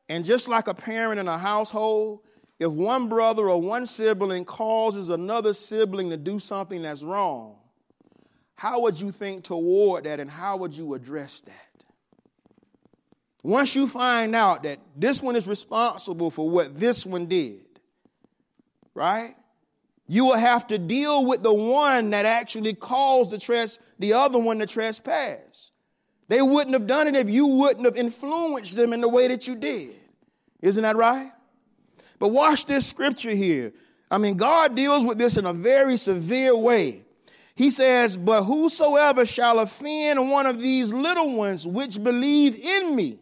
And 0.09 0.25
just 0.25 0.49
like 0.49 0.69
a 0.69 0.75
parent 0.75 1.21
in 1.21 1.29
a 1.29 1.37
household, 1.37 2.21
if 2.59 2.71
one 2.71 3.11
brother 3.11 3.51
or 3.51 3.61
one 3.61 3.85
sibling 3.85 4.47
causes 4.47 5.11
another 5.11 5.53
sibling 5.53 6.09
to 6.09 6.17
do 6.17 6.39
something 6.39 6.81
that's 6.81 7.03
wrong, 7.03 7.59
how 8.55 8.81
would 8.81 8.99
you 8.99 9.11
think 9.11 9.45
toward 9.45 10.05
that 10.05 10.19
and 10.19 10.31
how 10.31 10.57
would 10.57 10.73
you 10.73 10.95
address 10.95 11.43
that? 11.43 11.85
Once 13.43 13.75
you 13.75 13.87
find 13.87 14.35
out 14.35 14.63
that 14.63 14.79
this 14.97 15.23
one 15.23 15.37
is 15.37 15.47
responsible 15.47 16.31
for 16.31 16.49
what 16.49 16.75
this 16.75 17.05
one 17.05 17.27
did, 17.27 17.67
right? 18.95 19.35
You 20.09 20.25
will 20.25 20.37
have 20.37 20.67
to 20.69 20.79
deal 20.79 21.25
with 21.25 21.43
the 21.43 21.53
one 21.53 22.11
that 22.11 22.27
actually 22.27 22.75
caused 22.75 23.31
the 23.33 23.79
the 23.99 24.13
other 24.13 24.39
one 24.39 24.59
to 24.59 24.67
trespass. 24.67 25.71
They 26.29 26.43
wouldn't 26.43 26.73
have 26.73 26.87
done 26.87 27.09
it 27.09 27.15
if 27.15 27.29
you 27.29 27.47
wouldn't 27.47 27.85
have 27.85 27.97
influenced 27.97 28.77
them 28.77 28.93
in 28.93 29.01
the 29.01 29.09
way 29.09 29.29
that 29.29 29.47
you 29.47 29.57
did. 29.57 29.95
Isn't 30.61 30.83
that 30.83 30.97
right? 30.97 31.33
But 32.19 32.29
watch 32.29 32.67
this 32.67 32.87
scripture 32.87 33.33
here. 33.33 33.73
I 34.11 34.19
mean, 34.19 34.37
God 34.37 34.75
deals 34.75 35.05
with 35.05 35.19
this 35.19 35.37
in 35.37 35.47
a 35.47 35.53
very 35.53 35.97
severe 35.97 36.57
way. 36.57 37.05
He 37.55 37.71
says, 37.71 38.17
But 38.17 38.45
whosoever 38.45 39.25
shall 39.25 39.59
offend 39.59 40.31
one 40.31 40.47
of 40.47 40.61
these 40.61 40.93
little 40.93 41.35
ones 41.35 41.67
which 41.67 42.03
believe 42.03 42.59
in 42.59 42.95
me, 42.95 43.19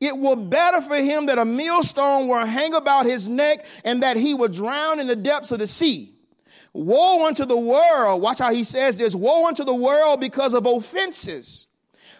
it 0.00 0.16
were 0.16 0.36
better 0.36 0.80
for 0.80 0.96
him 0.96 1.26
that 1.26 1.38
a 1.38 1.44
millstone 1.44 2.26
were 2.26 2.44
hang 2.46 2.72
about 2.74 3.04
his 3.04 3.28
neck 3.28 3.66
and 3.84 4.02
that 4.02 4.16
he 4.16 4.34
were 4.34 4.48
drown 4.48 4.98
in 4.98 5.06
the 5.06 5.16
depths 5.16 5.52
of 5.52 5.58
the 5.58 5.66
sea. 5.66 6.14
Woe 6.72 7.26
unto 7.26 7.44
the 7.44 7.56
world. 7.56 8.22
Watch 8.22 8.38
how 8.38 8.52
he 8.52 8.64
says 8.64 8.96
this. 8.96 9.14
Woe 9.14 9.46
unto 9.46 9.64
the 9.64 9.74
world 9.74 10.20
because 10.20 10.54
of 10.54 10.66
offenses. 10.66 11.66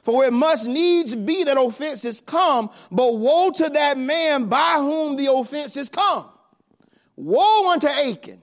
For 0.03 0.25
it 0.25 0.33
must 0.33 0.67
needs 0.67 1.15
be 1.15 1.45
that 1.45 1.61
offenses 1.61 2.21
come, 2.21 2.71
but 2.91 3.17
woe 3.17 3.51
to 3.51 3.69
that 3.71 3.99
man 3.99 4.47
by 4.47 4.77
whom 4.77 5.17
the 5.17 5.33
offenses 5.33 5.89
come. 5.89 6.27
Woe 7.17 7.71
unto 7.71 7.87
Achan. 7.87 8.41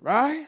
Right? 0.00 0.46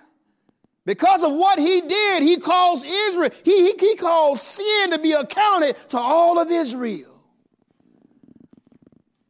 Because 0.87 1.23
of 1.23 1.33
what 1.33 1.59
he 1.59 1.81
did, 1.81 2.23
he 2.23 2.37
calls 2.39 2.85
Israel, 2.85 3.31
he, 3.43 3.73
he, 3.73 3.75
he 3.79 3.97
calls 3.97 4.43
sin 4.43 4.91
to 4.91 4.99
be 4.99 5.13
accounted 5.13 5.77
to 5.91 5.99
all 5.99 6.39
of 6.39 6.51
Israel. 6.51 7.23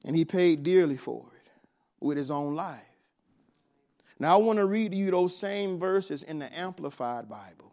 And 0.05 0.17
he 0.17 0.25
paid 0.25 0.63
dearly 0.65 0.97
for 0.97 1.25
it 1.35 1.51
with 2.01 2.19
his 2.19 2.31
own 2.31 2.55
life. 2.55 2.81
Now, 4.19 4.35
I 4.35 4.43
want 4.43 4.59
to 4.59 4.67
read 4.67 4.93
to 4.93 4.97
you 4.97 5.11
those 5.11 5.37
same 5.37 5.79
verses 5.79 6.23
in 6.23 6.39
the 6.39 6.59
Amplified 6.59 7.29
Bible. 7.29 7.73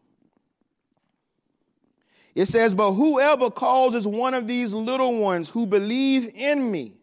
It 2.34 2.46
says, 2.46 2.74
But 2.74 2.94
whoever 2.94 3.50
causes 3.50 4.08
one 4.08 4.34
of 4.34 4.48
these 4.48 4.74
little 4.74 5.18
ones 5.18 5.50
who 5.50 5.66
believe 5.66 6.30
in 6.36 6.72
me 6.72 7.00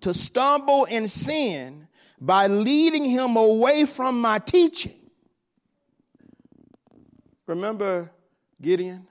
to 0.00 0.14
stumble 0.14 0.84
in 0.84 1.06
sin 1.08 1.88
by 2.20 2.46
leading 2.46 3.04
him 3.04 3.36
away 3.36 3.84
from 3.84 4.20
my 4.20 4.38
teaching, 4.38 5.01
Remember 7.46 8.10
Gideon? 8.60 9.06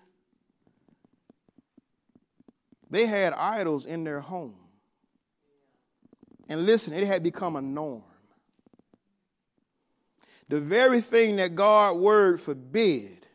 They 2.90 3.06
had 3.06 3.34
idols 3.34 3.86
in 3.86 4.04
their 4.04 4.20
home. 4.20 4.56
And 6.50 6.66
listen, 6.66 6.94
it 6.94 7.08
had 7.08 7.24
become 7.24 7.56
a 7.56 7.62
norm. 7.62 8.04
The 10.50 10.60
very 10.60 11.00
thing 11.00 11.38
that 11.38 11.56
God's 11.56 11.98
word 12.00 12.42
forbid, 12.42 13.26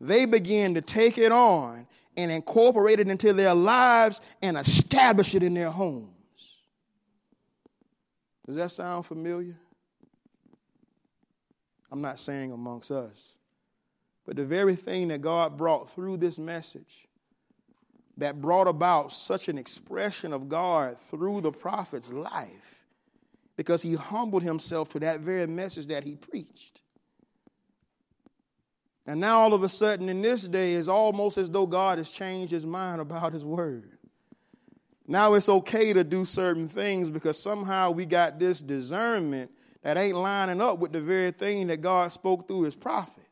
they 0.00 0.24
began 0.24 0.72
to 0.74 0.80
take 0.80 1.18
it 1.18 1.32
on 1.32 1.86
and 2.16 2.32
incorporate 2.32 2.98
it 2.98 3.08
into 3.08 3.34
their 3.34 3.54
lives 3.54 4.22
and 4.40 4.56
establish 4.56 5.34
it 5.34 5.42
in 5.42 5.52
their 5.52 5.70
homes. 5.70 6.08
Does 8.46 8.56
that 8.56 8.70
sound 8.70 9.04
familiar? 9.04 9.58
I'm 11.92 12.00
not 12.00 12.18
saying 12.18 12.52
amongst 12.52 12.90
us, 12.90 13.34
but 14.26 14.36
the 14.36 14.44
very 14.44 14.74
thing 14.74 15.08
that 15.08 15.22
God 15.22 15.56
brought 15.56 15.88
through 15.88 16.18
this 16.18 16.38
message 16.38 17.06
that 18.18 18.40
brought 18.40 18.66
about 18.66 19.12
such 19.12 19.48
an 19.48 19.56
expression 19.56 20.32
of 20.32 20.48
God 20.48 20.98
through 20.98 21.42
the 21.42 21.52
prophet's 21.52 22.12
life 22.12 22.84
because 23.56 23.82
he 23.82 23.94
humbled 23.94 24.42
himself 24.42 24.88
to 24.90 25.00
that 25.00 25.20
very 25.20 25.46
message 25.46 25.86
that 25.86 26.04
he 26.04 26.16
preached. 26.16 26.82
And 29.06 29.20
now, 29.20 29.40
all 29.40 29.54
of 29.54 29.62
a 29.62 29.68
sudden, 29.68 30.08
in 30.08 30.20
this 30.20 30.48
day, 30.48 30.74
it's 30.74 30.88
almost 30.88 31.38
as 31.38 31.48
though 31.48 31.66
God 31.66 31.98
has 31.98 32.10
changed 32.10 32.50
his 32.50 32.66
mind 32.66 33.00
about 33.00 33.32
his 33.32 33.44
word. 33.44 33.96
Now 35.06 35.34
it's 35.34 35.48
okay 35.48 35.92
to 35.92 36.02
do 36.02 36.24
certain 36.24 36.68
things 36.68 37.10
because 37.10 37.40
somehow 37.40 37.92
we 37.92 38.06
got 38.06 38.40
this 38.40 38.60
discernment 38.60 39.52
that 39.82 39.96
ain't 39.96 40.16
lining 40.16 40.60
up 40.60 40.80
with 40.80 40.92
the 40.92 41.00
very 41.00 41.30
thing 41.30 41.68
that 41.68 41.80
God 41.80 42.10
spoke 42.10 42.48
through 42.48 42.62
his 42.62 42.74
prophet. 42.74 43.25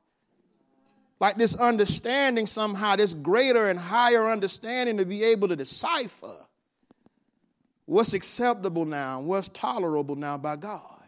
Like 1.24 1.38
this 1.38 1.54
understanding 1.54 2.46
somehow, 2.46 2.96
this 2.96 3.14
greater 3.14 3.68
and 3.68 3.80
higher 3.80 4.28
understanding 4.28 4.98
to 4.98 5.06
be 5.06 5.24
able 5.24 5.48
to 5.48 5.56
decipher 5.56 6.36
what's 7.86 8.12
acceptable 8.12 8.84
now 8.84 9.20
and 9.20 9.26
what's 9.26 9.48
tolerable 9.48 10.16
now 10.16 10.36
by 10.36 10.56
God. 10.56 11.00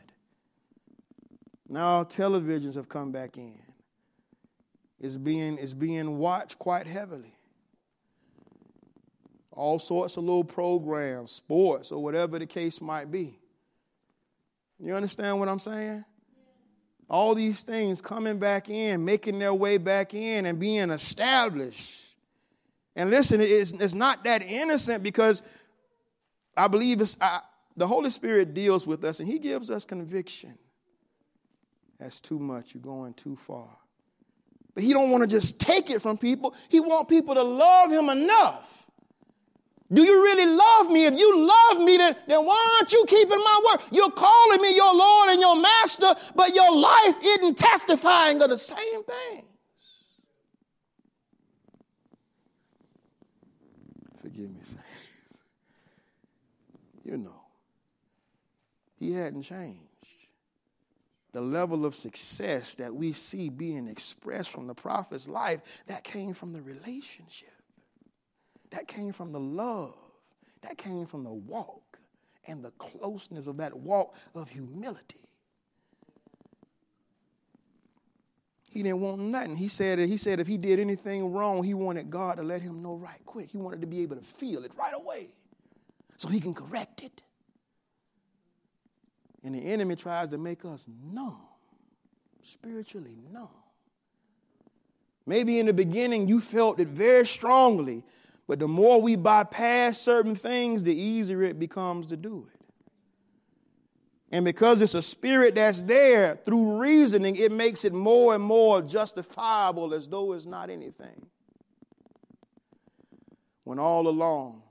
Now 1.68 2.02
televisions 2.04 2.76
have 2.76 2.88
come 2.88 3.12
back 3.12 3.36
in. 3.36 3.60
It's 4.98 5.18
being, 5.18 5.58
it's 5.58 5.74
being 5.74 6.16
watched 6.16 6.58
quite 6.58 6.86
heavily. 6.86 7.36
All 9.52 9.78
sorts 9.78 10.16
of 10.16 10.24
little 10.24 10.44
programs, 10.44 11.32
sports, 11.32 11.92
or 11.92 12.02
whatever 12.02 12.38
the 12.38 12.46
case 12.46 12.80
might 12.80 13.10
be. 13.10 13.38
You 14.78 14.94
understand 14.94 15.38
what 15.38 15.50
I'm 15.50 15.58
saying? 15.58 16.06
All 17.08 17.34
these 17.34 17.62
things 17.62 18.00
coming 18.00 18.38
back 18.38 18.68
in, 18.68 19.04
making 19.04 19.38
their 19.38 19.54
way 19.54 19.78
back 19.78 20.14
in, 20.14 20.46
and 20.46 20.58
being 20.58 20.90
established. 20.90 22.16
And 22.96 23.10
listen, 23.10 23.40
it's, 23.40 23.72
it's 23.72 23.94
not 23.94 24.24
that 24.24 24.42
innocent 24.42 25.02
because 25.02 25.42
I 26.56 26.66
believe 26.68 27.00
it's, 27.00 27.16
I, 27.20 27.40
the 27.76 27.86
Holy 27.86 28.10
Spirit 28.10 28.54
deals 28.54 28.86
with 28.86 29.04
us 29.04 29.20
and 29.20 29.28
He 29.28 29.38
gives 29.38 29.70
us 29.70 29.84
conviction. 29.84 30.58
That's 32.00 32.20
too 32.20 32.38
much. 32.38 32.74
You're 32.74 32.82
going 32.82 33.14
too 33.14 33.36
far. 33.36 33.68
But 34.74 34.82
He 34.82 34.92
don't 34.92 35.10
want 35.10 35.22
to 35.22 35.26
just 35.26 35.60
take 35.60 35.90
it 35.90 36.02
from 36.02 36.18
people. 36.18 36.54
He 36.68 36.80
want 36.80 37.08
people 37.08 37.34
to 37.34 37.42
love 37.42 37.90
Him 37.90 38.08
enough. 38.08 38.85
Do 39.92 40.02
you 40.02 40.22
really 40.22 40.46
love 40.46 40.88
me? 40.88 41.04
If 41.04 41.14
you 41.14 41.38
love 41.38 41.78
me, 41.78 41.96
then, 41.96 42.16
then 42.26 42.44
why 42.44 42.76
aren't 42.78 42.92
you 42.92 43.04
keeping 43.06 43.38
my 43.38 43.60
word? 43.70 43.80
You're 43.92 44.10
calling 44.10 44.60
me 44.60 44.74
your 44.74 44.92
Lord 44.94 45.30
and 45.30 45.40
your 45.40 45.60
master, 45.60 46.12
but 46.34 46.54
your 46.54 46.74
life 46.74 47.16
isn't 47.22 47.56
testifying 47.56 48.42
of 48.42 48.50
the 48.50 48.58
same 48.58 49.04
things. 49.04 49.44
Forgive 54.22 54.50
me, 54.50 54.60
saints. 54.62 54.82
You 57.04 57.18
know, 57.18 57.42
he 58.98 59.12
hadn't 59.12 59.42
changed. 59.42 59.80
The 61.30 61.40
level 61.40 61.86
of 61.86 61.94
success 61.94 62.74
that 62.76 62.92
we 62.92 63.12
see 63.12 63.48
being 63.48 63.86
expressed 63.86 64.50
from 64.50 64.66
the 64.66 64.74
prophet's 64.74 65.28
life, 65.28 65.60
that 65.86 66.02
came 66.02 66.34
from 66.34 66.52
the 66.52 66.62
relationship. 66.62 67.55
That 68.76 68.86
came 68.86 69.12
from 69.12 69.32
the 69.32 69.40
love. 69.40 69.94
That 70.60 70.76
came 70.76 71.06
from 71.06 71.24
the 71.24 71.32
walk 71.32 71.98
and 72.46 72.62
the 72.62 72.72
closeness 72.72 73.46
of 73.46 73.56
that 73.56 73.74
walk 73.74 74.14
of 74.34 74.50
humility. 74.50 75.30
He 78.70 78.82
didn't 78.82 79.00
want 79.00 79.18
nothing. 79.18 79.56
He 79.56 79.68
said, 79.68 79.98
he 79.98 80.18
said 80.18 80.40
if 80.40 80.46
he 80.46 80.58
did 80.58 80.78
anything 80.78 81.32
wrong, 81.32 81.64
he 81.64 81.72
wanted 81.72 82.10
God 82.10 82.36
to 82.36 82.42
let 82.42 82.60
him 82.60 82.82
know 82.82 82.96
right 82.96 83.18
quick. 83.24 83.48
He 83.48 83.56
wanted 83.56 83.80
to 83.80 83.86
be 83.86 84.02
able 84.02 84.16
to 84.16 84.22
feel 84.22 84.62
it 84.62 84.74
right 84.78 84.92
away 84.94 85.28
so 86.18 86.28
he 86.28 86.38
can 86.38 86.52
correct 86.52 87.02
it. 87.02 87.22
And 89.42 89.54
the 89.54 89.60
enemy 89.60 89.96
tries 89.96 90.28
to 90.30 90.38
make 90.38 90.66
us 90.66 90.86
numb, 91.02 91.40
spiritually 92.42 93.16
numb. 93.32 93.48
Maybe 95.24 95.58
in 95.58 95.64
the 95.64 95.72
beginning 95.72 96.28
you 96.28 96.40
felt 96.40 96.78
it 96.78 96.88
very 96.88 97.24
strongly, 97.24 98.04
but 98.46 98.58
the 98.58 98.68
more 98.68 99.00
we 99.00 99.16
bypass 99.16 99.98
certain 99.98 100.34
things, 100.34 100.82
the 100.82 100.94
easier 100.94 101.42
it 101.42 101.58
becomes 101.58 102.06
to 102.08 102.16
do 102.16 102.46
it. 102.52 102.60
And 104.32 104.44
because 104.44 104.80
it's 104.82 104.94
a 104.94 105.02
spirit 105.02 105.54
that's 105.54 105.82
there 105.82 106.38
through 106.44 106.78
reasoning, 106.78 107.36
it 107.36 107.52
makes 107.52 107.84
it 107.84 107.92
more 107.92 108.34
and 108.34 108.42
more 108.42 108.82
justifiable 108.82 109.94
as 109.94 110.08
though 110.08 110.32
it's 110.32 110.46
not 110.46 110.68
anything. 110.68 111.26
When 113.64 113.78
all 113.78 114.08
along, 114.08 114.62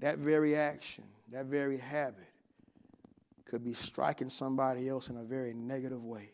that 0.00 0.18
very 0.18 0.56
action, 0.56 1.04
that 1.30 1.46
very 1.46 1.78
habit, 1.78 2.28
could 3.44 3.64
be 3.64 3.74
striking 3.74 4.30
somebody 4.30 4.88
else 4.88 5.08
in 5.08 5.16
a 5.16 5.24
very 5.24 5.52
negative 5.52 6.04
way. 6.04 6.30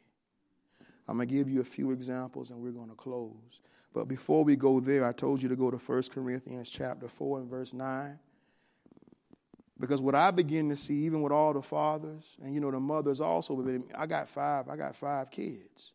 I'm 1.08 1.16
going 1.16 1.28
to 1.28 1.34
give 1.34 1.48
you 1.48 1.60
a 1.60 1.64
few 1.64 1.92
examples 1.92 2.50
and 2.50 2.60
we're 2.60 2.72
going 2.72 2.90
to 2.90 2.94
close. 2.94 3.60
But 3.96 4.08
before 4.08 4.44
we 4.44 4.56
go 4.56 4.78
there, 4.78 5.08
I 5.08 5.12
told 5.12 5.42
you 5.42 5.48
to 5.48 5.56
go 5.56 5.70
to 5.70 5.78
1 5.78 6.02
Corinthians 6.12 6.68
chapter 6.68 7.08
4 7.08 7.38
and 7.38 7.48
verse 7.48 7.72
9. 7.72 8.18
Because 9.80 10.02
what 10.02 10.14
I 10.14 10.30
begin 10.32 10.68
to 10.68 10.76
see, 10.76 11.06
even 11.06 11.22
with 11.22 11.32
all 11.32 11.54
the 11.54 11.62
fathers 11.62 12.36
and 12.42 12.52
you 12.52 12.60
know 12.60 12.70
the 12.70 12.78
mothers 12.78 13.22
also, 13.22 13.66
I 13.96 14.04
got 14.04 14.28
five, 14.28 14.68
I 14.68 14.76
got 14.76 14.96
five 14.96 15.30
kids. 15.30 15.94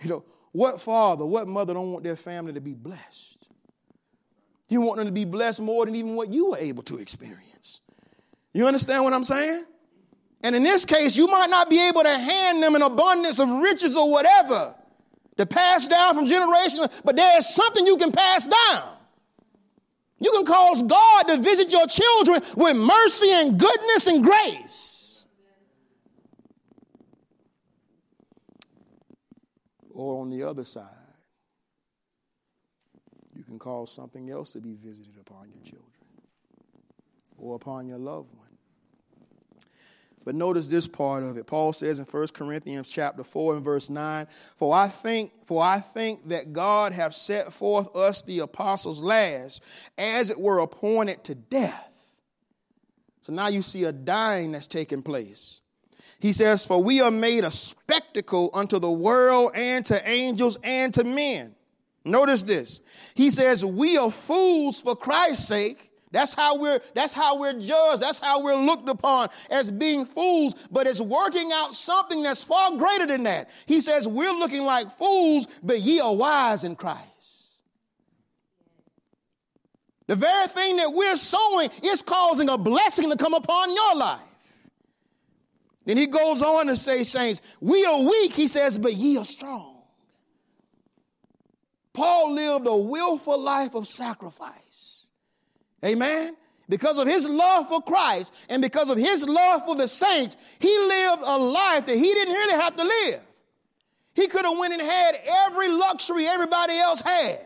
You 0.00 0.10
know, 0.10 0.24
what 0.52 0.80
father, 0.80 1.26
what 1.26 1.48
mother 1.48 1.74
don't 1.74 1.90
want 1.90 2.04
their 2.04 2.14
family 2.14 2.52
to 2.52 2.60
be 2.60 2.74
blessed? 2.74 3.48
You 4.68 4.80
want 4.82 4.98
them 4.98 5.06
to 5.06 5.12
be 5.12 5.24
blessed 5.24 5.60
more 5.60 5.84
than 5.84 5.96
even 5.96 6.14
what 6.14 6.32
you 6.32 6.50
were 6.50 6.58
able 6.58 6.84
to 6.84 6.98
experience. 6.98 7.80
You 8.54 8.68
understand 8.68 9.02
what 9.02 9.12
I'm 9.12 9.24
saying? 9.24 9.64
And 10.44 10.54
in 10.54 10.62
this 10.62 10.84
case, 10.84 11.16
you 11.16 11.26
might 11.26 11.50
not 11.50 11.68
be 11.68 11.88
able 11.88 12.04
to 12.04 12.16
hand 12.16 12.62
them 12.62 12.76
an 12.76 12.82
abundance 12.82 13.40
of 13.40 13.48
riches 13.48 13.96
or 13.96 14.08
whatever 14.08 14.76
to 15.40 15.46
pass 15.46 15.88
down 15.88 16.14
from 16.14 16.26
generation, 16.26 16.86
but 17.04 17.16
there 17.16 17.38
is 17.38 17.48
something 17.48 17.86
you 17.86 17.96
can 17.96 18.12
pass 18.12 18.46
down. 18.46 18.96
You 20.18 20.30
can 20.32 20.44
cause 20.44 20.82
God 20.82 21.22
to 21.28 21.38
visit 21.38 21.72
your 21.72 21.86
children 21.86 22.42
with 22.56 22.76
mercy 22.76 23.30
and 23.30 23.58
goodness 23.58 24.06
and 24.06 24.22
grace. 24.22 25.26
Or 29.92 30.20
on 30.20 30.28
the 30.28 30.42
other 30.42 30.64
side, 30.64 30.84
you 33.34 33.42
can 33.42 33.58
cause 33.58 33.90
something 33.90 34.30
else 34.30 34.52
to 34.52 34.60
be 34.60 34.74
visited 34.74 35.16
upon 35.18 35.48
your 35.48 35.62
children 35.62 35.86
or 37.38 37.56
upon 37.56 37.88
your 37.88 37.98
loved 37.98 38.34
one. 38.34 38.39
But 40.24 40.34
notice 40.34 40.66
this 40.66 40.86
part 40.86 41.22
of 41.22 41.36
it. 41.38 41.46
Paul 41.46 41.72
says 41.72 41.98
in 41.98 42.04
1 42.04 42.28
Corinthians 42.28 42.90
chapter 42.90 43.24
4 43.24 43.56
and 43.56 43.64
verse 43.64 43.88
9, 43.88 44.26
For 44.56 44.74
I 44.74 44.88
think, 44.88 45.32
for 45.46 45.62
I 45.62 45.80
think 45.80 46.28
that 46.28 46.52
God 46.52 46.92
have 46.92 47.14
set 47.14 47.52
forth 47.52 47.94
us 47.96 48.22
the 48.22 48.40
apostles 48.40 49.00
last, 49.00 49.62
as 49.96 50.30
it 50.30 50.38
were 50.38 50.58
appointed 50.58 51.24
to 51.24 51.34
death. 51.34 51.88
So 53.22 53.32
now 53.32 53.48
you 53.48 53.62
see 53.62 53.84
a 53.84 53.92
dying 53.92 54.52
that's 54.52 54.66
taking 54.66 55.02
place. 55.02 55.60
He 56.20 56.34
says, 56.34 56.66
For 56.66 56.82
we 56.82 57.00
are 57.00 57.10
made 57.10 57.44
a 57.44 57.50
spectacle 57.50 58.50
unto 58.52 58.78
the 58.78 58.90
world 58.90 59.52
and 59.54 59.84
to 59.86 60.06
angels 60.08 60.58
and 60.62 60.92
to 60.94 61.04
men. 61.04 61.54
Notice 62.04 62.42
this. 62.42 62.80
He 63.14 63.30
says, 63.30 63.64
We 63.64 63.96
are 63.96 64.10
fools 64.10 64.80
for 64.82 64.94
Christ's 64.94 65.48
sake 65.48 65.89
that's 66.10 66.34
how 66.34 66.58
we're 66.58 66.80
that's 66.94 67.12
how 67.12 67.38
we're 67.38 67.58
judged. 67.58 68.02
That's 68.02 68.18
how 68.18 68.42
we're 68.42 68.56
looked 68.56 68.88
upon 68.88 69.28
as 69.50 69.70
being 69.70 70.04
fools, 70.04 70.54
but 70.70 70.86
it's 70.86 71.00
working 71.00 71.50
out 71.52 71.74
something 71.74 72.22
that's 72.22 72.42
far 72.42 72.76
greater 72.76 73.06
than 73.06 73.22
that. 73.24 73.50
He 73.66 73.80
says 73.80 74.08
we're 74.08 74.32
looking 74.32 74.64
like 74.64 74.90
fools, 74.90 75.46
but 75.62 75.80
ye 75.80 76.00
are 76.00 76.14
wise 76.14 76.64
in 76.64 76.74
Christ. 76.74 77.06
The 80.08 80.16
very 80.16 80.48
thing 80.48 80.78
that 80.78 80.92
we're 80.92 81.16
sowing 81.16 81.70
is 81.84 82.02
causing 82.02 82.48
a 82.48 82.58
blessing 82.58 83.08
to 83.10 83.16
come 83.16 83.34
upon 83.34 83.72
your 83.72 83.94
life. 83.94 84.20
Then 85.84 85.96
he 85.96 86.06
goes 86.06 86.42
on 86.42 86.66
to 86.66 86.76
say, 86.76 87.04
Saints, 87.04 87.40
we 87.60 87.84
are 87.84 88.00
weak, 88.00 88.32
he 88.32 88.48
says, 88.48 88.76
but 88.76 88.94
ye 88.94 89.16
are 89.18 89.24
strong. 89.24 89.82
Paul 91.92 92.32
lived 92.32 92.66
a 92.66 92.76
willful 92.76 93.38
life 93.38 93.74
of 93.74 93.86
sacrifice. 93.86 94.69
Amen? 95.84 96.36
because 96.70 96.98
of 96.98 97.06
his 97.06 97.28
love 97.28 97.68
for 97.68 97.82
Christ 97.82 98.32
and 98.48 98.62
because 98.62 98.88
of 98.88 98.96
his 98.96 99.24
love 99.26 99.64
for 99.64 99.74
the 99.74 99.88
saints, 99.88 100.36
he 100.60 100.78
lived 100.78 101.22
a 101.22 101.36
life 101.36 101.84
that 101.86 101.96
he 101.96 102.14
didn't 102.14 102.32
really 102.32 102.62
have 102.62 102.76
to 102.76 102.84
live. 102.84 103.20
He 104.14 104.28
could 104.28 104.44
have 104.44 104.56
went 104.56 104.72
and 104.72 104.80
had 104.80 105.16
every 105.46 105.68
luxury 105.68 106.26
everybody 106.26 106.78
else 106.78 107.00
had. 107.00 107.38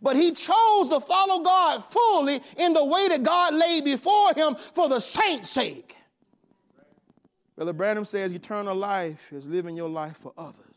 But 0.00 0.16
he 0.16 0.30
chose 0.30 0.90
to 0.90 1.00
follow 1.00 1.42
God 1.42 1.84
fully 1.84 2.40
in 2.56 2.72
the 2.72 2.84
way 2.84 3.08
that 3.08 3.24
God 3.24 3.54
laid 3.54 3.84
before 3.84 4.32
him 4.32 4.54
for 4.54 4.88
the 4.88 5.00
saints' 5.00 5.50
sake. 5.50 5.96
Brother 7.56 7.72
Branham 7.72 8.04
says 8.04 8.30
eternal 8.30 8.76
life 8.76 9.32
is 9.32 9.48
living 9.48 9.76
your 9.76 9.88
life 9.88 10.16
for 10.18 10.32
others. 10.38 10.67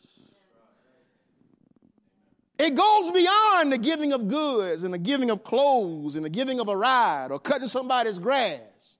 It 2.61 2.75
goes 2.75 3.09
beyond 3.09 3.71
the 3.71 3.79
giving 3.79 4.13
of 4.13 4.27
goods 4.27 4.83
and 4.83 4.93
the 4.93 4.99
giving 4.99 5.31
of 5.31 5.43
clothes 5.43 6.15
and 6.15 6.23
the 6.23 6.29
giving 6.29 6.59
of 6.59 6.67
a 6.67 6.77
ride 6.77 7.31
or 7.31 7.39
cutting 7.39 7.67
somebody's 7.67 8.19
grass. 8.19 8.99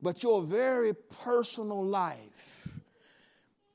But 0.00 0.22
your 0.22 0.40
very 0.42 0.94
personal 0.94 1.84
life, 1.84 2.78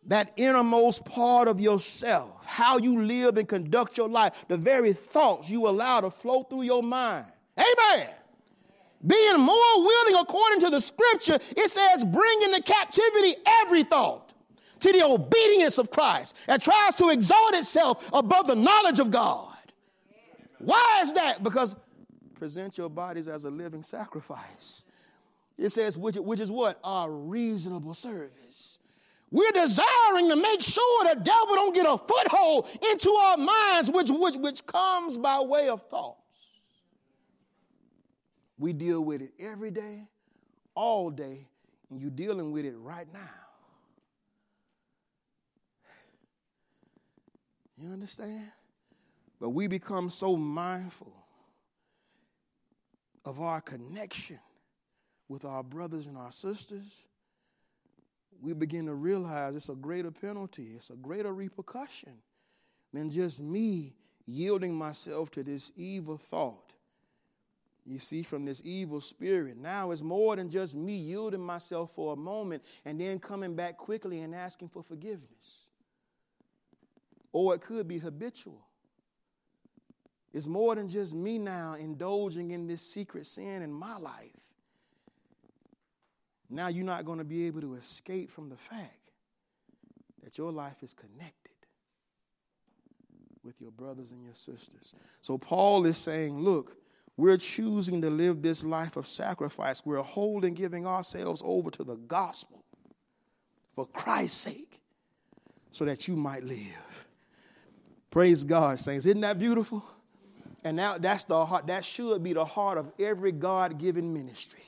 that 0.06 0.32
innermost 0.38 1.04
part 1.04 1.50
of 1.50 1.60
yourself, 1.60 2.46
how 2.46 2.78
you 2.78 3.04
live 3.04 3.38
and 3.38 3.50
conduct 3.50 3.98
your 3.98 4.08
life, 4.08 4.46
the 4.48 4.56
very 4.56 4.94
thoughts 4.94 5.50
you 5.50 5.68
allow 5.68 6.00
to 6.00 6.10
flow 6.10 6.44
through 6.44 6.62
your 6.62 6.82
mind. 6.82 7.26
Amen 7.58 8.08
being 9.06 9.38
more 9.38 9.84
willing 9.84 10.16
according 10.16 10.62
to 10.62 10.70
the 10.70 10.80
scripture, 10.80 11.38
it 11.58 11.70
says, 11.70 12.06
bring 12.06 12.42
into 12.44 12.64
captivity 12.64 13.36
every 13.46 13.84
thought 13.84 14.33
to 14.84 14.92
the 14.92 15.04
obedience 15.04 15.78
of 15.78 15.90
Christ 15.90 16.38
and 16.48 16.62
tries 16.62 16.96
to 16.96 17.10
exalt 17.10 17.56
itself 17.56 18.10
above 18.14 18.48
the 18.48 18.56
knowledge 18.56 19.00
of 19.00 19.10
God. 19.10 19.50
Why 20.60 21.00
is 21.02 21.14
that? 21.14 21.42
Because 21.42 21.76
present 22.36 22.78
your 22.78 22.90
bodies 22.90 23.28
as 23.28 23.46
a 23.46 23.50
living 23.50 23.84
sacrifice. 23.84 24.84
It 25.58 25.70
says, 25.70 25.98
which, 25.98 26.16
which 26.18 26.40
is 26.40 26.52
what? 26.52 26.80
A 26.84 27.08
reasonable 27.10 27.94
service. 27.94 28.80
We're 29.32 29.52
desiring 29.52 30.30
to 30.30 30.36
make 30.36 30.62
sure 30.62 31.04
the 31.06 31.22
devil 31.22 31.56
don't 31.56 31.74
get 31.74 31.86
a 31.86 31.98
foothold 31.98 32.68
into 32.92 33.10
our 33.10 33.38
minds, 33.38 33.90
which, 33.90 34.10
which, 34.10 34.36
which 34.36 34.66
comes 34.66 35.18
by 35.18 35.40
way 35.40 35.70
of 35.70 35.82
thoughts. 35.88 36.20
We 38.60 38.74
deal 38.74 39.02
with 39.02 39.22
it 39.22 39.32
every 39.40 39.72
day, 39.72 40.08
all 40.76 41.10
day, 41.10 41.48
and 41.90 42.00
you're 42.00 42.10
dealing 42.10 42.52
with 42.52 42.66
it 42.66 42.76
right 42.78 43.08
now. 43.14 43.43
You 47.84 47.92
understand? 47.92 48.50
But 49.42 49.50
we 49.50 49.68
become 49.68 50.10
so 50.10 50.38
mindful 50.38 51.14
of 53.26 53.42
our 53.42 53.60
connection 53.60 54.40
with 55.28 55.44
our 55.44 55.64
brothers 55.64 56.08
and 56.08 56.18
our 56.18 56.32
sisters, 56.32 57.04
we 58.42 58.54
begin 58.54 58.86
to 58.86 58.94
realize 58.94 59.56
it's 59.56 59.68
a 59.68 59.76
greater 59.76 60.12
penalty, 60.12 60.74
it's 60.76 60.92
a 60.92 60.96
greater 60.96 61.34
repercussion 61.34 62.14
than 62.94 63.10
just 63.10 63.42
me 63.42 63.94
yielding 64.26 64.74
myself 64.74 65.30
to 65.32 65.44
this 65.44 65.74
evil 65.76 66.16
thought 66.18 66.72
you 67.86 68.00
see, 68.00 68.24
from 68.24 68.46
this 68.46 68.62
evil 68.64 69.02
spirit. 69.02 69.58
Now 69.58 69.92
it's 69.92 70.02
more 70.02 70.38
than 70.38 70.50
just 70.50 70.74
me 70.74 70.96
yielding 70.96 71.42
myself 71.42 71.92
for 71.94 72.14
a 72.14 72.16
moment 72.16 72.64
and 72.86 73.00
then 73.00 73.20
coming 73.20 73.56
back 73.56 73.78
quickly 73.78 74.22
and 74.22 74.34
asking 74.34 74.70
for 74.70 74.84
forgiveness. 74.84 75.63
Or 77.34 77.54
it 77.56 77.62
could 77.62 77.88
be 77.88 77.98
habitual. 77.98 78.66
It's 80.32 80.48
more 80.48 80.74
than 80.76 80.88
just 80.88 81.14
me 81.14 81.38
now 81.38 81.74
indulging 81.74 82.52
in 82.52 82.68
this 82.68 82.82
secret 82.82 83.26
sin 83.26 83.62
in 83.62 83.72
my 83.72 83.98
life. 83.98 84.32
Now 86.50 86.68
you're 86.70 86.86
not 86.86 87.06
going 87.06 87.18
to 87.18 87.26
be 87.26 87.48
able 87.48 87.62
to 87.62 87.76
escape 87.76 88.32
from 88.32 88.50
the 88.50 88.56
fact 88.56 89.12
that 90.24 90.38
your 90.38 90.52
life 90.52 90.82
is 90.82 90.94
connected 90.94 91.52
with 93.44 93.60
your 93.60 93.72
brothers 93.72 94.12
and 94.12 94.24
your 94.24 94.36
sisters. 94.36 94.96
So 95.22 95.38
Paul 95.38 95.86
is 95.86 95.98
saying, 95.98 96.40
look, 96.40 96.78
we're 97.18 97.38
choosing 97.38 98.02
to 98.02 98.10
live 98.10 98.42
this 98.42 98.64
life 98.64 98.96
of 98.96 99.06
sacrifice. 99.06 99.86
We're 99.86 100.02
holding, 100.02 100.54
giving 100.54 100.88
ourselves 100.88 101.42
over 101.46 101.70
to 101.72 101.84
the 101.84 101.96
gospel 101.96 102.64
for 103.74 103.86
Christ's 103.86 104.40
sake 104.40 104.80
so 105.72 105.86
that 105.86 106.08
you 106.08 106.16
might 106.16 106.44
live. 106.44 106.93
Praise 108.14 108.44
God, 108.44 108.80
saints. 108.80 109.08
Isn't 109.08 109.22
that 109.22 109.40
beautiful? 109.40 109.84
And 110.64 110.78
now 110.78 111.00
that's 111.00 111.26
the 111.26 111.44
heart, 111.44 111.66
that 111.66 111.84
should 111.84 112.22
be 112.22 112.34
the 112.34 112.46
heart 112.46 112.78
of 112.78 112.92
every 113.00 113.32
God 113.32 113.80
given 113.80 114.14
ministry. 114.14 114.62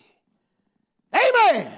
Amen. 1.13 1.71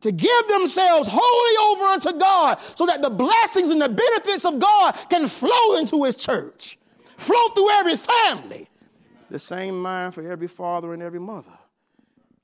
To 0.00 0.10
give 0.10 0.48
themselves 0.48 1.10
wholly 1.12 1.72
over 1.72 1.90
unto 1.90 2.18
God 2.18 2.58
so 2.58 2.86
that 2.86 3.02
the 3.02 3.10
blessings 3.10 3.68
and 3.68 3.82
the 3.82 3.90
benefits 3.90 4.46
of 4.46 4.58
God 4.58 4.92
can 5.10 5.28
flow 5.28 5.76
into 5.76 6.04
His 6.04 6.16
church, 6.16 6.78
flow 7.18 7.48
through 7.54 7.68
every 7.72 7.98
family, 7.98 8.66
the 9.28 9.38
same 9.38 9.78
mind 9.78 10.14
for 10.14 10.22
every 10.22 10.48
father 10.48 10.94
and 10.94 11.02
every 11.02 11.20
mother. 11.20 11.52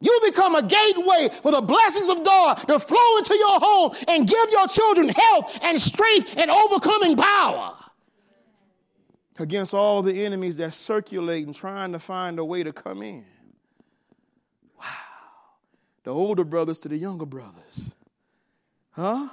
You 0.02 0.20
become 0.26 0.54
a 0.54 0.62
gateway 0.62 1.30
for 1.42 1.50
the 1.50 1.62
blessings 1.62 2.10
of 2.10 2.22
God 2.22 2.56
to 2.56 2.78
flow 2.78 3.16
into 3.16 3.34
your 3.38 3.58
home 3.58 3.92
and 4.06 4.28
give 4.28 4.50
your 4.50 4.68
children 4.68 5.08
health 5.08 5.58
and 5.62 5.80
strength 5.80 6.36
and 6.36 6.50
overcoming 6.50 7.16
power 7.16 7.74
against 9.38 9.74
all 9.74 10.02
the 10.02 10.24
enemies 10.24 10.56
that 10.56 10.72
circulate 10.72 11.46
and 11.46 11.54
trying 11.54 11.92
to 11.92 11.98
find 11.98 12.38
a 12.38 12.44
way 12.44 12.62
to 12.62 12.72
come 12.72 13.02
in. 13.02 13.24
Wow. 14.78 14.86
The 16.04 16.10
older 16.10 16.44
brothers 16.44 16.80
to 16.80 16.88
the 16.88 16.96
younger 16.96 17.26
brothers. 17.26 17.90
Huh? 18.90 19.28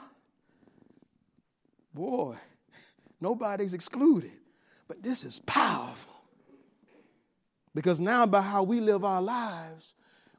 Boy, 1.93 2.35
nobody's 3.19 3.73
excluded. 3.73 4.31
But 4.87 5.01
this 5.01 5.23
is 5.23 5.39
powerful. 5.39 6.13
Because 7.73 7.99
now, 7.99 8.25
by 8.25 8.41
how 8.41 8.63
we 8.63 8.79
live 8.79 9.03
our 9.03 9.21
lives, 9.21 9.95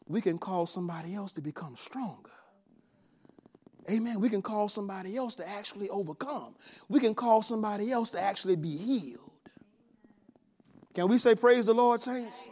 we 0.07 0.21
can 0.21 0.39
cause 0.39 0.73
somebody 0.73 1.15
else 1.15 1.33
to 1.33 1.41
become 1.41 1.77
stronger. 1.77 2.31
Amen. 3.91 4.21
We 4.21 4.29
can 4.29 4.43
call 4.43 4.69
somebody 4.69 5.17
else 5.17 5.37
to 5.37 5.49
actually 5.49 5.89
overcome. 5.89 6.55
We 6.89 7.01
can 7.01 7.15
call 7.15 7.43
somebody 7.43 7.93
else 7.93 8.11
to 8.11 8.21
actually 8.21 8.57
be 8.57 8.77
healed. 8.77 9.26
Can 10.97 11.09
we 11.09 11.19
say, 11.19 11.35
Praise 11.35 11.67
the 11.67 11.75
Lord, 11.75 12.01
saints? 12.01 12.49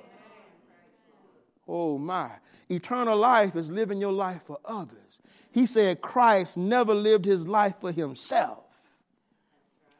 Oh, 1.66 1.96
my. 1.96 2.30
Eternal 2.68 3.16
life 3.16 3.56
is 3.56 3.70
living 3.70 3.98
your 3.98 4.12
life 4.12 4.42
for 4.42 4.58
others. 4.66 5.22
He 5.50 5.64
said 5.64 6.02
Christ 6.02 6.58
never 6.58 6.94
lived 6.94 7.24
his 7.24 7.48
life 7.48 7.76
for 7.80 7.90
himself. 7.90 8.64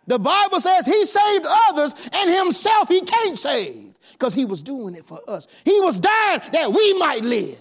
The 0.07 0.19
Bible 0.19 0.61
says 0.61 0.85
he 0.85 1.07
saved 1.07 1.47
others 1.49 1.95
and 2.13 2.31
himself 2.31 2.89
he 2.89 3.01
can't 3.01 3.39
save 3.39 3.95
because 4.13 4.35
he 4.35 4.45
was 4.45 4.61
doing 4.61 4.95
it 4.95 5.07
for 5.07 5.21
us. 5.27 5.49
He 5.65 5.81
was 5.81 5.99
dying 5.99 6.41
that 6.53 6.71
we 6.71 6.99
might 6.99 7.23
live. 7.25 7.59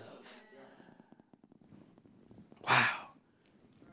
Wow. 2.67 2.89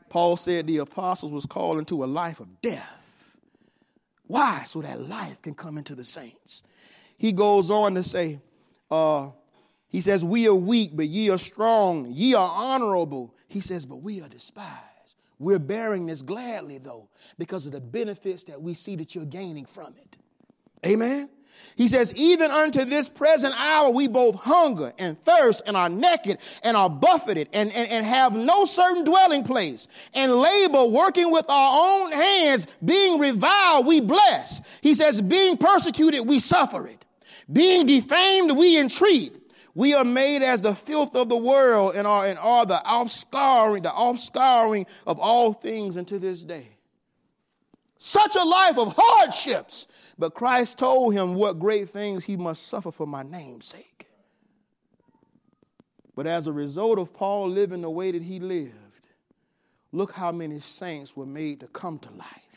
Paul 0.09 0.35
said 0.35 0.67
the 0.67 0.79
apostles 0.79 1.31
was 1.31 1.45
called 1.45 1.77
into 1.79 2.03
a 2.03 2.05
life 2.05 2.41
of 2.41 2.61
death. 2.61 3.37
Why? 4.27 4.63
So 4.63 4.81
that 4.81 5.07
life 5.07 5.41
can 5.41 5.53
come 5.53 5.77
into 5.77 5.95
the 5.95 6.03
saints. 6.03 6.63
He 7.21 7.33
goes 7.33 7.69
on 7.69 7.93
to 7.93 8.01
say, 8.01 8.41
uh, 8.89 9.29
he 9.89 10.01
says, 10.01 10.25
We 10.25 10.47
are 10.47 10.55
weak, 10.55 10.89
but 10.95 11.05
ye 11.05 11.29
are 11.29 11.37
strong. 11.37 12.07
Ye 12.09 12.33
are 12.33 12.49
honorable. 12.49 13.35
He 13.47 13.61
says, 13.61 13.85
But 13.85 13.97
we 13.97 14.21
are 14.21 14.27
despised. 14.27 15.13
We're 15.37 15.59
bearing 15.59 16.07
this 16.07 16.23
gladly, 16.23 16.79
though, 16.79 17.09
because 17.37 17.67
of 17.67 17.73
the 17.73 17.79
benefits 17.79 18.45
that 18.45 18.59
we 18.59 18.73
see 18.73 18.95
that 18.95 19.13
you're 19.13 19.25
gaining 19.25 19.65
from 19.65 19.93
it. 20.01 20.17
Amen? 20.83 21.29
He 21.75 21.87
says, 21.87 22.11
even 22.15 22.49
unto 22.49 22.85
this 22.85 23.07
present 23.07 23.53
hour, 23.55 23.91
we 23.91 24.07
both 24.07 24.33
hunger 24.33 24.91
and 24.97 25.15
thirst 25.15 25.61
and 25.67 25.77
are 25.77 25.89
naked 25.89 26.39
and 26.63 26.75
are 26.75 26.89
buffeted 26.89 27.49
and, 27.53 27.71
and, 27.71 27.87
and 27.91 28.03
have 28.03 28.35
no 28.35 28.65
certain 28.65 29.03
dwelling 29.03 29.43
place 29.43 29.87
and 30.15 30.33
labor 30.33 30.85
working 30.85 31.31
with 31.31 31.47
our 31.49 32.01
own 32.03 32.13
hands, 32.13 32.65
being 32.83 33.19
reviled, 33.19 33.85
we 33.85 34.01
bless. 34.01 34.61
He 34.81 34.95
says, 34.95 35.21
being 35.21 35.57
persecuted, 35.57 36.27
we 36.27 36.39
suffer 36.39 36.87
it. 36.87 37.05
Being 37.51 37.85
defamed, 37.85 38.57
we 38.57 38.77
entreat. 38.77 39.35
We 39.73 39.93
are 39.93 40.03
made 40.03 40.41
as 40.41 40.61
the 40.61 40.75
filth 40.75 41.15
of 41.15 41.29
the 41.29 41.37
world 41.37 41.95
and 41.95 42.05
are, 42.05 42.27
and 42.27 42.37
are 42.37 42.65
the 42.65 42.81
offscouring, 42.85 43.83
the 43.83 43.89
offscouring 43.89 44.87
of 45.07 45.19
all 45.19 45.53
things 45.53 45.97
unto 45.97 46.19
this 46.19 46.43
day. 46.43 46.67
Such 47.97 48.35
a 48.35 48.43
life 48.43 48.77
of 48.77 48.93
hardships 48.97 49.87
but 50.21 50.35
Christ 50.35 50.77
told 50.77 51.15
him 51.15 51.33
what 51.33 51.57
great 51.57 51.89
things 51.89 52.25
he 52.25 52.37
must 52.37 52.67
suffer 52.67 52.91
for 52.91 53.07
my 53.07 53.23
name's 53.23 53.65
sake. 53.65 54.05
But 56.15 56.27
as 56.27 56.45
a 56.45 56.51
result 56.51 56.99
of 56.99 57.11
Paul 57.11 57.49
living 57.49 57.81
the 57.81 57.89
way 57.89 58.11
that 58.11 58.21
he 58.21 58.39
lived, 58.39 59.07
look 59.91 60.11
how 60.11 60.31
many 60.31 60.59
saints 60.59 61.17
were 61.17 61.25
made 61.25 61.61
to 61.61 61.67
come 61.67 61.97
to 61.97 62.11
life. 62.11 62.50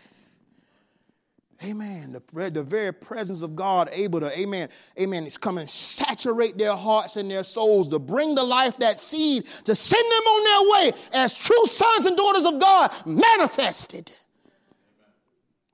Amen. 1.62 2.12
The, 2.12 2.50
the 2.50 2.62
very 2.62 2.92
presence 2.92 3.42
of 3.42 3.54
God 3.54 3.88
able 3.92 4.20
to, 4.20 4.38
amen, 4.38 4.68
amen, 5.00 5.26
is 5.26 5.36
come 5.36 5.58
and 5.58 5.68
saturate 5.68 6.58
their 6.58 6.74
hearts 6.74 7.16
and 7.16 7.30
their 7.30 7.44
souls 7.44 7.88
to 7.90 7.98
bring 7.98 8.34
the 8.34 8.42
life, 8.42 8.76
that 8.78 8.98
seed, 8.98 9.46
to 9.64 9.74
send 9.74 10.04
them 10.04 10.24
on 10.26 10.44
their 10.44 10.72
way 10.72 11.00
as 11.12 11.38
true 11.38 11.66
sons 11.66 12.06
and 12.06 12.16
daughters 12.16 12.44
of 12.44 12.58
God 12.58 12.92
manifested. 13.06 14.10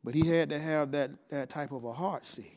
But 0.04 0.14
he 0.14 0.26
had 0.26 0.50
to 0.50 0.58
have 0.58 0.92
that, 0.92 1.10
that 1.30 1.50
type 1.50 1.72
of 1.72 1.84
a 1.84 1.92
heart, 1.92 2.24
see. 2.24 2.52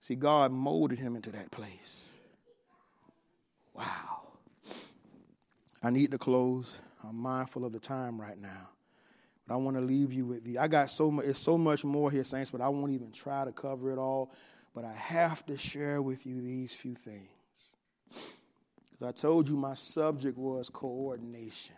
See, 0.00 0.14
God 0.14 0.52
molded 0.52 0.98
him 0.98 1.16
into 1.16 1.30
that 1.32 1.50
place. 1.50 2.08
Wow. 3.74 4.28
I 5.82 5.90
need 5.90 6.10
to 6.12 6.18
close. 6.18 6.80
I'm 7.02 7.16
mindful 7.16 7.64
of 7.64 7.72
the 7.72 7.80
time 7.80 8.20
right 8.20 8.38
now. 8.38 8.70
But 9.46 9.54
I 9.54 9.56
want 9.58 9.76
to 9.76 9.82
leave 9.82 10.12
you 10.12 10.26
with 10.26 10.44
the. 10.44 10.58
I 10.58 10.68
got 10.68 10.90
so 10.90 11.10
much. 11.10 11.26
It's 11.26 11.38
so 11.38 11.58
much 11.58 11.84
more 11.84 12.10
here, 12.10 12.24
saints. 12.24 12.50
But 12.50 12.60
I 12.60 12.68
won't 12.68 12.92
even 12.92 13.12
try 13.12 13.44
to 13.44 13.52
cover 13.52 13.90
it 13.90 13.98
all. 13.98 14.32
But 14.74 14.84
I 14.84 14.92
have 14.92 15.44
to 15.46 15.56
share 15.56 16.02
with 16.02 16.26
you 16.26 16.40
these 16.40 16.74
few 16.74 16.94
things. 16.94 17.28
Because 18.90 19.08
I 19.08 19.12
told 19.12 19.48
you 19.48 19.56
my 19.56 19.74
subject 19.74 20.38
was 20.38 20.68
coordination. 20.70 21.76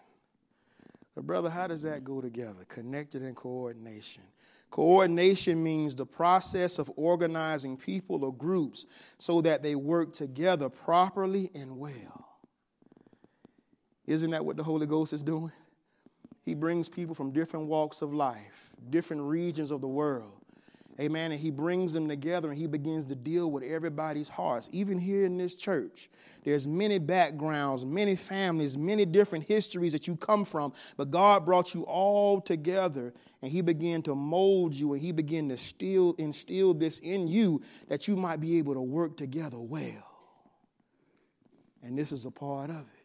But 1.15 1.27
brother, 1.27 1.49
how 1.51 1.67
does 1.67 1.83
that 1.83 2.05
go 2.05 2.21
together? 2.21 2.65
Connected 2.69 3.23
and 3.23 3.35
coordination. 3.35 4.23
Coordination 4.71 5.63
means 5.63 5.95
the 5.95 6.05
process 6.05 6.79
of 6.79 6.91
organizing 6.97 7.77
people 7.77 8.25
or 8.25 8.35
groups 8.35 8.85
so 9.17 9.41
that 9.41 9.63
they 9.63 9.75
work 9.75 10.13
together 10.13 10.69
properly 10.69 11.51
and 11.55 11.79
well. 11.79 12.27
Isn't 14.07 14.31
that 14.33 14.45
what 14.45 14.57
the 14.57 14.63
Holy 14.63 14.87
Ghost 14.87 15.13
is 15.13 15.23
doing? 15.23 15.53
He 16.47 16.55
brings 16.55 16.89
people 16.89 17.15
from 17.15 17.33
different 17.33 17.67
walks 17.67 18.03
of 18.03 18.15
life, 18.15 18.71
different 18.89 19.23
regions 19.23 19.73
of 19.73 19.81
the 19.81 19.89
world. 19.89 20.33
Amen. 20.99 21.33
And 21.33 21.41
he 21.41 21.51
brings 21.51 21.93
them 21.93 22.09
together 22.09 22.49
and 22.49 22.57
he 22.57 22.67
begins 22.67 23.05
to 23.07 23.15
deal 23.15 23.51
with 23.51 23.65
everybody's 23.65 24.29
hearts. 24.29 24.71
Even 24.73 24.99
here 24.99 25.27
in 25.27 25.37
this 25.37 25.55
church, 25.55 26.09
there's 26.45 26.67
many 26.67 26.99
backgrounds, 26.99 27.85
many 27.85 28.17
families, 28.17 28.79
many 28.79 29.05
different 29.05 29.45
histories 29.45 29.93
that 29.93 30.07
you 30.07 30.17
come 30.17 30.45
from, 30.45 30.73
but 30.97 31.11
God 31.11 31.45
brought 31.45 31.75
you 31.75 31.83
all 31.83 32.41
together 32.41 33.13
and 33.43 33.51
he 33.51 33.61
began 33.61 34.01
to 34.03 34.15
mold 34.15 34.73
you 34.75 34.95
and 34.95 35.03
he 35.03 35.13
began 35.13 35.49
to 35.51 35.59
still 35.59 36.15
instill 36.17 36.73
this 36.73 37.01
in 37.01 37.29
you 37.29 37.61
that 37.89 38.09
you 38.09 38.17
might 38.17 38.41
be 38.41 38.57
able 38.57 38.73
to 38.73 38.81
work 38.81 39.17
together 39.17 39.59
well. 39.59 40.13
And 41.83 41.99
this 41.99 42.13
is 42.13 42.25
a 42.25 42.31
part 42.31 42.71
of 42.71 42.77
it. 42.77 42.96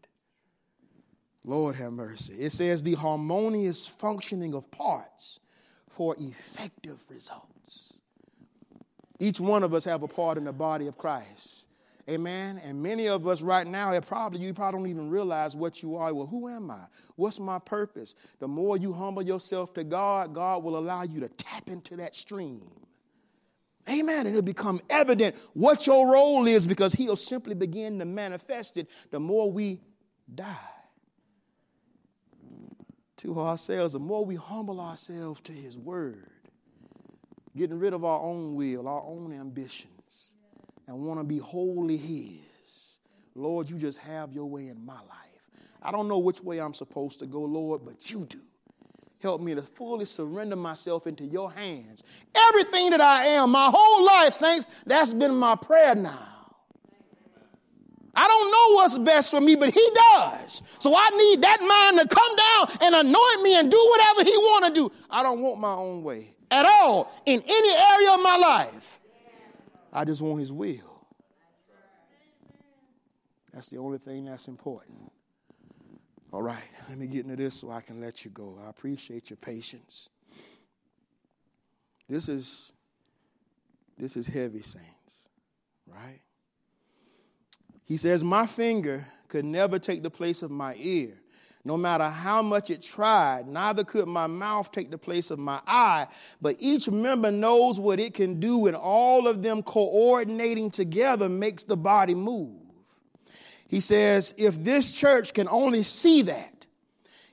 Lord 1.46 1.76
have 1.76 1.94
mercy. 1.94 2.34
It 2.40 2.52
says 2.52 2.84
the 2.84 2.94
harmonious 2.94 3.88
functioning 3.88 4.54
of 4.54 4.70
parts 4.70 5.40
for 5.88 6.16
effective 6.20 7.04
results. 7.10 7.94
Each 9.20 9.40
one 9.40 9.64
of 9.64 9.74
us 9.74 9.86
have 9.86 10.04
a 10.04 10.08
part 10.08 10.38
in 10.38 10.46
the 10.46 10.54
body 10.54 10.88
of 10.88 10.98
Christ. 10.98 11.66
Amen. 12.10 12.60
And 12.64 12.82
many 12.82 13.08
of 13.08 13.28
us 13.28 13.42
right 13.42 13.66
now, 13.66 13.98
probably 14.02 14.42
you 14.42 14.54
probably 14.54 14.80
don't 14.80 14.90
even 14.90 15.10
realize 15.10 15.56
what 15.56 15.84
you 15.84 15.96
are. 15.96 16.14
Well, 16.14 16.26
who 16.26 16.50
am 16.50 16.72
I? 16.72 16.82
What's 17.16 17.40
my 17.40 17.60
purpose? 17.60 18.16
The 18.40 18.48
more 18.48 18.78
you 18.78 18.94
humble 18.94 19.22
yourself 19.22 19.74
to 19.76 19.84
God, 19.84 20.34
God 20.34 20.64
will 20.64 20.78
allow 20.78 21.04
you 21.04 21.20
to 21.20 21.30
tap 21.30 21.70
into 21.70 21.98
that 21.98 22.16
stream. 22.16 22.70
Amen. 23.90 24.26
And 24.26 24.30
it'll 24.30 24.42
become 24.42 24.82
evident 24.90 25.36
what 25.54 25.86
your 25.88 26.12
role 26.12 26.48
is 26.48 26.66
because 26.66 26.94
He'll 26.94 27.16
simply 27.16 27.56
begin 27.56 28.00
to 28.00 28.06
manifest 28.06 28.78
it 28.78 28.88
the 29.12 29.20
more 29.20 29.52
we 29.52 29.80
die 30.34 30.58
to 33.22 33.40
ourselves, 33.40 33.94
the 33.94 34.00
more 34.00 34.26
we 34.26 34.36
humble 34.36 34.80
ourselves 34.80 35.40
to 35.42 35.52
His 35.52 35.78
Word, 35.78 36.32
getting 37.56 37.78
rid 37.78 37.94
of 37.94 38.04
our 38.04 38.20
own 38.20 38.56
will, 38.56 38.88
our 38.88 39.04
own 39.04 39.32
ambitions, 39.32 40.34
and 40.88 40.98
want 40.98 41.20
to 41.20 41.24
be 41.24 41.38
wholly 41.38 41.98
His. 41.98 42.98
Lord, 43.36 43.70
you 43.70 43.78
just 43.78 44.00
have 44.00 44.34
your 44.34 44.46
way 44.46 44.68
in 44.68 44.86
my 44.86 44.96
life. 44.96 45.08
I 45.82 45.92
don't 45.92 46.08
know 46.08 46.20
which 46.20 46.42
way 46.42 46.60
I'm 46.60 46.74
supposed 46.74 47.20
to 47.20 47.26
go, 47.26 47.42
Lord, 47.42 47.82
but 47.86 48.10
you 48.10 48.26
do. 48.26 48.42
Help 49.22 49.40
me 49.40 49.54
to 49.54 49.62
fully 49.62 50.06
surrender 50.06 50.56
myself 50.56 51.06
into 51.06 51.24
your 51.24 51.52
hands. 51.52 52.04
Everything 52.36 52.90
that 52.90 53.02
I 53.02 53.26
am, 53.26 53.52
my 53.52 53.70
whole 53.72 54.04
life, 54.04 54.34
saints, 54.34 54.66
that's 54.86 55.14
been 55.14 55.36
my 55.36 55.56
prayer 55.56 55.94
now. 55.94 56.41
I 58.14 58.28
don't 58.28 58.52
know 58.52 58.76
what's 58.76 58.98
best 58.98 59.32
for 59.32 59.40
me, 59.40 59.56
but 59.56 59.74
he 59.74 59.90
does. 59.94 60.62
So 60.80 60.94
I 60.96 61.10
need 61.12 61.42
that 61.42 61.60
mind 61.62 62.00
to 62.00 62.16
come 62.16 62.36
down 62.36 62.78
and 62.82 63.08
anoint 63.08 63.42
me 63.42 63.58
and 63.58 63.72
do 63.72 63.90
whatever 63.92 64.24
he 64.24 64.36
want 64.38 64.66
to 64.66 64.74
do. 64.74 64.92
I 65.10 65.24
don't 65.24 65.42
want 65.42 65.60
my 65.60 65.74
own 65.74 66.04
way 66.04 66.36
at 66.50 66.66
all 66.66 67.12
in 67.26 67.42
any 67.42 67.70
area 67.70 68.14
of 68.14 68.22
my 68.22 68.36
life. 68.36 69.00
I 69.94 70.06
just 70.06 70.22
want 70.22 70.40
his 70.40 70.52
will. 70.52 71.06
That's 73.54 73.70
the 73.70 73.78
only 73.78 73.98
thing 73.98 74.26
that's 74.26 74.48
important. 74.48 75.12
All 76.32 76.42
right, 76.42 76.64
let 76.88 76.98
me 76.98 77.08
get 77.08 77.26
into 77.26 77.36
this 77.36 77.56
so 77.56 77.72
I 77.72 77.82
can 77.82 78.00
let 78.00 78.24
you 78.24 78.32
go. 78.32 78.58
I 78.66 78.70
appreciate 78.70 79.30
your 79.30 79.38
patience. 79.38 80.08
This 82.08 82.30
is 82.30 82.72
this 83.98 84.18
is 84.18 84.28
heavy 84.28 84.62
saints, 84.62 85.28
right? 85.86 86.22
He 87.92 87.98
says, 87.98 88.24
My 88.24 88.46
finger 88.48 89.06
could 89.28 89.44
never 89.44 89.78
take 89.78 90.02
the 90.02 90.10
place 90.10 90.44
of 90.44 90.50
my 90.50 90.76
ear. 90.78 91.12
No 91.66 91.76
matter 91.76 92.08
how 92.08 92.42
much 92.42 92.70
it 92.70 92.82
tried, 92.82 93.48
neither 93.48 93.84
could 93.84 94.08
my 94.08 94.28
mouth 94.28 94.72
take 94.72 94.90
the 94.92 94.98
place 94.98 95.30
of 95.30 95.40
my 95.40 95.60
eye. 95.68 96.08
But 96.42 96.56
each 96.60 96.90
member 96.90 97.32
knows 97.34 97.82
what 97.82 98.00
it 98.00 98.14
can 98.14 98.40
do, 98.40 98.68
and 98.68 98.78
all 98.78 99.28
of 99.28 99.44
them 99.44 99.62
coordinating 99.62 100.72
together 100.72 101.28
makes 101.28 101.66
the 101.66 101.76
body 101.76 102.16
move. 102.16 102.62
He 103.68 103.82
says, 103.82 104.34
if 104.38 104.64
this 104.64 104.96
church 104.96 105.34
can 105.34 105.50
only 105.50 105.84
see 105.84 106.22
that, 106.22 106.66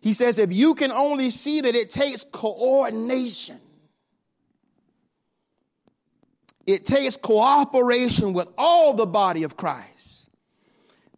he 0.00 0.12
says, 0.12 0.40
if 0.40 0.52
you 0.52 0.74
can 0.74 0.90
only 0.90 1.30
see 1.30 1.60
that 1.60 1.76
it 1.76 1.88
takes 1.88 2.24
coordination, 2.32 3.60
it 6.66 6.84
takes 6.84 7.16
cooperation 7.16 8.32
with 8.32 8.48
all 8.58 8.94
the 8.94 9.06
body 9.06 9.44
of 9.44 9.56
Christ 9.56 10.17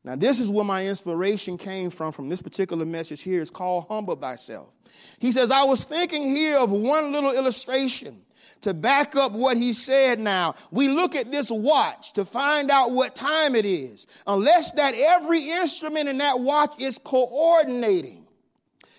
now, 0.02 0.16
this 0.16 0.40
is 0.40 0.48
where 0.48 0.64
my 0.64 0.86
inspiration 0.86 1.58
came 1.58 1.90
from, 1.90 2.12
from 2.12 2.28
this 2.30 2.40
particular 2.40 2.86
message 2.86 3.20
here. 3.20 3.42
It's 3.42 3.50
called 3.50 3.86
Humble 3.88 4.16
Thyself. 4.16 4.70
He 5.18 5.30
says, 5.30 5.50
I 5.50 5.64
was 5.64 5.84
thinking 5.84 6.22
here 6.22 6.56
of 6.56 6.70
one 6.70 7.12
little 7.12 7.32
illustration 7.32 8.22
to 8.62 8.72
back 8.72 9.14
up 9.14 9.32
what 9.32 9.58
he 9.58 9.74
said 9.74 10.18
now. 10.18 10.54
We 10.70 10.88
look 10.88 11.14
at 11.14 11.30
this 11.30 11.50
watch 11.50 12.14
to 12.14 12.24
find 12.24 12.70
out 12.70 12.92
what 12.92 13.14
time 13.14 13.54
it 13.54 13.66
is, 13.66 14.06
unless 14.26 14.72
that 14.72 14.94
every 14.94 15.50
instrument 15.50 16.08
in 16.08 16.18
that 16.18 16.40
watch 16.40 16.80
is 16.80 16.98
coordinating. 16.98 18.26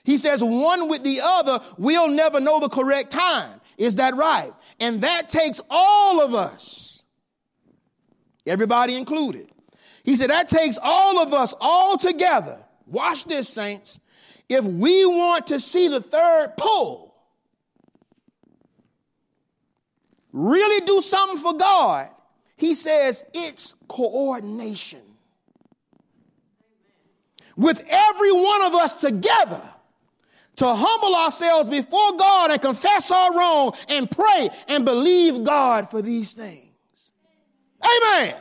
He 0.03 0.17
says, 0.17 0.43
one 0.43 0.87
with 0.87 1.03
the 1.03 1.19
other, 1.21 1.59
we'll 1.77 2.09
never 2.09 2.39
know 2.39 2.59
the 2.59 2.69
correct 2.69 3.11
time. 3.11 3.59
Is 3.77 3.95
that 3.95 4.15
right? 4.15 4.51
And 4.79 5.01
that 5.01 5.27
takes 5.27 5.59
all 5.69 6.21
of 6.23 6.35
us, 6.35 7.01
everybody 8.45 8.95
included 8.95 9.51
he 10.03 10.15
said 10.15 10.29
that 10.29 10.47
takes 10.47 10.79
all 10.81 11.19
of 11.19 11.33
us 11.33 11.53
all 11.59 11.97
together. 11.97 12.57
Watch 12.87 13.25
this, 13.25 13.47
saints. 13.47 13.99
If 14.49 14.65
we 14.65 15.05
want 15.05 15.47
to 15.47 15.59
see 15.59 15.87
the 15.87 16.01
third 16.01 16.53
pull, 16.57 17.15
really 20.33 20.85
do 20.85 21.01
something 21.01 21.37
for 21.37 21.53
God, 21.53 22.09
he 22.57 22.73
says 22.73 23.23
it's 23.33 23.73
coordination. 23.87 25.01
With 27.55 27.83
every 27.87 28.31
one 28.31 28.61
of 28.63 28.73
us 28.73 28.95
together 28.95 29.61
to 30.57 30.65
humble 30.67 31.15
ourselves 31.15 31.69
before 31.69 32.17
God 32.17 32.51
and 32.51 32.61
confess 32.61 33.11
our 33.11 33.37
wrong 33.37 33.73
and 33.89 34.09
pray 34.09 34.49
and 34.67 34.83
believe 34.83 35.43
God 35.43 35.89
for 35.89 36.01
these 36.01 36.33
things. 36.33 36.71
Amen. 37.83 38.35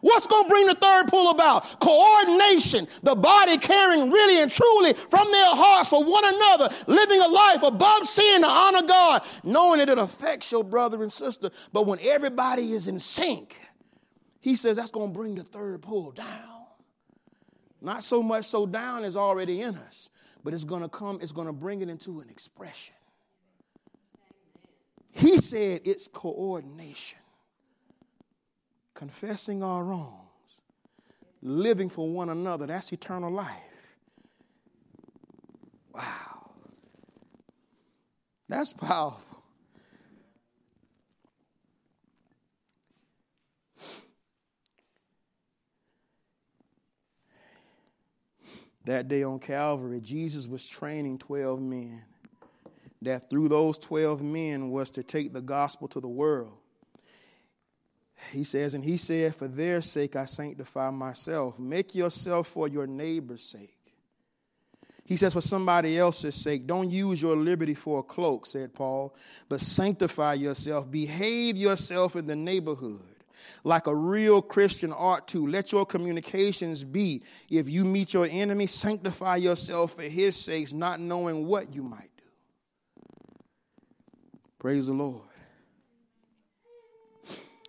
What's 0.00 0.26
going 0.26 0.44
to 0.44 0.48
bring 0.48 0.66
the 0.66 0.74
third 0.74 1.08
pull 1.08 1.30
about? 1.30 1.80
Coordination, 1.80 2.86
the 3.02 3.14
body 3.14 3.58
caring 3.58 4.10
really 4.10 4.40
and 4.40 4.50
truly 4.50 4.92
from 4.94 5.30
their 5.30 5.54
hearts 5.54 5.90
for 5.90 6.04
one 6.04 6.24
another, 6.24 6.68
living 6.86 7.20
a 7.20 7.28
life 7.28 7.62
above 7.62 8.06
sin 8.06 8.42
to 8.42 8.48
honor 8.48 8.86
God, 8.86 9.24
knowing 9.42 9.78
that 9.78 9.88
it 9.88 9.98
affects 9.98 10.52
your 10.52 10.62
brother 10.62 11.02
and 11.02 11.12
sister. 11.12 11.50
But 11.72 11.86
when 11.86 11.98
everybody 12.00 12.72
is 12.72 12.86
in 12.86 12.98
sync, 12.98 13.60
he 14.40 14.54
says 14.54 14.76
that's 14.76 14.90
going 14.92 15.12
to 15.12 15.18
bring 15.18 15.34
the 15.34 15.42
third 15.42 15.82
pull 15.82 16.12
down. 16.12 16.66
Not 17.80 18.04
so 18.04 18.22
much 18.22 18.44
so 18.44 18.66
down 18.66 19.04
is 19.04 19.16
already 19.16 19.62
in 19.62 19.76
us, 19.76 20.10
but 20.44 20.54
it's 20.54 20.64
going 20.64 20.82
to 20.82 20.88
come, 20.88 21.18
it's 21.20 21.32
going 21.32 21.46
to 21.46 21.52
bring 21.52 21.80
it 21.80 21.88
into 21.88 22.20
an 22.20 22.28
expression. 22.28 22.94
He 25.10 25.38
said 25.38 25.82
it's 25.84 26.06
coordination 26.06 27.18
confessing 28.98 29.62
our 29.62 29.84
wrongs, 29.84 30.60
living 31.40 31.88
for 31.88 32.08
one 32.08 32.28
another. 32.30 32.66
That's 32.66 32.92
eternal 32.92 33.30
life. 33.30 33.54
Wow. 35.94 36.50
That's 38.48 38.72
powerful. 38.72 39.22
That 48.84 49.06
day 49.06 49.22
on 49.22 49.38
Calvary, 49.38 50.00
Jesus 50.00 50.48
was 50.48 50.66
training 50.66 51.18
12 51.18 51.60
men. 51.60 52.02
That 53.02 53.30
through 53.30 53.48
those 53.48 53.78
12 53.78 54.22
men 54.22 54.70
was 54.70 54.90
to 54.90 55.04
take 55.04 55.32
the 55.32 55.40
gospel 55.40 55.86
to 55.86 56.00
the 56.00 56.08
world. 56.08 56.57
He 58.32 58.44
says, 58.44 58.74
and 58.74 58.84
he 58.84 58.96
said, 58.96 59.34
For 59.34 59.48
their 59.48 59.80
sake 59.82 60.16
I 60.16 60.24
sanctify 60.24 60.90
myself. 60.90 61.58
Make 61.58 61.94
yourself 61.94 62.48
for 62.48 62.68
your 62.68 62.86
neighbor's 62.86 63.42
sake. 63.42 63.74
He 65.04 65.16
says, 65.16 65.32
For 65.32 65.40
somebody 65.40 65.98
else's 65.98 66.34
sake, 66.34 66.66
don't 66.66 66.90
use 66.90 67.22
your 67.22 67.36
liberty 67.36 67.74
for 67.74 68.00
a 68.00 68.02
cloak, 68.02 68.46
said 68.46 68.74
Paul, 68.74 69.14
but 69.48 69.60
sanctify 69.60 70.34
yourself. 70.34 70.90
Behave 70.90 71.56
yourself 71.56 72.16
in 72.16 72.26
the 72.26 72.36
neighborhood 72.36 73.00
like 73.64 73.86
a 73.86 73.94
real 73.94 74.42
Christian 74.42 74.92
ought 74.92 75.28
to. 75.28 75.46
Let 75.46 75.72
your 75.72 75.86
communications 75.86 76.84
be. 76.84 77.22
If 77.50 77.68
you 77.68 77.84
meet 77.84 78.12
your 78.12 78.26
enemy, 78.30 78.66
sanctify 78.66 79.36
yourself 79.36 79.94
for 79.94 80.02
his 80.02 80.36
sakes, 80.36 80.72
not 80.72 81.00
knowing 81.00 81.46
what 81.46 81.74
you 81.74 81.82
might 81.82 82.10
do. 82.16 82.24
Praise 84.58 84.86
the 84.86 84.92
Lord. 84.92 85.27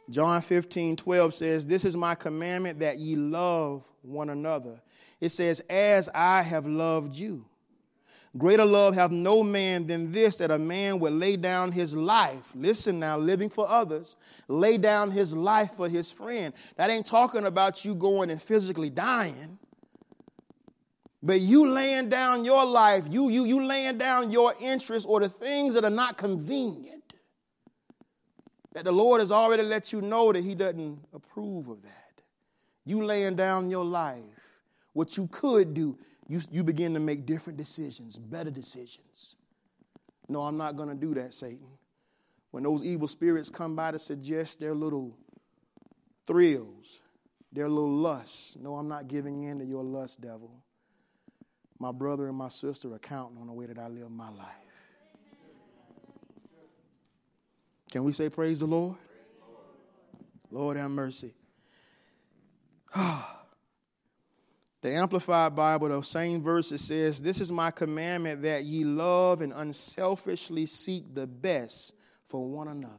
John 0.10 0.42
15, 0.42 0.96
12 0.96 1.34
says, 1.34 1.66
This 1.66 1.86
is 1.86 1.96
my 1.96 2.16
commandment 2.16 2.80
that 2.80 2.98
ye 2.98 3.16
love 3.16 3.84
one 4.02 4.30
another. 4.30 4.82
It 5.22 5.30
says, 5.30 5.60
As 5.70 6.10
I 6.14 6.42
have 6.42 6.66
loved 6.66 7.16
you. 7.16 7.46
Greater 8.38 8.66
love 8.66 8.94
have 8.94 9.12
no 9.12 9.42
man 9.42 9.88
than 9.88 10.12
this, 10.12 10.36
that 10.36 10.52
a 10.52 10.60
man 10.60 11.00
would 11.00 11.14
lay 11.14 11.36
down 11.36 11.72
his 11.72 11.96
life. 11.96 12.52
Listen 12.56 13.00
now, 13.00 13.18
living 13.18 13.50
for 13.50 13.68
others, 13.68 14.16
lay 14.48 14.78
down 14.78 15.10
his 15.10 15.36
life 15.36 15.74
for 15.74 15.90
his 15.90 16.12
friend. 16.12 16.54
That 16.76 16.92
ain't 16.92 17.08
talking 17.08 17.46
about 17.46 17.84
you 17.84 17.96
going 17.96 18.30
and 18.30 18.40
physically 18.40 18.92
dying. 18.92 19.58
But 21.22 21.42
you 21.42 21.68
laying 21.68 22.10
down 22.10 22.46
your 22.46 22.66
life, 22.66 23.06
you, 23.10 23.30
you, 23.30 23.46
you 23.46 23.66
laying 23.66 23.98
down 23.98 24.32
your 24.32 24.54
interests 24.62 25.08
or 25.08 25.20
the 25.20 25.30
things 25.30 25.74
that 25.74 25.84
are 25.84 25.90
not 25.90 26.18
convenient 26.18 26.99
that 28.74 28.86
the 28.86 28.92
Lord 28.92 29.20
has 29.20 29.32
already 29.32 29.64
let 29.64 29.92
you 29.92 30.02
know 30.02 30.32
that 30.32 30.44
He 30.44 30.56
doesn't 30.56 31.00
approve 31.14 31.68
of 31.68 31.82
that. 31.84 32.22
You 32.86 33.04
laying 33.04 33.36
down 33.36 33.70
your 33.70 33.86
life, 33.86 34.24
what 34.94 35.18
you 35.18 35.28
could 35.32 35.74
do, 35.74 35.98
you, 36.28 36.42
you 36.52 36.64
begin 36.64 36.94
to 36.94 37.00
make 37.00 37.26
different 37.26 37.58
decisions, 37.58 38.18
better 38.18 38.52
decisions. 38.52 39.36
No, 40.28 40.42
I'm 40.42 40.58
not 40.58 40.76
going 40.76 40.90
to 40.90 40.96
do 40.96 41.14
that, 41.16 41.34
Satan. 41.34 41.68
When 42.52 42.64
those 42.64 42.84
evil 42.84 43.08
spirits 43.08 43.50
come 43.50 43.76
by 43.76 43.92
to 43.92 44.00
suggest 44.00 44.60
their 44.60 44.76
little 44.76 45.18
thrills, 46.26 47.02
their 47.52 47.70
little 47.70 47.96
lusts, 47.96 48.56
no, 48.60 48.76
I'm 48.76 48.88
not 48.88 49.08
giving 49.08 49.44
in 49.44 49.60
to 49.60 49.66
your 49.66 49.84
lust, 49.84 50.22
devil. 50.22 50.52
My 51.80 51.92
brother 51.92 52.28
and 52.28 52.38
my 52.38 52.50
sister 52.50 52.94
are 52.94 53.00
counting 53.00 53.38
on 53.40 53.48
the 53.48 53.54
way 53.54 53.66
that 53.66 53.80
I 53.80 53.88
live 53.88 54.12
my 54.12 54.30
life. 54.30 54.69
Can 57.92 58.04
we 58.04 58.12
say 58.12 58.30
praise 58.30 58.60
the 58.60 58.68
Lord? 58.68 58.96
Lord 60.52 60.78
have 60.78 60.92
mercy. 60.92 61.34
the 62.96 63.26
Amplified 64.84 65.56
Bible, 65.56 65.90
the 65.90 66.02
same 66.02 66.42
verse, 66.42 66.72
it 66.72 66.80
says, 66.80 67.22
This 67.22 67.40
is 67.42 67.52
my 67.52 67.72
commandment 67.72 68.44
that 68.44 68.64
ye 68.64 68.84
love 68.84 69.42
and 69.42 69.54
unselfishly 69.54 70.66
seek 70.66 71.14
the 71.14 71.28
best 71.28 71.94
for 72.24 72.48
one 72.48 72.68
another, 72.68 72.96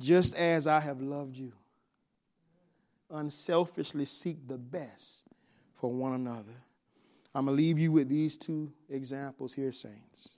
just 0.00 0.34
as 0.36 0.66
I 0.66 0.80
have 0.80 1.00
loved 1.00 1.36
you. 1.36 1.52
Unselfishly 3.10 4.06
seek 4.06 4.48
the 4.48 4.58
best 4.58 5.24
for 5.74 5.92
one 5.92 6.14
another. 6.14 6.54
I'm 7.34 7.46
going 7.46 7.56
to 7.56 7.62
leave 7.62 7.78
you 7.78 7.92
with 7.92 8.08
these 8.08 8.36
two 8.36 8.72
examples 8.88 9.52
here, 9.54 9.72
saints. 9.72 10.36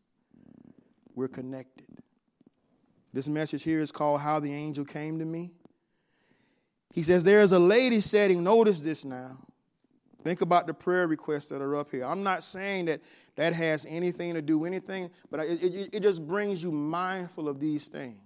We're 1.15 1.29
connected. 1.29 1.94
This 3.15 3.29
message 3.29 3.63
here 3.63 3.79
is 3.79 3.93
called 3.93 4.21
How 4.21 4.41
the 4.41 4.53
Angel 4.53 4.85
Came 4.85 5.21
to 5.21 5.25
Me. 5.25 5.53
He 6.93 7.05
says, 7.05 7.23
There 7.23 7.43
is 7.43 7.53
a 7.53 7.61
lady 7.61 8.01
setting, 8.01 8.43
notice 8.43 8.81
this 8.81 9.05
now. 9.05 9.39
Think 10.25 10.41
about 10.41 10.67
the 10.67 10.75
prayer 10.75 11.07
requests 11.07 11.51
that 11.51 11.63
are 11.63 11.77
up 11.77 11.93
here. 11.93 12.05
I'm 12.05 12.25
not 12.25 12.43
saying 12.43 12.87
that 12.87 13.03
that 13.37 13.53
has 13.55 13.87
anything 13.89 14.35
to 14.35 14.43
do 14.43 14.65
anything, 14.65 15.11
but 15.31 15.41
it, 15.41 15.63
it, 15.63 15.91
it 15.93 16.01
just 16.01 16.27
brings 16.27 16.61
you 16.61 16.73
mindful 16.73 17.49
of 17.49 17.61
these 17.61 17.87
things. 17.87 18.19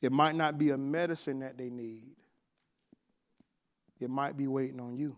It 0.00 0.12
might 0.12 0.36
not 0.36 0.58
be 0.58 0.70
a 0.70 0.78
medicine 0.78 1.40
that 1.40 1.58
they 1.58 1.70
need, 1.70 2.14
it 3.98 4.10
might 4.10 4.36
be 4.36 4.46
waiting 4.46 4.78
on 4.78 4.96
you. 4.96 5.16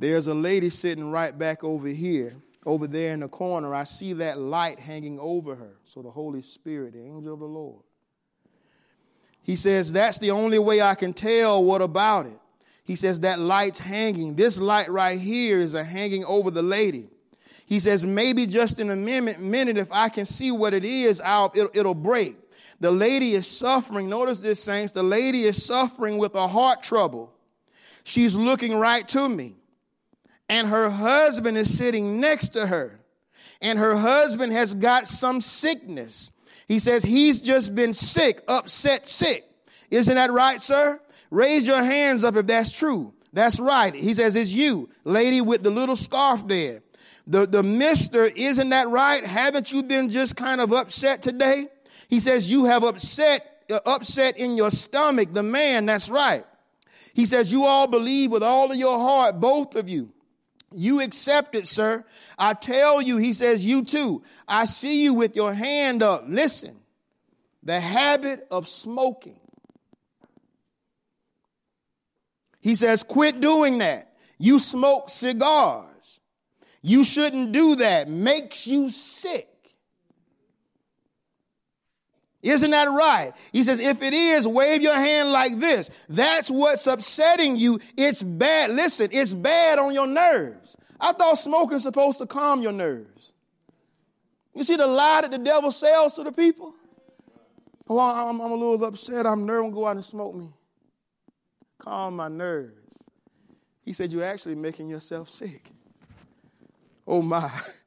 There's 0.00 0.28
a 0.28 0.34
lady 0.34 0.70
sitting 0.70 1.10
right 1.10 1.38
back 1.38 1.62
over 1.62 1.86
here, 1.86 2.34
over 2.64 2.86
there 2.86 3.12
in 3.12 3.20
the 3.20 3.28
corner. 3.28 3.74
I 3.74 3.84
see 3.84 4.14
that 4.14 4.38
light 4.38 4.80
hanging 4.80 5.20
over 5.20 5.54
her. 5.54 5.76
So 5.84 6.00
the 6.00 6.10
Holy 6.10 6.40
Spirit, 6.40 6.94
the 6.94 7.02
angel 7.02 7.34
of 7.34 7.40
the 7.40 7.44
Lord. 7.44 7.82
He 9.42 9.56
says, 9.56 9.92
That's 9.92 10.18
the 10.18 10.30
only 10.30 10.58
way 10.58 10.80
I 10.80 10.94
can 10.94 11.12
tell 11.12 11.62
what 11.62 11.82
about 11.82 12.24
it. 12.24 12.40
He 12.82 12.96
says, 12.96 13.20
That 13.20 13.40
light's 13.40 13.78
hanging. 13.78 14.36
This 14.36 14.58
light 14.58 14.90
right 14.90 15.18
here 15.18 15.58
is 15.58 15.74
a 15.74 15.84
hanging 15.84 16.24
over 16.24 16.50
the 16.50 16.62
lady. 16.62 17.10
He 17.66 17.78
says, 17.78 18.06
Maybe 18.06 18.46
just 18.46 18.80
in 18.80 18.88
a 18.88 18.96
minute, 18.96 19.38
minute 19.38 19.76
if 19.76 19.92
I 19.92 20.08
can 20.08 20.24
see 20.24 20.50
what 20.50 20.72
it 20.72 20.86
is, 20.86 21.20
I'll, 21.20 21.52
it'll, 21.54 21.70
it'll 21.74 21.94
break. 21.94 22.38
The 22.80 22.90
lady 22.90 23.34
is 23.34 23.46
suffering. 23.46 24.08
Notice 24.08 24.40
this, 24.40 24.64
saints. 24.64 24.92
The 24.92 25.02
lady 25.02 25.44
is 25.44 25.62
suffering 25.62 26.16
with 26.16 26.34
a 26.36 26.48
heart 26.48 26.82
trouble. 26.82 27.34
She's 28.02 28.34
looking 28.34 28.78
right 28.78 29.06
to 29.08 29.28
me 29.28 29.56
and 30.50 30.66
her 30.66 30.90
husband 30.90 31.56
is 31.56 31.78
sitting 31.78 32.20
next 32.20 32.50
to 32.50 32.66
her, 32.66 33.00
and 33.62 33.78
her 33.78 33.94
husband 33.94 34.52
has 34.52 34.74
got 34.74 35.06
some 35.06 35.40
sickness. 35.40 36.32
He 36.66 36.80
says 36.80 37.04
he's 37.04 37.40
just 37.40 37.74
been 37.76 37.92
sick, 37.92 38.42
upset 38.48 39.06
sick. 39.06 39.48
Isn't 39.92 40.16
that 40.16 40.32
right, 40.32 40.60
sir? 40.60 41.00
Raise 41.30 41.68
your 41.68 41.82
hands 41.82 42.24
up 42.24 42.34
if 42.34 42.48
that's 42.48 42.72
true. 42.72 43.14
That's 43.32 43.60
right. 43.60 43.94
He 43.94 44.12
says 44.12 44.34
it's 44.34 44.50
you, 44.50 44.88
lady 45.04 45.40
with 45.40 45.62
the 45.62 45.70
little 45.70 45.94
scarf 45.94 46.46
there. 46.48 46.82
The, 47.28 47.46
the 47.46 47.62
mister, 47.62 48.24
isn't 48.24 48.70
that 48.70 48.88
right? 48.88 49.24
Haven't 49.24 49.70
you 49.70 49.84
been 49.84 50.08
just 50.08 50.34
kind 50.34 50.60
of 50.60 50.72
upset 50.72 51.22
today? 51.22 51.68
He 52.08 52.18
says 52.18 52.50
you 52.50 52.64
have 52.64 52.82
upset, 52.82 53.62
uh, 53.70 53.78
upset 53.86 54.36
in 54.36 54.56
your 54.56 54.72
stomach. 54.72 55.32
The 55.32 55.44
man, 55.44 55.86
that's 55.86 56.10
right. 56.10 56.44
He 57.14 57.24
says 57.24 57.52
you 57.52 57.66
all 57.66 57.86
believe 57.86 58.32
with 58.32 58.42
all 58.42 58.72
of 58.72 58.76
your 58.76 58.98
heart, 58.98 59.38
both 59.38 59.76
of 59.76 59.88
you 59.88 60.12
you 60.72 61.00
accept 61.00 61.54
it, 61.54 61.66
sir. 61.66 62.04
I 62.38 62.54
tell 62.54 63.02
you, 63.02 63.16
he 63.16 63.32
says, 63.32 63.64
you 63.64 63.84
too. 63.84 64.22
I 64.46 64.64
see 64.64 65.02
you 65.02 65.14
with 65.14 65.34
your 65.34 65.52
hand 65.52 66.02
up. 66.02 66.24
Listen, 66.26 66.76
the 67.62 67.80
habit 67.80 68.46
of 68.50 68.68
smoking. 68.68 69.40
He 72.60 72.74
says, 72.74 73.02
quit 73.02 73.40
doing 73.40 73.78
that. 73.78 74.14
You 74.38 74.58
smoke 74.58 75.10
cigars. 75.10 76.20
You 76.82 77.04
shouldn't 77.04 77.52
do 77.52 77.76
that. 77.76 78.08
Makes 78.08 78.66
you 78.66 78.90
sick. 78.90 79.49
Isn't 82.42 82.70
that 82.70 82.86
right? 82.86 83.32
He 83.52 83.64
says, 83.64 83.80
if 83.80 84.02
it 84.02 84.14
is, 84.14 84.48
wave 84.48 84.80
your 84.80 84.94
hand 84.94 85.30
like 85.30 85.58
this. 85.58 85.90
That's 86.08 86.50
what's 86.50 86.86
upsetting 86.86 87.56
you. 87.56 87.80
It's 87.96 88.22
bad. 88.22 88.70
Listen, 88.70 89.10
it's 89.12 89.34
bad 89.34 89.78
on 89.78 89.92
your 89.92 90.06
nerves. 90.06 90.76
I 90.98 91.12
thought 91.12 91.36
smoking's 91.38 91.82
supposed 91.82 92.18
to 92.18 92.26
calm 92.26 92.62
your 92.62 92.72
nerves. 92.72 93.32
You 94.54 94.64
see 94.64 94.76
the 94.76 94.86
lie 94.86 95.20
that 95.22 95.30
the 95.30 95.38
devil 95.38 95.70
sells 95.70 96.14
to 96.14 96.24
the 96.24 96.32
people? 96.32 96.74
Oh, 97.88 97.98
I'm, 97.98 98.40
I'm 98.40 98.52
a 98.52 98.54
little 98.54 98.84
upset. 98.84 99.26
I'm 99.26 99.44
nervous. 99.46 99.74
Go 99.74 99.86
out 99.86 99.96
and 99.96 100.04
smoke 100.04 100.34
me. 100.34 100.50
Calm 101.78 102.16
my 102.16 102.28
nerves. 102.28 103.02
He 103.84 103.92
said, 103.92 104.12
You're 104.12 104.24
actually 104.24 104.54
making 104.54 104.88
yourself 104.88 105.28
sick. 105.28 105.70
Oh, 107.06 107.22
my. 107.22 107.50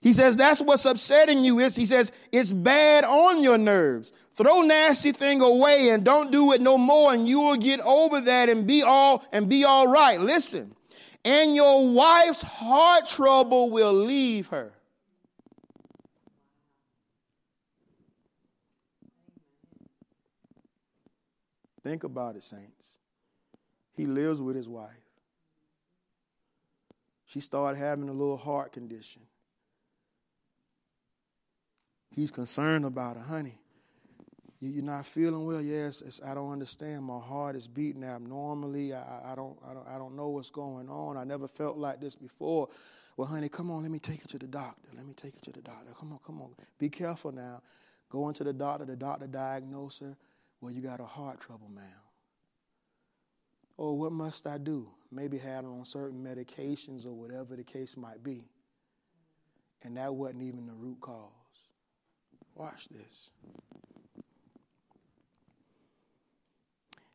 He 0.00 0.14
says 0.14 0.36
that's 0.36 0.62
what's 0.62 0.86
upsetting 0.86 1.44
you 1.44 1.58
is 1.58 1.76
he 1.76 1.84
says 1.84 2.10
it's 2.32 2.54
bad 2.54 3.04
on 3.04 3.42
your 3.42 3.58
nerves. 3.58 4.12
Throw 4.34 4.62
nasty 4.62 5.12
thing 5.12 5.42
away 5.42 5.90
and 5.90 6.04
don't 6.04 6.32
do 6.32 6.52
it 6.52 6.62
no 6.62 6.78
more 6.78 7.12
and 7.12 7.28
you 7.28 7.40
will 7.40 7.56
get 7.56 7.80
over 7.80 8.22
that 8.22 8.48
and 8.48 8.66
be 8.66 8.82
all 8.82 9.22
and 9.30 9.48
be 9.48 9.64
all 9.64 9.86
right. 9.86 10.18
Listen. 10.18 10.74
And 11.22 11.54
your 11.54 11.92
wife's 11.92 12.40
heart 12.40 13.06
trouble 13.06 13.70
will 13.70 13.92
leave 13.92 14.46
her. 14.48 14.72
Think 21.82 22.04
about 22.04 22.36
it, 22.36 22.42
saints. 22.42 22.98
He 23.92 24.06
lives 24.06 24.40
with 24.40 24.56
his 24.56 24.68
wife. 24.68 24.88
She 27.26 27.40
started 27.40 27.78
having 27.78 28.08
a 28.08 28.12
little 28.12 28.38
heart 28.38 28.72
condition. 28.72 29.22
He's 32.10 32.30
concerned 32.30 32.84
about 32.84 33.16
her, 33.16 33.22
honey. 33.22 33.58
You're 34.60 34.84
not 34.84 35.06
feeling 35.06 35.46
well. 35.46 35.62
Yes, 35.62 36.02
it's, 36.02 36.20
I 36.22 36.34
don't 36.34 36.52
understand. 36.52 37.04
My 37.04 37.18
heart 37.18 37.56
is 37.56 37.66
beating 37.66 38.04
abnormally. 38.04 38.92
I, 38.92 39.32
I, 39.32 39.34
don't, 39.34 39.56
I, 39.66 39.72
don't, 39.72 39.88
I 39.88 39.96
don't 39.96 40.14
know 40.16 40.28
what's 40.28 40.50
going 40.50 40.90
on. 40.90 41.16
I 41.16 41.24
never 41.24 41.48
felt 41.48 41.78
like 41.78 41.98
this 42.00 42.14
before. 42.14 42.68
Well, 43.16 43.26
honey, 43.26 43.48
come 43.48 43.70
on. 43.70 43.82
Let 43.82 43.90
me 43.90 43.98
take 43.98 44.18
you 44.18 44.26
to 44.28 44.38
the 44.38 44.46
doctor. 44.46 44.90
Let 44.94 45.06
me 45.06 45.14
take 45.14 45.34
you 45.34 45.40
to 45.44 45.52
the 45.52 45.62
doctor. 45.62 45.92
Come 45.98 46.12
on, 46.12 46.18
come 46.26 46.42
on. 46.42 46.50
Be 46.78 46.90
careful 46.90 47.32
now. 47.32 47.62
Going 48.10 48.34
to 48.34 48.44
the 48.44 48.52
doctor. 48.52 48.84
The 48.84 48.96
doctor 48.96 49.26
diagnose 49.26 50.00
her. 50.00 50.16
Well, 50.60 50.72
you 50.72 50.82
got 50.82 51.00
a 51.00 51.06
heart 51.06 51.40
trouble, 51.40 51.70
ma'am. 51.74 51.86
Oh, 53.78 53.94
what 53.94 54.12
must 54.12 54.46
I 54.46 54.58
do? 54.58 54.90
Maybe 55.10 55.38
had 55.38 55.64
her 55.64 55.70
on 55.70 55.86
certain 55.86 56.22
medications 56.22 57.06
or 57.06 57.12
whatever 57.12 57.56
the 57.56 57.64
case 57.64 57.96
might 57.96 58.22
be. 58.22 58.44
And 59.82 59.96
that 59.96 60.14
wasn't 60.14 60.42
even 60.42 60.66
the 60.66 60.74
root 60.74 61.00
cause. 61.00 61.39
Watch 62.60 62.88
this. 62.90 63.30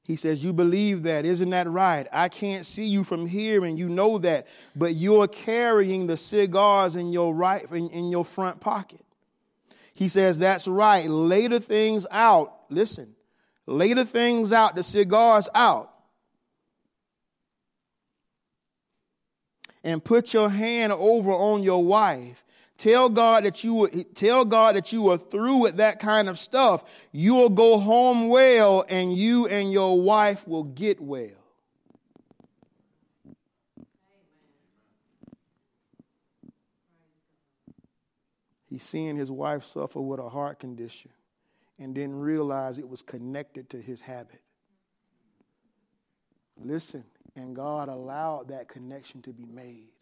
He 0.07 0.15
says, 0.15 0.43
You 0.43 0.53
believe 0.53 1.03
that. 1.03 1.23
Isn't 1.23 1.51
that 1.51 1.69
right? 1.69 2.07
I 2.11 2.29
can't 2.29 2.65
see 2.65 2.87
you 2.87 3.03
from 3.03 3.27
here, 3.27 3.63
and 3.63 3.77
you 3.77 3.87
know 3.87 4.17
that. 4.17 4.47
But 4.75 4.95
you're 4.95 5.27
carrying 5.27 6.07
the 6.07 6.17
cigars 6.17 6.95
in 6.95 7.13
your 7.13 7.31
right 7.31 7.63
in, 7.71 7.89
in 7.89 8.09
your 8.09 8.25
front 8.25 8.59
pocket. 8.59 9.05
He 9.93 10.07
says, 10.07 10.39
That's 10.39 10.67
right. 10.67 11.07
Lay 11.07 11.45
the 11.45 11.59
things 11.59 12.07
out. 12.09 12.51
Listen, 12.71 13.15
lay 13.67 13.93
the 13.93 14.03
things 14.03 14.51
out, 14.51 14.75
the 14.75 14.81
cigars 14.81 15.47
out. 15.53 15.91
And 19.83 20.03
put 20.03 20.33
your 20.33 20.49
hand 20.49 20.91
over 20.91 21.29
on 21.29 21.61
your 21.61 21.83
wife 21.83 22.44
Tell 22.77 23.07
God 23.07 23.45
that 23.45 23.63
you 23.63 23.87
tell 24.15 24.43
God 24.43 24.75
that 24.75 24.91
you 24.91 25.09
are 25.09 25.17
through 25.17 25.57
with 25.57 25.77
that 25.77 25.99
kind 25.99 26.27
of 26.27 26.37
stuff. 26.37 26.83
You'll 27.13 27.49
go 27.49 27.77
home 27.77 28.27
well 28.27 28.83
and 28.89 29.15
you 29.17 29.47
and 29.47 29.71
your 29.71 30.01
wife 30.01 30.45
will 30.47 30.65
get 30.65 30.99
well. 30.99 31.45
He's 38.67 38.83
seeing 38.83 39.15
his 39.15 39.31
wife 39.31 39.63
suffer 39.63 40.01
with 40.01 40.19
a 40.19 40.27
heart 40.27 40.59
condition 40.59 41.11
and 41.79 41.95
didn't 41.95 42.19
realize 42.19 42.77
it 42.77 42.89
was 42.89 43.01
connected 43.01 43.69
to 43.69 43.81
his 43.81 44.01
habit. 44.01 44.41
Listen, 46.57 47.05
and 47.37 47.55
God 47.55 47.87
allowed 47.87 48.49
that 48.49 48.67
connection 48.67 49.21
to 49.21 49.31
be 49.31 49.45
made. 49.45 49.94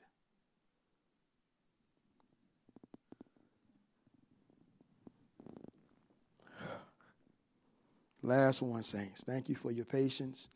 Last 8.24 8.62
one, 8.62 8.82
saints. 8.84 9.26
Thank 9.26 9.50
you 9.50 9.56
for 9.56 9.70
your 9.70 9.84
patience. 9.84 10.48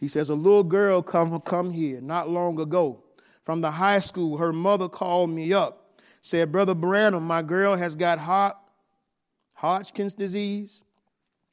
He 0.00 0.08
says, 0.08 0.30
A 0.30 0.34
little 0.34 0.64
girl 0.64 1.02
come, 1.02 1.38
come 1.42 1.70
here 1.70 2.00
not 2.00 2.30
long 2.30 2.58
ago 2.58 3.04
from 3.44 3.60
the 3.60 3.70
high 3.70 3.98
school. 3.98 4.38
Her 4.38 4.52
mother 4.52 4.88
called 4.88 5.28
me 5.28 5.52
up, 5.52 6.00
said, 6.22 6.50
Brother 6.50 6.74
Branham, 6.74 7.24
my 7.24 7.42
girl 7.42 7.76
has 7.76 7.94
got 7.94 8.18
hot, 8.18 8.58
Hodgkin's 9.52 10.14
disease. 10.14 10.84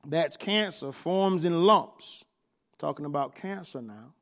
That's 0.07 0.38
cancer, 0.38 0.94
forms 0.94 1.44
in 1.44 1.65
lumps. 1.65 2.23
Talking 2.77 3.06
about 3.06 3.36
cancer 3.36 3.81
now. 3.81 4.14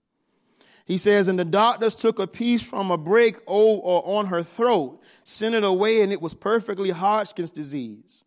He 0.85 0.97
says, 0.97 1.27
and 1.27 1.38
the 1.38 1.45
doctors 1.45 1.93
took 1.93 2.18
a 2.18 2.26
piece 2.26 2.68
from 2.68 2.89
a 2.89 2.97
break 2.97 3.38
on 3.45 4.26
her 4.26 4.41
throat, 4.41 5.01
sent 5.23 5.53
it 5.53 5.64
away, 5.64 6.01
and 6.01 6.11
it 6.11 6.22
was 6.22 6.34
perfectly 6.34 6.89
Hodgkin's 6.89 7.51
disease. 7.51 8.23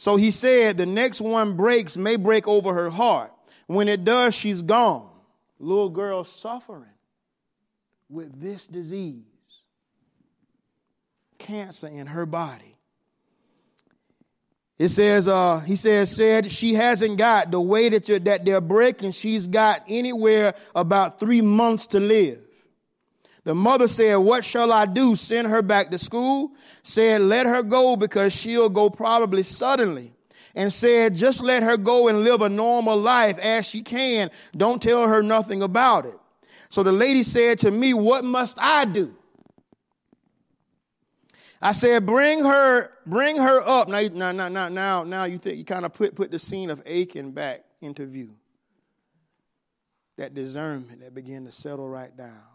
So 0.00 0.16
he 0.16 0.30
said, 0.30 0.78
the 0.78 0.86
next 0.86 1.20
one 1.20 1.58
breaks, 1.58 1.98
may 1.98 2.16
break 2.16 2.48
over 2.48 2.72
her 2.72 2.88
heart. 2.88 3.30
When 3.66 3.86
it 3.86 4.02
does, 4.02 4.34
she's 4.34 4.62
gone. 4.62 5.10
Little 5.58 5.90
girl 5.90 6.24
suffering 6.24 6.96
with 8.08 8.40
this 8.40 8.66
disease, 8.66 9.26
cancer 11.36 11.88
in 11.88 12.06
her 12.06 12.24
body. 12.24 12.78
It 14.78 14.88
says, 14.88 15.28
uh, 15.28 15.58
he 15.58 15.76
says, 15.76 16.16
said 16.16 16.50
she 16.50 16.72
hasn't 16.72 17.18
got 17.18 17.50
the 17.50 17.60
way 17.60 17.90
that, 17.90 18.24
that 18.24 18.46
they're 18.46 18.62
breaking, 18.62 19.10
she's 19.10 19.48
got 19.48 19.82
anywhere 19.86 20.54
about 20.74 21.20
three 21.20 21.42
months 21.42 21.88
to 21.88 22.00
live. 22.00 22.40
The 23.44 23.54
mother 23.54 23.88
said, 23.88 24.16
What 24.16 24.44
shall 24.44 24.72
I 24.72 24.86
do? 24.86 25.14
Send 25.14 25.48
her 25.48 25.62
back 25.62 25.90
to 25.90 25.98
school? 25.98 26.52
Said, 26.82 27.22
Let 27.22 27.46
her 27.46 27.62
go 27.62 27.96
because 27.96 28.32
she'll 28.32 28.68
go 28.68 28.90
probably 28.90 29.42
suddenly. 29.42 30.12
And 30.54 30.72
said, 30.72 31.14
Just 31.14 31.42
let 31.42 31.62
her 31.62 31.76
go 31.76 32.08
and 32.08 32.22
live 32.24 32.42
a 32.42 32.48
normal 32.48 32.96
life 32.96 33.38
as 33.38 33.66
she 33.66 33.82
can. 33.82 34.30
Don't 34.56 34.82
tell 34.82 35.06
her 35.08 35.22
nothing 35.22 35.62
about 35.62 36.06
it. 36.06 36.18
So 36.68 36.82
the 36.82 36.92
lady 36.92 37.22
said 37.22 37.58
to 37.60 37.70
me, 37.70 37.94
What 37.94 38.24
must 38.24 38.58
I 38.60 38.84
do? 38.84 39.16
I 41.62 41.72
said, 41.72 42.06
bring 42.06 42.42
her, 42.42 42.90
bring 43.04 43.36
her 43.36 43.60
up. 43.60 43.88
Now, 43.88 44.00
now, 44.32 44.48
now, 44.48 44.68
now, 44.68 45.04
now 45.04 45.24
you 45.24 45.36
think 45.36 45.58
you 45.58 45.64
kind 45.64 45.84
of 45.84 45.92
put, 45.92 46.14
put 46.14 46.30
the 46.30 46.38
scene 46.38 46.70
of 46.70 46.82
Achan 46.86 47.32
back 47.32 47.64
into 47.82 48.06
view. 48.06 48.34
That 50.16 50.32
discernment 50.32 51.00
that 51.00 51.14
began 51.14 51.44
to 51.44 51.52
settle 51.52 51.86
right 51.86 52.16
down. 52.16 52.49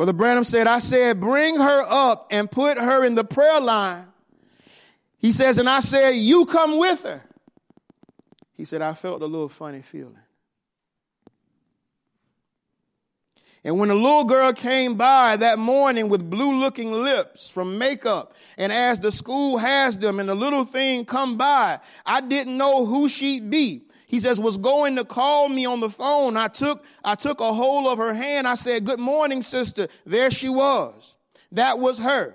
Brother 0.00 0.14
Branham 0.14 0.44
said, 0.44 0.66
I 0.66 0.78
said, 0.78 1.20
bring 1.20 1.56
her 1.56 1.82
up 1.86 2.28
and 2.30 2.50
put 2.50 2.78
her 2.78 3.04
in 3.04 3.16
the 3.16 3.22
prayer 3.22 3.60
line. 3.60 4.06
He 5.18 5.30
says, 5.30 5.58
and 5.58 5.68
I 5.68 5.80
said, 5.80 6.12
you 6.12 6.46
come 6.46 6.78
with 6.78 7.02
her. 7.02 7.22
He 8.54 8.64
said, 8.64 8.80
I 8.80 8.94
felt 8.94 9.20
a 9.20 9.26
little 9.26 9.50
funny 9.50 9.82
feeling. 9.82 10.16
And 13.62 13.78
when 13.78 13.90
the 13.90 13.94
little 13.94 14.24
girl 14.24 14.54
came 14.54 14.94
by 14.94 15.36
that 15.36 15.58
morning 15.58 16.08
with 16.08 16.30
blue 16.30 16.58
looking 16.58 16.92
lips 16.92 17.50
from 17.50 17.76
makeup, 17.76 18.32
and 18.56 18.72
as 18.72 19.00
the 19.00 19.12
school 19.12 19.58
has 19.58 19.98
them, 19.98 20.18
and 20.18 20.30
the 20.30 20.34
little 20.34 20.64
thing 20.64 21.04
come 21.04 21.36
by, 21.36 21.78
I 22.06 22.22
didn't 22.22 22.56
know 22.56 22.86
who 22.86 23.06
she'd 23.06 23.50
be 23.50 23.82
he 24.10 24.18
says, 24.18 24.40
was 24.40 24.58
going 24.58 24.96
to 24.96 25.04
call 25.04 25.48
me 25.48 25.66
on 25.66 25.78
the 25.78 25.88
phone. 25.88 26.36
I 26.36 26.48
took, 26.48 26.84
I 27.04 27.14
took 27.14 27.38
a 27.40 27.52
hold 27.52 27.86
of 27.86 27.98
her 27.98 28.12
hand. 28.12 28.48
I 28.48 28.56
said, 28.56 28.84
good 28.84 28.98
morning, 28.98 29.40
sister. 29.40 29.86
There 30.04 30.32
she 30.32 30.48
was. 30.48 31.16
That 31.52 31.78
was 31.78 31.98
her. 31.98 32.34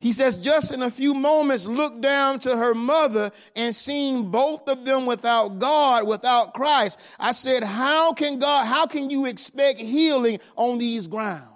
He 0.00 0.12
says, 0.12 0.36
just 0.36 0.70
in 0.70 0.82
a 0.82 0.90
few 0.90 1.14
moments, 1.14 1.66
looked 1.66 2.02
down 2.02 2.40
to 2.40 2.54
her 2.54 2.74
mother 2.74 3.30
and 3.56 3.74
seen 3.74 4.30
both 4.30 4.68
of 4.68 4.84
them 4.84 5.06
without 5.06 5.58
God, 5.58 6.06
without 6.06 6.52
Christ. 6.52 7.00
I 7.18 7.32
said, 7.32 7.64
how 7.64 8.12
can 8.12 8.38
God, 8.38 8.66
how 8.66 8.84
can 8.84 9.08
you 9.08 9.24
expect 9.24 9.80
healing 9.80 10.40
on 10.56 10.76
these 10.76 11.06
grounds? 11.06 11.48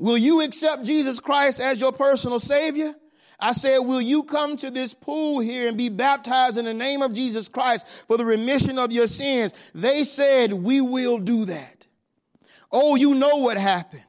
Will 0.00 0.18
you 0.18 0.40
accept 0.40 0.84
Jesus 0.84 1.20
Christ 1.20 1.60
as 1.60 1.80
your 1.80 1.92
personal 1.92 2.40
Savior? 2.40 2.96
I 3.40 3.52
said, 3.52 3.78
Will 3.78 4.00
you 4.00 4.24
come 4.24 4.56
to 4.56 4.70
this 4.70 4.94
pool 4.94 5.40
here 5.40 5.68
and 5.68 5.76
be 5.76 5.88
baptized 5.88 6.58
in 6.58 6.64
the 6.64 6.74
name 6.74 7.02
of 7.02 7.12
Jesus 7.12 7.48
Christ 7.48 7.86
for 8.06 8.16
the 8.16 8.24
remission 8.24 8.78
of 8.78 8.90
your 8.90 9.06
sins? 9.06 9.54
They 9.74 10.04
said, 10.04 10.52
We 10.52 10.80
will 10.80 11.18
do 11.18 11.44
that. 11.44 11.86
Oh, 12.72 12.96
you 12.96 13.14
know 13.14 13.36
what 13.36 13.56
happened. 13.56 14.02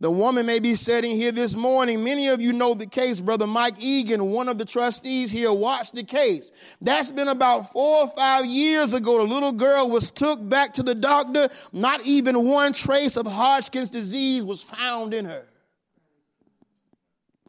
The 0.00 0.10
woman 0.10 0.44
may 0.44 0.58
be 0.58 0.74
sitting 0.74 1.12
here 1.12 1.30
this 1.30 1.56
morning. 1.56 2.02
Many 2.02 2.28
of 2.28 2.40
you 2.40 2.52
know 2.52 2.74
the 2.74 2.86
case. 2.86 3.20
Brother 3.20 3.46
Mike 3.46 3.80
Egan, 3.82 4.32
one 4.32 4.48
of 4.48 4.58
the 4.58 4.64
trustees 4.64 5.30
here, 5.30 5.52
watched 5.52 5.94
the 5.94 6.02
case. 6.02 6.50
That's 6.80 7.12
been 7.12 7.28
about 7.28 7.72
four 7.72 8.02
or 8.02 8.08
five 8.08 8.44
years 8.44 8.92
ago. 8.92 9.18
The 9.18 9.32
little 9.32 9.52
girl 9.52 9.88
was 9.88 10.10
took 10.10 10.46
back 10.46 10.74
to 10.74 10.82
the 10.82 10.94
doctor. 10.94 11.48
Not 11.72 12.04
even 12.04 12.44
one 12.44 12.72
trace 12.72 13.16
of 13.16 13.26
Hodgkin's 13.26 13.88
disease 13.88 14.44
was 14.44 14.62
found 14.62 15.14
in 15.14 15.26
her. 15.26 15.46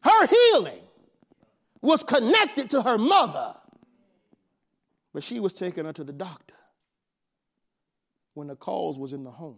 Her 0.04 0.28
healing 0.28 0.82
was 1.86 2.04
connected 2.04 2.70
to 2.72 2.82
her 2.82 2.98
mother, 2.98 3.54
but 5.14 5.24
she 5.24 5.40
was 5.40 5.54
taken 5.54 5.86
her 5.86 5.94
to 5.94 6.04
the 6.04 6.14
doctor 6.14 6.56
when 8.34 8.48
the 8.48 8.56
cause 8.56 9.00
was 9.00 9.14
in 9.14 9.24
the 9.24 9.32
home. 9.32 9.58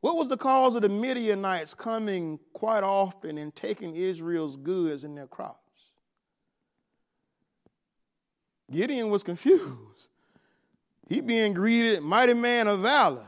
What 0.00 0.16
was 0.16 0.28
the 0.28 0.36
cause 0.36 0.74
of 0.74 0.82
the 0.82 0.88
Midianites 0.88 1.74
coming 1.74 2.40
quite 2.54 2.82
often 2.82 3.36
and 3.36 3.54
taking 3.54 3.94
Israel's 3.94 4.56
goods 4.56 5.04
and 5.04 5.16
their 5.16 5.26
crops? 5.26 5.58
Gideon 8.70 9.10
was 9.10 9.22
confused. 9.22 10.08
He 11.08 11.20
being 11.20 11.52
greeted, 11.52 12.02
mighty 12.02 12.34
man 12.34 12.68
of 12.68 12.80
valor. 12.80 13.26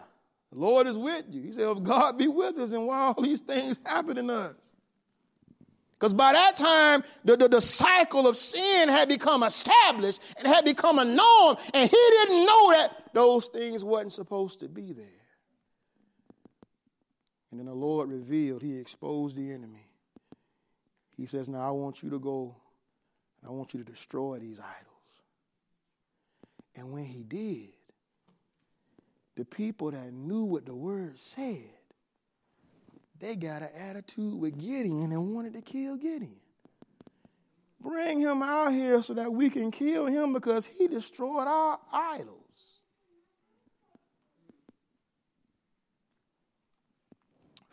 The 0.53 0.59
Lord 0.59 0.87
is 0.87 0.97
with 0.97 1.25
you. 1.31 1.43
He 1.43 1.53
said, 1.53 1.69
If 1.69 1.83
God 1.83 2.17
be 2.17 2.29
with 2.29 2.59
us, 2.59 2.73
and 2.73 2.87
why 2.87 2.99
all 2.99 3.21
these 3.21 3.41
things 3.41 3.79
happening 3.85 4.29
to 4.29 4.35
us? 4.35 4.62
Because 6.03 6.15
by 6.15 6.33
that 6.33 6.57
time, 6.57 7.05
the, 7.25 7.37
the, 7.37 7.47
the, 7.47 7.61
cycle 7.61 8.27
of 8.27 8.37
sin 8.37 8.89
had 8.89 9.09
become 9.09 9.45
established 9.45 10.21
and 10.37 10.49
had 10.49 10.65
become 10.65 10.99
a 10.99 11.05
norm, 11.05 11.57
and 11.73 11.89
he 11.89 11.97
didn't 11.97 12.45
know 12.45 12.73
that 12.73 13.11
those 13.13 13.47
things 13.47 13.85
wasn't 13.85 14.13
supposed 14.13 14.59
to 14.59 14.69
be 14.69 14.93
there. 14.93 15.07
And 17.53 17.61
then 17.61 17.67
the 17.67 17.73
Lord 17.73 18.11
revealed, 18.11 18.63
he 18.63 18.79
exposed 18.79 19.37
the 19.37 19.53
enemy. 19.53 19.87
He 21.17 21.27
says, 21.27 21.49
Now 21.49 21.69
I 21.69 21.71
want 21.71 22.03
you 22.03 22.11
to 22.11 22.19
go 22.19 22.57
and 23.41 23.49
I 23.49 23.53
want 23.53 23.73
you 23.73 23.79
to 23.79 23.89
destroy 23.89 24.41
these 24.41 24.59
idols. 24.59 25.23
And 26.75 26.91
when 26.91 27.05
he 27.05 27.23
did, 27.23 27.69
the 29.37 29.45
people 29.45 29.93
that 29.93 30.13
knew 30.13 30.43
what 30.43 30.67
the 30.67 30.75
word 30.75 31.17
said, 31.21 31.71
they 33.23 33.37
got 33.37 33.63
an 33.63 33.69
attitude 33.79 34.35
with 34.35 34.59
Gideon 34.59 35.13
and 35.13 35.33
wanted 35.33 35.53
to 35.53 35.63
kill 35.63 35.97
Gideon. 35.97 36.41
Bring 37.81 38.19
him 38.19 38.43
out 38.43 38.73
here 38.73 39.01
so 39.01 39.15
that 39.15 39.33
we 39.33 39.49
can 39.49 39.71
kill 39.71 40.07
him 40.07 40.33
because 40.33 40.67
he 40.67 40.89
destroyed 40.89 41.47
our 41.47 41.79
idols. 41.93 42.39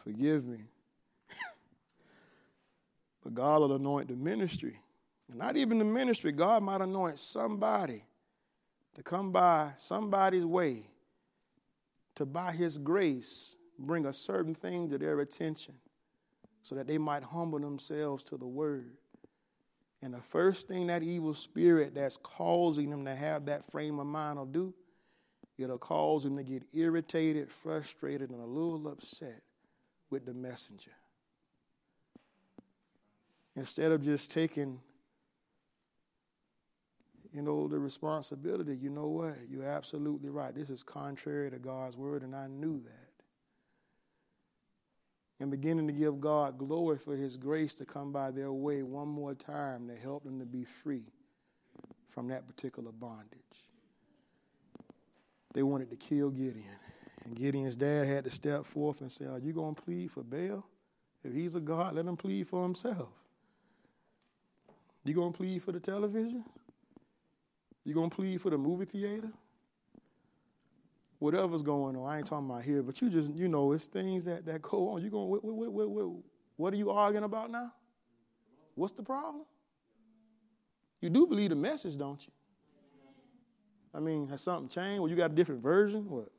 Forgive 0.03 0.45
me. 0.45 0.59
but 3.23 3.33
God 3.33 3.61
will 3.61 3.75
anoint 3.75 4.09
the 4.09 4.15
ministry. 4.15 4.79
Not 5.33 5.57
even 5.57 5.79
the 5.79 5.85
ministry, 5.85 6.31
God 6.31 6.61
might 6.61 6.81
anoint 6.81 7.17
somebody 7.17 8.03
to 8.93 9.01
come 9.01 9.31
by 9.31 9.71
somebody's 9.77 10.45
way 10.45 10.83
to, 12.15 12.25
by 12.25 12.51
His 12.51 12.77
grace, 12.77 13.55
bring 13.79 14.05
a 14.05 14.13
certain 14.13 14.53
thing 14.53 14.89
to 14.89 14.97
their 14.97 15.19
attention 15.19 15.75
so 16.61 16.75
that 16.75 16.87
they 16.87 16.97
might 16.97 17.23
humble 17.23 17.59
themselves 17.59 18.23
to 18.25 18.37
the 18.37 18.47
Word. 18.47 18.91
And 20.01 20.13
the 20.13 20.21
first 20.21 20.67
thing 20.67 20.87
that 20.87 21.03
evil 21.03 21.33
spirit 21.33 21.95
that's 21.95 22.17
causing 22.17 22.89
them 22.89 23.05
to 23.05 23.15
have 23.15 23.45
that 23.45 23.69
frame 23.71 23.99
of 23.99 24.07
mind 24.07 24.37
will 24.37 24.45
do, 24.45 24.73
it'll 25.57 25.77
cause 25.77 26.23
them 26.23 26.37
to 26.37 26.43
get 26.43 26.63
irritated, 26.73 27.51
frustrated, 27.51 28.29
and 28.29 28.41
a 28.41 28.45
little 28.45 28.87
upset 28.87 29.41
with 30.09 30.25
the 30.25 30.33
messenger. 30.33 30.91
Instead 33.55 33.91
of 33.91 34.01
just 34.01 34.31
taking 34.31 34.79
you 37.33 37.41
know, 37.41 37.67
the 37.67 37.77
responsibility, 37.77 38.75
you 38.75 38.89
know 38.89 39.07
what? 39.07 39.35
You're 39.49 39.65
absolutely 39.65 40.29
right. 40.29 40.53
This 40.53 40.69
is 40.69 40.81
contrary 40.81 41.51
to 41.51 41.59
God's 41.59 41.95
word, 41.95 42.23
and 42.23 42.35
I 42.35 42.47
knew 42.47 42.81
that. 42.81 42.98
And 45.39 45.49
beginning 45.49 45.87
to 45.87 45.93
give 45.93 46.19
God 46.19 46.57
glory 46.57 46.97
for 46.97 47.15
his 47.15 47.37
grace 47.37 47.73
to 47.75 47.85
come 47.85 48.11
by 48.11 48.31
their 48.31 48.51
way 48.51 48.83
one 48.83 49.07
more 49.07 49.33
time 49.33 49.87
to 49.87 49.95
help 49.95 50.23
them 50.23 50.39
to 50.39 50.45
be 50.45 50.65
free 50.65 51.05
from 52.09 52.27
that 52.27 52.45
particular 52.45 52.91
bondage. 52.91 53.39
They 55.53 55.63
wanted 55.63 55.89
to 55.91 55.95
kill 55.95 56.29
Gideon. 56.29 56.75
And 57.23 57.35
Gideon's 57.35 57.75
dad 57.75 58.07
had 58.07 58.25
to 58.25 58.29
step 58.29 58.65
forth 58.65 59.01
and 59.01 59.11
say, 59.11 59.25
Are 59.25 59.39
you 59.39 59.53
going 59.53 59.75
to 59.75 59.81
plead 59.81 60.11
for 60.11 60.23
Baal? 60.23 60.65
If 61.23 61.33
he's 61.33 61.55
a 61.55 61.59
God, 61.59 61.95
let 61.95 62.05
him 62.05 62.17
plead 62.17 62.47
for 62.47 62.63
himself. 62.63 63.09
You 65.05 65.13
going 65.13 65.31
to 65.31 65.37
plead 65.37 65.61
for 65.61 65.71
the 65.71 65.79
television? 65.79 66.43
You 67.89 67.95
gonna 67.95 68.09
plead 68.09 68.39
for 68.39 68.51
the 68.51 68.57
movie 68.57 68.85
theater? 68.85 69.31
Whatever's 71.19 71.61
going 71.61 71.95
on, 71.97 72.09
I 72.09 72.17
ain't 72.17 72.25
talking 72.25 72.49
about 72.49 72.63
here, 72.63 72.81
but 72.81 73.01
you 73.01 73.09
just, 73.09 73.33
you 73.33 73.47
know, 73.47 73.73
it's 73.73 73.85
things 73.85 74.23
that, 74.25 74.45
that 74.45 74.61
go 74.61 74.89
on. 74.89 75.01
You're 75.01 75.11
going, 75.11 75.27
what, 75.27 75.43
what, 76.55 76.73
are 76.73 76.77
you 76.77 76.91
arguing 76.91 77.25
about 77.25 77.51
now? 77.51 77.73
What's 78.75 78.93
the 78.93 79.03
problem? 79.03 79.43
You 81.01 81.09
do 81.09 81.27
believe 81.27 81.49
the 81.49 81.55
message, 81.55 81.97
don't 81.97 82.25
you? 82.25 82.31
I 83.93 83.99
mean, 83.99 84.27
has 84.29 84.41
something 84.41 84.69
changed? 84.69 85.01
Well, 85.01 85.09
you 85.09 85.15
got 85.15 85.31
a 85.31 85.35
different 85.35 85.61
version? 85.61 86.09
What? 86.09 86.29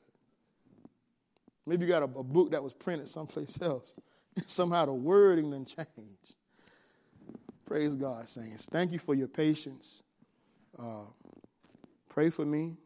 Maybe 1.67 1.85
you 1.85 1.93
got 1.93 2.03
a, 2.03 2.19
a 2.19 2.23
book 2.23 2.53
that 2.53 2.63
was 2.63 2.73
printed 2.73 3.09
someplace 3.09 3.59
else. 3.63 3.95
And 4.37 4.49
somehow 4.49 4.87
the 4.87 4.93
wording 4.93 5.51
didn't 5.51 5.75
change. 5.77 6.35
Praise 7.67 7.95
God, 7.97 8.29
saints. 8.29 8.67
Thank 8.71 8.93
you 8.93 8.99
for 8.99 9.15
your 9.15 9.29
patience. 9.29 10.03
Uh, 10.79 11.05
Pray 12.11 12.29
for 12.29 12.45
me. 12.45 12.77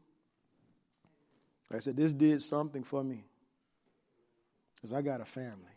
I 1.77 1.81
said, 1.81 1.97
this 1.97 2.13
did 2.13 2.43
something 2.43 2.85
for 2.85 3.03
me. 3.03 3.25
Because 4.77 4.93
I 4.93 5.03
got 5.03 5.21
a 5.21 5.25
family. 5.25 5.73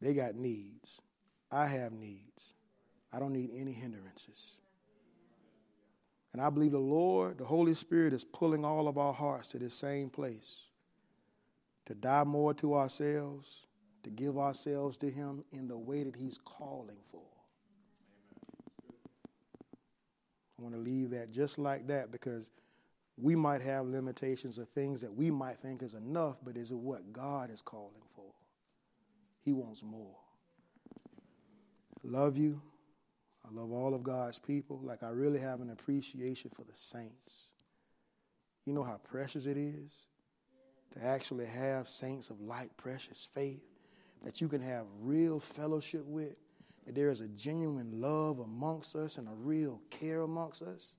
They 0.00 0.14
got 0.14 0.34
needs. 0.34 1.00
I 1.50 1.66
have 1.66 1.92
needs. 1.92 2.54
I 3.12 3.18
don't 3.18 3.32
need 3.32 3.50
any 3.56 3.72
hindrances. 3.72 4.54
And 6.32 6.40
I 6.40 6.48
believe 6.48 6.72
the 6.72 6.78
Lord, 6.78 7.38
the 7.38 7.44
Holy 7.44 7.74
Spirit, 7.74 8.12
is 8.12 8.24
pulling 8.24 8.64
all 8.64 8.88
of 8.88 8.96
our 8.96 9.12
hearts 9.12 9.48
to 9.48 9.58
this 9.58 9.74
same 9.74 10.08
place 10.08 10.66
to 11.86 11.94
die 11.94 12.24
more 12.24 12.54
to 12.54 12.74
ourselves, 12.74 13.66
to 14.04 14.10
give 14.10 14.38
ourselves 14.38 14.96
to 14.98 15.10
Him 15.10 15.44
in 15.52 15.68
the 15.68 15.76
way 15.76 16.04
that 16.04 16.16
He's 16.16 16.38
calling 16.38 16.98
for. 17.10 17.20
I 20.58 20.62
want 20.62 20.74
to 20.74 20.80
leave 20.80 21.10
that 21.10 21.32
just 21.32 21.58
like 21.58 21.88
that 21.88 22.12
because 22.12 22.50
we 23.16 23.36
might 23.36 23.62
have 23.62 23.86
limitations 23.86 24.58
of 24.58 24.68
things 24.68 25.00
that 25.02 25.14
we 25.14 25.30
might 25.30 25.58
think 25.58 25.82
is 25.82 25.94
enough, 25.94 26.38
but 26.42 26.56
is 26.56 26.70
it 26.70 26.78
what 26.78 27.12
God 27.12 27.50
is 27.50 27.62
calling 27.62 28.02
for? 28.14 28.32
He 29.44 29.52
wants 29.52 29.82
more. 29.82 30.16
Love 32.02 32.36
you. 32.36 32.60
I 33.44 33.54
love 33.54 33.70
all 33.70 33.94
of 33.94 34.02
God's 34.02 34.38
people. 34.38 34.80
Like 34.82 35.02
I 35.02 35.10
really 35.10 35.40
have 35.40 35.60
an 35.60 35.70
appreciation 35.70 36.50
for 36.54 36.62
the 36.62 36.74
saints. 36.74 37.48
You 38.64 38.72
know 38.72 38.84
how 38.84 39.00
precious 39.02 39.46
it 39.46 39.56
is 39.56 40.06
to 40.94 41.04
actually 41.04 41.46
have 41.46 41.88
saints 41.88 42.30
of 42.30 42.40
like 42.40 42.76
precious 42.76 43.28
faith 43.34 43.62
that 44.24 44.40
you 44.40 44.48
can 44.48 44.60
have 44.60 44.86
real 45.00 45.40
fellowship 45.40 46.04
with 46.06 46.36
that 46.86 46.94
there 46.94 47.10
is 47.10 47.20
a 47.20 47.28
genuine 47.28 48.00
love 48.00 48.40
amongst 48.40 48.96
us 48.96 49.18
and 49.18 49.28
a 49.28 49.34
real 49.34 49.80
care 49.90 50.22
amongst 50.22 50.62
us, 50.62 50.96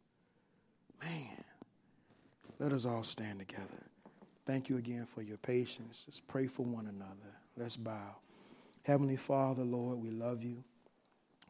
man, 1.01 1.43
let 2.59 2.71
us 2.71 2.85
all 2.85 3.03
stand 3.03 3.39
together. 3.39 3.83
Thank 4.45 4.69
you 4.69 4.77
again 4.77 5.05
for 5.05 5.21
your 5.21 5.37
patience. 5.37 6.03
Let's 6.07 6.19
pray 6.19 6.47
for 6.47 6.63
one 6.63 6.87
another. 6.87 7.37
Let's 7.57 7.77
bow. 7.77 8.17
Heavenly 8.83 9.15
Father, 9.15 9.63
Lord, 9.63 9.99
we 9.99 10.09
love 10.09 10.43
you. 10.43 10.63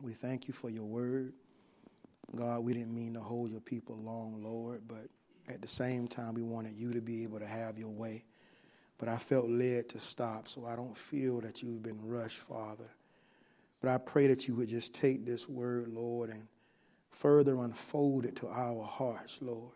We 0.02 0.14
thank 0.14 0.48
you 0.48 0.54
for 0.54 0.70
your 0.70 0.86
word. 0.86 1.34
God, 2.36 2.60
we 2.60 2.74
didn't 2.74 2.94
mean 2.94 3.14
to 3.14 3.20
hold 3.20 3.52
your 3.52 3.62
people 3.62 3.96
long, 3.96 4.44
Lord, 4.44 4.82
but 4.88 5.08
at 5.48 5.62
the 5.62 5.68
same 5.68 6.08
time, 6.08 6.34
we 6.34 6.42
wanted 6.42 6.74
you 6.74 6.94
to 6.94 7.02
be 7.02 7.24
able 7.24 7.40
to 7.40 7.48
have 7.48 7.78
your 7.78 7.90
way. 7.90 8.24
But 8.98 9.10
I 9.10 9.18
felt 9.18 9.50
led 9.50 9.90
to 9.90 10.00
stop, 10.00 10.48
so 10.48 10.66
I 10.66 10.76
don't 10.76 10.98
feel 10.98 11.42
that 11.42 11.62
you've 11.62 11.84
been 11.84 12.00
rushed, 12.08 12.40
Father. 12.40 12.90
But 13.82 13.90
I 13.90 13.98
pray 13.98 14.28
that 14.28 14.48
you 14.48 14.56
would 14.56 14.70
just 14.70 14.96
take 14.96 15.26
this 15.26 15.50
word, 15.50 15.90
Lord, 15.90 16.30
and 16.30 16.48
further 17.10 17.58
unfold 17.58 18.26
it 18.26 18.38
to 18.38 18.48
our 18.48 18.84
hearts, 18.84 19.40
Lord. 19.42 19.74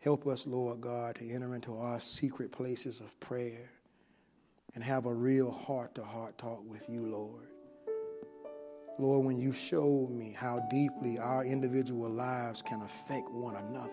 Help 0.00 0.26
us, 0.26 0.46
Lord 0.46 0.80
God, 0.80 1.16
to 1.16 1.30
enter 1.30 1.54
into 1.54 1.76
our 1.76 1.98
secret 2.00 2.52
places 2.52 3.00
of 3.00 3.18
prayer 3.18 3.70
and 4.74 4.84
have 4.84 5.06
a 5.06 5.12
real 5.12 5.50
heart 5.50 5.94
to 5.94 6.04
heart 6.04 6.36
talk 6.38 6.62
with 6.68 6.88
you, 6.88 7.06
Lord. 7.06 7.46
Lord, 8.98 9.26
when 9.26 9.38
you 9.38 9.52
showed 9.52 10.10
me 10.10 10.34
how 10.36 10.60
deeply 10.70 11.18
our 11.18 11.44
individual 11.44 12.08
lives 12.08 12.62
can 12.62 12.82
affect 12.82 13.30
one 13.30 13.56
another, 13.56 13.92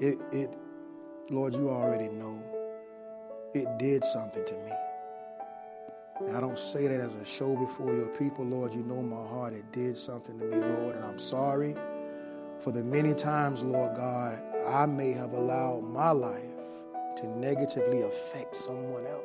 it, 0.00 0.18
it 0.32 0.56
Lord, 1.30 1.54
you 1.54 1.70
already 1.70 2.08
know, 2.08 2.42
it 3.54 3.66
did 3.78 4.04
something 4.04 4.44
to 4.44 4.54
me. 4.54 4.72
And 6.26 6.36
I 6.36 6.40
don't 6.40 6.58
say 6.58 6.86
that 6.86 7.00
as 7.00 7.16
a 7.16 7.24
show 7.24 7.56
before 7.56 7.92
your 7.92 8.08
people, 8.08 8.44
Lord. 8.44 8.72
You 8.72 8.82
know 8.82 9.02
my 9.02 9.26
heart. 9.28 9.52
It 9.52 9.70
did 9.72 9.96
something 9.96 10.38
to 10.38 10.44
me, 10.44 10.56
Lord. 10.56 10.96
And 10.96 11.04
I'm 11.04 11.18
sorry 11.18 11.74
for 12.64 12.72
the 12.72 12.82
many 12.82 13.12
times, 13.12 13.62
Lord 13.62 13.94
God, 13.94 14.42
I 14.66 14.86
may 14.86 15.12
have 15.12 15.34
allowed 15.34 15.82
my 15.82 16.12
life 16.12 16.40
to 17.18 17.28
negatively 17.38 18.00
affect 18.00 18.56
someone 18.56 19.06
else. 19.06 19.24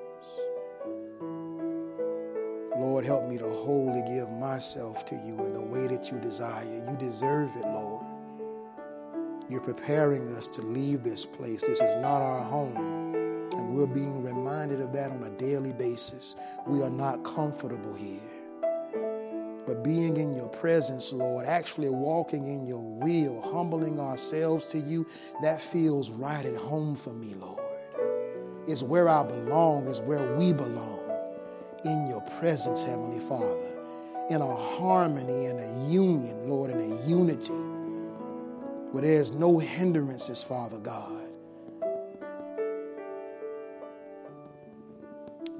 Lord, 2.77 3.05
help 3.05 3.29
me 3.29 3.37
to 3.37 3.47
wholly 3.47 4.01
give 4.05 4.29
myself 4.29 5.05
to 5.05 5.15
you 5.15 5.39
in 5.45 5.53
the 5.53 5.61
way 5.61 5.87
that 5.87 6.11
you 6.11 6.19
desire. 6.19 6.65
You 6.65 6.97
deserve 6.97 7.55
it, 7.55 7.65
Lord. 7.67 8.03
You're 9.49 9.61
preparing 9.61 10.35
us 10.35 10.49
to 10.49 10.61
leave 10.61 11.03
this 11.03 11.25
place. 11.25 11.61
This 11.61 11.79
is 11.79 11.95
not 11.95 12.21
our 12.21 12.43
home. 12.43 12.75
And 13.53 13.73
we're 13.73 13.87
being 13.87 14.21
reminded 14.21 14.81
of 14.81 14.91
that 14.91 15.11
on 15.11 15.23
a 15.23 15.29
daily 15.29 15.71
basis. 15.71 16.35
We 16.67 16.83
are 16.83 16.89
not 16.89 17.23
comfortable 17.23 17.93
here. 17.93 18.19
But 19.69 19.83
being 19.83 20.17
in 20.17 20.35
your 20.35 20.47
presence, 20.47 21.13
Lord, 21.13 21.45
actually 21.45 21.89
walking 21.89 22.47
in 22.47 22.65
your 22.65 22.81
will, 22.81 23.39
humbling 23.39 23.99
ourselves 23.99 24.65
to 24.71 24.79
you, 24.79 25.05
that 25.43 25.61
feels 25.61 26.09
right 26.09 26.43
at 26.43 26.55
home 26.55 26.95
for 26.95 27.11
me, 27.13 27.35
Lord. 27.35 27.63
It's 28.67 28.81
where 28.81 29.07
I 29.07 29.21
belong, 29.21 29.85
it's 29.85 30.01
where 30.01 30.35
we 30.35 30.53
belong. 30.53 31.03
In 31.85 32.07
your 32.07 32.21
presence, 32.39 32.81
Heavenly 32.81 33.19
Father. 33.19 33.77
In 34.31 34.41
a 34.41 34.55
harmony 34.55 35.45
and 35.45 35.59
a 35.59 35.91
union, 35.91 36.49
Lord, 36.49 36.71
in 36.71 36.81
a 36.81 37.07
unity 37.07 37.53
where 38.91 39.03
there's 39.03 39.33
no 39.33 39.59
hindrances, 39.59 40.41
Father 40.41 40.79
God. 40.79 41.27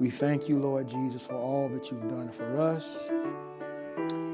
We 0.00 0.10
thank 0.10 0.48
you, 0.48 0.58
Lord 0.58 0.88
Jesus, 0.88 1.26
for 1.26 1.36
all 1.36 1.68
that 1.68 1.92
you've 1.92 2.08
done 2.08 2.32
for 2.32 2.56
us. 2.56 3.08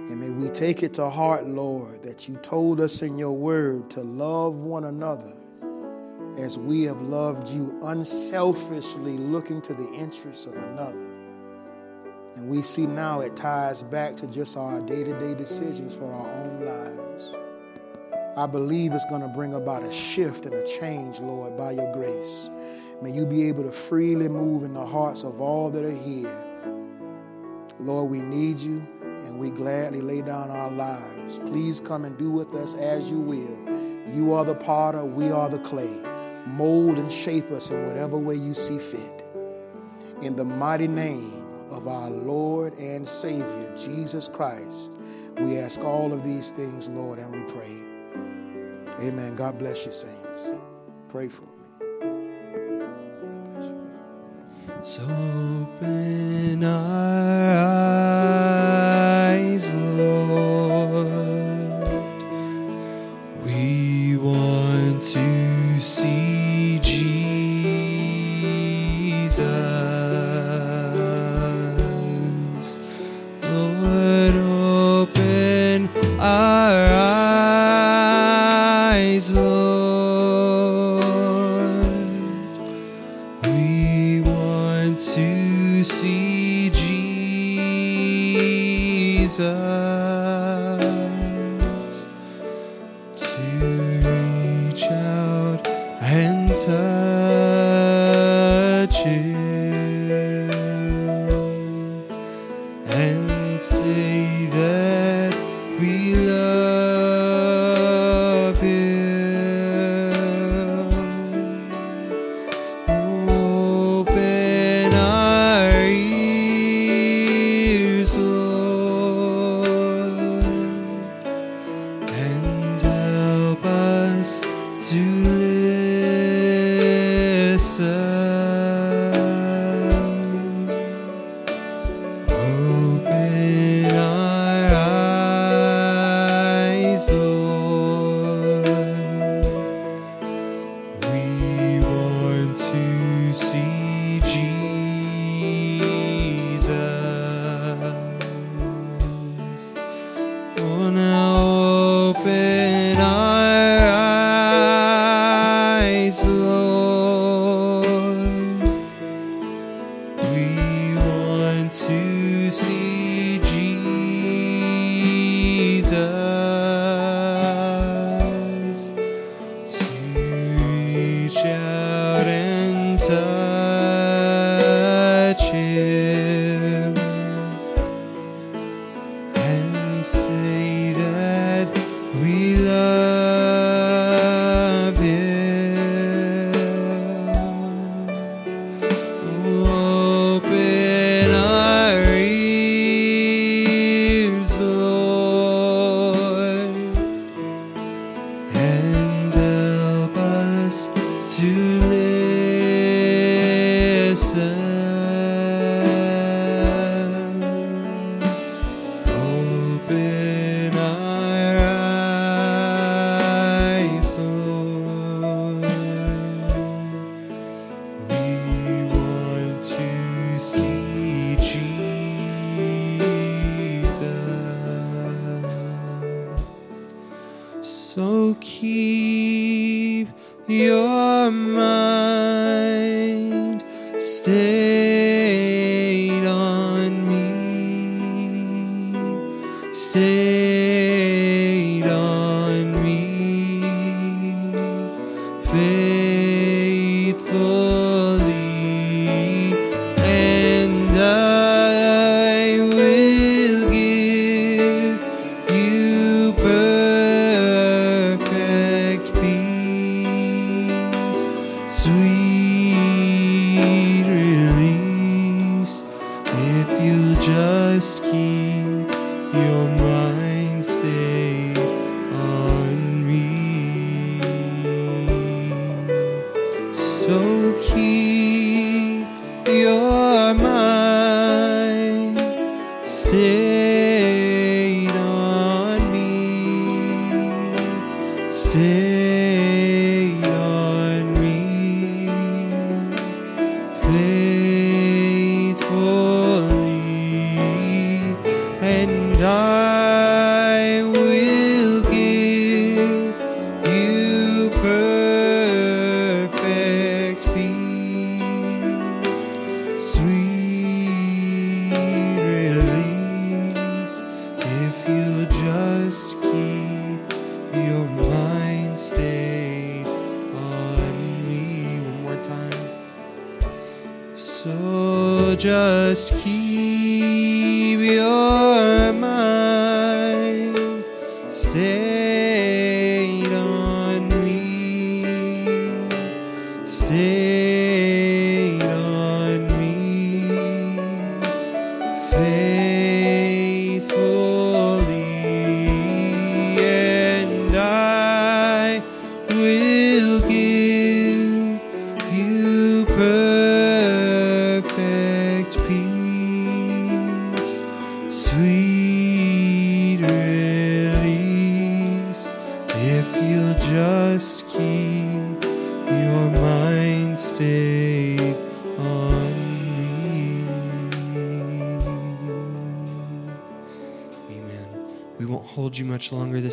And 0.08 0.20
may 0.20 0.30
we 0.30 0.48
take 0.50 0.84
it 0.84 0.94
to 0.94 1.10
heart, 1.10 1.46
Lord, 1.48 2.02
that 2.04 2.28
you 2.28 2.36
told 2.36 2.80
us 2.80 3.02
in 3.02 3.18
your 3.18 3.32
word 3.32 3.90
to 3.90 4.02
love 4.02 4.54
one 4.54 4.84
another 4.84 5.32
as 6.38 6.58
we 6.58 6.84
have 6.84 7.00
loved 7.02 7.48
you 7.48 7.76
unselfishly, 7.82 9.16
looking 9.16 9.60
to 9.62 9.74
the 9.74 9.92
interests 9.94 10.46
of 10.46 10.54
another. 10.54 11.08
And 12.36 12.48
we 12.48 12.62
see 12.62 12.86
now 12.86 13.20
it 13.20 13.34
ties 13.34 13.82
back 13.82 14.14
to 14.16 14.26
just 14.28 14.56
our 14.56 14.80
day 14.82 15.02
to 15.02 15.18
day 15.18 15.34
decisions 15.34 15.96
for 15.96 16.12
our 16.12 16.30
own 16.30 16.64
lives. 16.64 17.32
I 18.36 18.46
believe 18.46 18.92
it's 18.92 19.06
going 19.06 19.22
to 19.22 19.28
bring 19.28 19.54
about 19.54 19.82
a 19.82 19.90
shift 19.90 20.46
and 20.46 20.54
a 20.54 20.64
change, 20.66 21.20
Lord, 21.20 21.56
by 21.56 21.72
your 21.72 21.90
grace. 21.92 22.50
May 23.02 23.10
you 23.10 23.26
be 23.26 23.48
able 23.48 23.64
to 23.64 23.72
freely 23.72 24.28
move 24.28 24.62
in 24.62 24.74
the 24.74 24.84
hearts 24.84 25.24
of 25.24 25.40
all 25.40 25.70
that 25.70 25.84
are 25.84 25.90
here. 25.90 26.44
Lord, 27.80 28.10
we 28.10 28.20
need 28.20 28.60
you 28.60 28.86
and 29.24 29.38
we 29.38 29.50
gladly 29.50 30.00
lay 30.00 30.22
down 30.22 30.50
our 30.50 30.70
lives. 30.70 31.38
Please 31.38 31.80
come 31.80 32.04
and 32.04 32.16
do 32.18 32.30
with 32.30 32.54
us 32.54 32.74
as 32.74 33.10
you 33.10 33.20
will. 33.20 33.58
You 34.14 34.32
are 34.34 34.44
the 34.44 34.54
potter, 34.54 35.04
we 35.04 35.30
are 35.30 35.48
the 35.48 35.58
clay. 35.58 36.02
Mold 36.46 36.98
and 36.98 37.12
shape 37.12 37.50
us 37.50 37.70
in 37.70 37.86
whatever 37.86 38.16
way 38.16 38.36
you 38.36 38.54
see 38.54 38.78
fit. 38.78 39.24
In 40.22 40.36
the 40.36 40.44
mighty 40.44 40.88
name 40.88 41.44
of 41.70 41.88
our 41.88 42.10
Lord 42.10 42.78
and 42.78 43.06
Savior, 43.06 43.74
Jesus 43.76 44.28
Christ, 44.28 44.96
we 45.38 45.58
ask 45.58 45.80
all 45.80 46.12
of 46.12 46.24
these 46.24 46.50
things, 46.50 46.88
Lord, 46.88 47.18
and 47.18 47.32
we 47.32 47.42
pray. 47.52 49.06
Amen. 49.06 49.34
God 49.36 49.58
bless 49.58 49.84
you, 49.84 49.92
saints. 49.92 50.52
Pray 51.08 51.28
for 51.28 51.42
me. 51.42 51.48
So 54.82 55.02
open 55.02 56.62
our 56.62 57.58
eyes, 57.58 58.75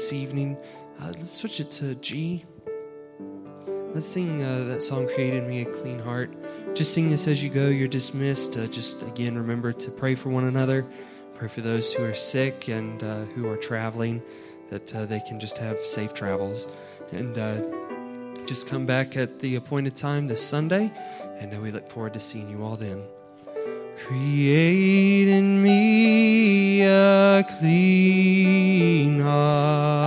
this 0.03 0.11
evening. 0.11 0.57
Uh, 0.99 1.07
let's 1.07 1.31
switch 1.31 1.61
it 1.61 1.71
to 1.71 1.95
G. 1.95 2.43
Let's 3.93 4.05
sing 4.05 4.43
uh, 4.43 4.65
that 4.65 4.83
song, 4.83 5.07
Created 5.07 5.47
Me 5.47 5.61
a 5.61 5.65
Clean 5.65 5.97
Heart. 5.97 6.75
Just 6.75 6.93
sing 6.93 7.09
this 7.09 7.25
as 7.25 7.41
you 7.41 7.49
go. 7.49 7.69
You're 7.69 7.87
dismissed. 7.87 8.57
Uh, 8.57 8.67
just 8.67 9.01
again, 9.03 9.37
remember 9.37 9.71
to 9.71 9.91
pray 9.91 10.15
for 10.15 10.27
one 10.27 10.43
another. 10.43 10.85
Pray 11.35 11.47
for 11.47 11.61
those 11.61 11.93
who 11.93 12.03
are 12.03 12.13
sick 12.13 12.67
and 12.67 13.01
uh, 13.01 13.23
who 13.33 13.47
are 13.47 13.55
traveling, 13.55 14.21
that 14.69 14.93
uh, 14.93 15.05
they 15.05 15.21
can 15.21 15.39
just 15.39 15.57
have 15.57 15.79
safe 15.79 16.13
travels. 16.13 16.67
And 17.13 17.37
uh, 17.37 17.61
just 18.45 18.67
come 18.67 18.85
back 18.85 19.15
at 19.15 19.39
the 19.39 19.55
appointed 19.55 19.95
time 19.95 20.27
this 20.27 20.45
Sunday. 20.45 20.91
And 21.39 21.61
we 21.61 21.71
look 21.71 21.89
forward 21.89 22.13
to 22.15 22.19
seeing 22.19 22.49
you 22.49 22.61
all 22.61 22.75
then. 22.75 23.05
Create 23.95 25.29
in 25.29 25.63
me 25.63 26.81
a 26.81 27.45
clean 27.57 28.92
heart, 29.23 30.02